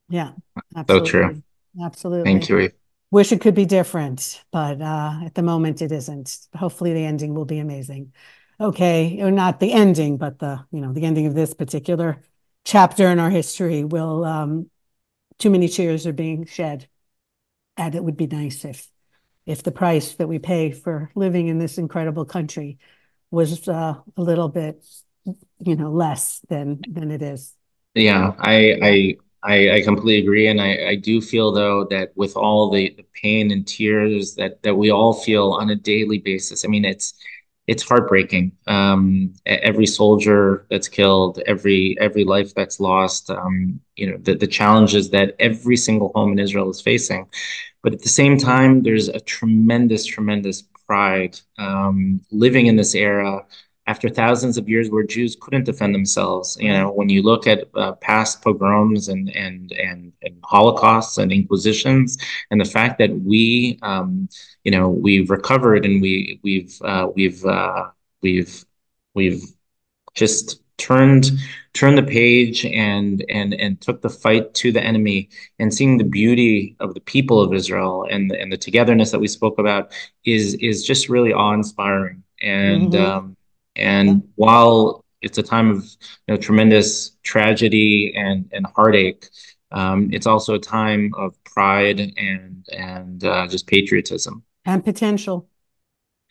Yeah. 0.10 0.34
Absolutely. 0.76 1.08
So 1.08 1.12
true. 1.12 1.44
Absolutely. 1.82 2.32
Thank 2.32 2.50
you. 2.50 2.72
Wish 3.12 3.32
it 3.32 3.42
could 3.42 3.56
be 3.56 3.66
different, 3.66 4.44
but 4.52 4.82
uh, 4.82 5.22
at 5.24 5.36
the 5.36 5.42
moment 5.42 5.82
it 5.82 5.92
isn't. 5.92 6.38
Hopefully 6.54 6.94
the 6.94 7.06
ending 7.06 7.34
will 7.34 7.46
be 7.46 7.60
amazing. 7.60 8.14
Okay, 8.60 9.22
or 9.22 9.32
not 9.32 9.60
the 9.60 9.74
ending, 9.74 10.18
but 10.18 10.40
the 10.40 10.66
you 10.72 10.82
know 10.82 10.94
the 10.94 11.04
ending 11.04 11.26
of 11.26 11.34
this 11.34 11.54
particular 11.54 12.22
chapter 12.66 13.10
in 13.10 13.20
our 13.20 13.30
history 13.30 13.84
will 13.84 14.26
um, 14.26 14.70
too 15.40 15.50
many 15.50 15.70
tears 15.70 16.06
are 16.06 16.14
being 16.14 16.46
shed. 16.46 16.88
And 17.78 17.96
it 17.96 18.04
would 18.04 18.18
be 18.18 18.28
nice 18.28 18.66
if 18.66 18.88
if 19.46 19.62
the 19.62 19.72
price 19.72 20.16
that 20.16 20.28
we 20.28 20.40
pay 20.40 20.72
for 20.72 21.12
living 21.14 21.48
in 21.48 21.60
this 21.60 21.78
incredible 21.78 22.26
country 22.26 22.80
was 23.32 23.68
uh, 23.68 23.96
a 24.18 24.22
little 24.22 24.50
bit 24.50 24.84
you 25.60 25.76
know 25.76 25.92
less 25.92 26.42
than 26.50 26.82
than 26.88 27.12
it 27.12 27.22
is. 27.22 27.54
Yeah 27.94 28.34
i 28.40 28.78
i 28.82 29.16
I, 29.48 29.76
I 29.76 29.82
completely 29.84 30.18
agree, 30.24 30.48
and 30.48 30.60
I, 30.60 30.88
I 30.88 30.96
do 30.96 31.22
feel 31.22 31.52
though 31.52 31.86
that 31.92 32.14
with 32.16 32.36
all 32.36 32.72
the, 32.72 32.92
the 32.98 33.06
pain 33.14 33.52
and 33.52 33.68
tears 33.68 34.34
that 34.36 34.64
that 34.64 34.76
we 34.76 34.90
all 34.90 35.14
feel 35.14 35.52
on 35.52 35.70
a 35.70 35.76
daily 35.76 36.18
basis, 36.18 36.66
I 36.66 36.68
mean 36.68 36.84
it's 36.84 37.14
it's 37.68 37.84
heartbreaking. 37.84 38.52
Um, 38.68 39.34
every 39.46 39.88
soldier 39.88 40.66
that's 40.70 40.88
killed, 40.88 41.42
every 41.48 41.98
every 42.00 42.24
life 42.24 42.54
that's 42.54 42.80
lost, 42.80 43.30
um, 43.30 43.80
you 43.96 44.12
know, 44.12 44.18
the, 44.18 44.36
the 44.36 44.48
challenges 44.48 45.10
that 45.12 45.36
every 45.40 45.78
single 45.78 46.12
home 46.16 46.32
in 46.32 46.40
Israel 46.40 46.70
is 46.70 46.82
facing. 46.82 47.28
But 47.82 47.94
at 47.94 48.02
the 48.02 48.10
same 48.10 48.38
time, 48.38 48.82
there's 48.84 49.10
a 49.10 49.20
tremendous, 49.20 50.06
tremendous 50.06 50.64
pride 50.88 51.40
um, 51.58 52.22
living 52.32 52.68
in 52.68 52.76
this 52.76 52.96
era 52.96 53.46
after 53.88 54.10
thousands 54.10 54.58
of 54.58 54.68
years 54.68 54.90
where 54.90 55.04
Jews 55.04 55.38
couldn't 55.40 55.66
defend 55.66 55.94
themselves. 55.94 56.58
You 56.60 56.74
know, 56.74 56.92
when 56.92 57.10
you 57.10 57.22
look 57.22 57.46
at 57.48 57.70
uh, 57.76 57.94
past 57.94 58.42
pogroms 58.42 59.10
and, 59.10 59.30
and 59.30 59.72
and 59.74 60.12
and 60.24 60.36
holocausts 60.44 61.18
and 61.18 61.32
inquisitions, 61.32 62.18
and 62.52 62.60
the 62.60 62.66
fact 62.66 62.98
that 63.00 63.12
we, 63.20 63.80
um, 63.84 64.28
you 64.64 64.72
know, 64.72 64.90
we've 64.90 65.30
recovered 65.30 65.86
and 65.86 66.02
we 66.02 66.40
we've 66.44 66.80
uh, 66.84 67.10
we've 67.16 67.46
uh, 67.46 67.90
we've 68.22 68.66
we've 69.14 69.44
just 70.16 70.62
turned 70.78 71.32
turned 71.74 71.98
the 71.98 72.04
page 72.04 72.66
and 72.66 73.24
and 73.30 73.54
and 73.54 73.80
took 73.82 74.02
the 74.02 74.10
fight 74.10 74.54
to 74.54 74.72
the 74.72 74.82
enemy 74.84 75.30
and 75.60 75.74
seeing 75.74 75.98
the 75.98 76.04
beauty 76.04 76.76
of 76.80 76.94
the 76.94 77.00
people 77.02 77.40
of 77.40 77.54
Israel 77.54 78.08
and 78.10 78.32
and 78.32 78.52
the 78.52 78.58
togetherness 78.58 79.12
that 79.12 79.20
we 79.20 79.28
spoke 79.28 79.60
about 79.60 79.94
is 80.26 80.56
is 80.56 80.84
just 80.84 81.08
really 81.08 81.34
awe 81.34 81.54
inspiring 81.54 82.24
and. 82.42 82.94
Mm-hmm. 82.94 83.06
Um, 83.06 83.35
and 83.76 84.08
yeah. 84.08 84.30
while 84.36 85.04
it's 85.22 85.38
a 85.38 85.44
time 85.44 85.70
of 85.70 85.84
you 86.28 86.36
know, 86.36 86.38
tremendous 86.38 87.18
tragedy 87.24 88.14
and, 88.16 88.50
and 88.54 88.66
heartache, 88.76 89.28
um, 89.72 90.10
it's 90.14 90.28
also 90.28 90.54
a 90.54 90.60
time 90.60 91.12
of 91.18 91.36
pride 91.44 92.00
and 92.00 92.66
and 92.72 93.24
uh, 93.24 93.48
just 93.48 93.68
patriotism 93.68 94.44
and 94.66 94.84
potential 94.84 95.48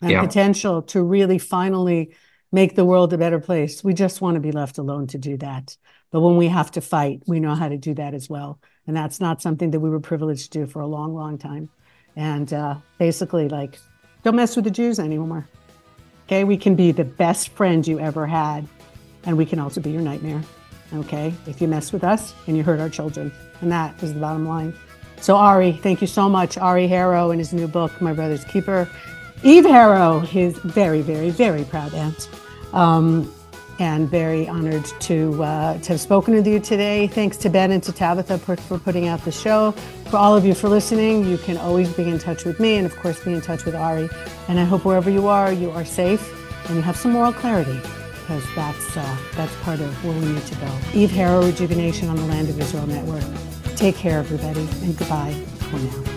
and 0.03 0.11
yeah. 0.11 0.21
potential 0.21 0.83
to 0.83 1.03
really 1.03 1.39
finally 1.39 2.15
make 2.53 2.77
the 2.77 2.85
world 2.85 3.13
a 3.13 3.19
better 3.19 3.41
place. 3.41 3.83
We 3.83 3.95
just 3.95 4.21
want 4.21 4.37
to 4.37 4.41
be 4.41 4.53
left 4.53 4.79
alone 4.79 5.09
to 5.09 5.19
do 5.19 5.37
that. 5.39 5.77
But 6.13 6.21
when 6.21 6.37
we 6.37 6.47
have 6.47 6.71
to 6.73 6.81
fight, 6.81 7.23
we 7.27 7.41
know 7.41 7.57
how 7.57 7.69
to 7.69 7.77
do 7.77 7.95
that 7.95 8.15
as 8.15 8.31
well. 8.31 8.61
And 8.87 8.97
that's 8.97 9.21
not 9.21 9.43
something 9.43 9.73
that 9.73 9.81
we 9.81 9.91
were 9.91 10.01
privileged 10.01 10.53
to 10.53 10.61
do 10.61 10.67
for 10.67 10.81
a 10.81 10.87
long, 10.87 11.15
long 11.15 11.37
time. 11.37 11.69
And 12.15 12.53
uh, 12.53 12.77
basically, 12.99 13.49
like, 13.49 13.81
don't 14.23 14.37
mess 14.37 14.55
with 14.55 14.67
the 14.67 14.71
Jews 14.71 15.01
anymore. 15.01 15.49
Okay, 16.27 16.45
we 16.45 16.57
can 16.57 16.75
be 16.75 16.91
the 16.91 17.05
best 17.05 17.51
friend 17.51 17.87
you 17.87 18.01
ever 18.01 18.27
had, 18.27 18.67
and 19.25 19.37
we 19.37 19.45
can 19.45 19.59
also 19.59 19.81
be 19.81 19.91
your 19.91 20.01
nightmare. 20.01 20.43
Okay, 20.95 21.35
if 21.47 21.61
you 21.61 21.69
mess 21.69 21.93
with 21.93 22.05
us 22.05 22.35
and 22.47 22.57
you 22.57 22.63
hurt 22.63 22.81
our 22.81 22.89
children, 22.89 23.33
and 23.61 23.71
that 23.71 24.01
is 24.03 24.15
the 24.15 24.21
bottom 24.21 24.49
line. 24.49 24.75
So, 25.21 25.37
Ari, 25.37 25.73
thank 25.73 26.01
you 26.01 26.07
so 26.07 26.29
much. 26.29 26.57
Ari 26.57 26.89
Harow 26.89 27.33
in 27.33 27.39
his 27.39 27.53
new 27.53 27.67
book, 27.67 28.01
My 28.01 28.13
Brother's 28.13 28.45
Keeper. 28.45 28.89
Eve 29.43 29.65
Harow, 29.65 30.25
his 30.27 30.57
very, 30.59 31.03
very, 31.03 31.31
very 31.31 31.65
proud 31.65 31.93
aunt. 31.93 32.29
Um, 32.73 33.34
and 33.79 34.09
very 34.09 34.49
honored 34.49 34.85
to, 35.01 35.43
uh, 35.43 35.79
to 35.79 35.89
have 35.93 36.01
spoken 36.01 36.35
with 36.35 36.47
you 36.47 36.61
today. 36.61 37.07
Thanks 37.07 37.37
to 37.39 37.49
Ben 37.49 37.71
and 37.71 37.83
to 37.83 37.93
Tabitha 37.93 38.39
for, 38.39 38.57
for 38.57 38.79
putting 38.79 39.09
out 39.09 39.25
the 39.25 39.33
show. 39.33 39.73
For 40.11 40.17
all 40.17 40.37
of 40.37 40.45
you 40.45 40.55
for 40.55 40.69
listening, 40.69 41.25
you 41.25 41.39
can 41.39 41.57
always 41.57 41.93
be 41.93 42.05
in 42.05 42.19
touch 42.19 42.45
with 42.45 42.61
me 42.61 42.77
and, 42.77 42.87
of 42.87 42.97
course, 42.97 43.23
be 43.25 43.33
in 43.33 43.41
touch 43.41 43.65
with 43.65 43.75
Ari. 43.75 44.09
And 44.49 44.61
I 44.61 44.65
hope 44.65 44.85
wherever 44.85 45.11
you 45.11 45.27
are, 45.27 45.53
you 45.53 45.71
are 45.71 45.85
safe 45.85 46.33
and 46.67 46.77
you 46.77 46.83
have 46.83 46.97
some 46.97 47.13
moral 47.13 47.33
clarity 47.33 47.81
because 48.21 48.45
that's, 48.55 48.97
uh, 48.97 49.17
that's 49.35 49.55
part 49.63 49.81
of 49.81 50.05
where 50.05 50.19
we 50.19 50.33
need 50.33 50.47
to 50.47 50.55
go. 50.57 50.79
Eve 50.95 51.11
Harow, 51.11 51.45
Rejuvenation 51.45 52.09
on 52.09 52.17
the 52.17 52.27
Land 52.27 52.49
of 52.49 52.59
Israel 52.59 52.87
Network. 52.87 53.25
Take 53.77 53.97
care, 53.97 54.21
everybody, 54.21 54.67
and 54.83 54.97
goodbye 54.97 55.35
for 55.59 55.79
now. 55.79 56.14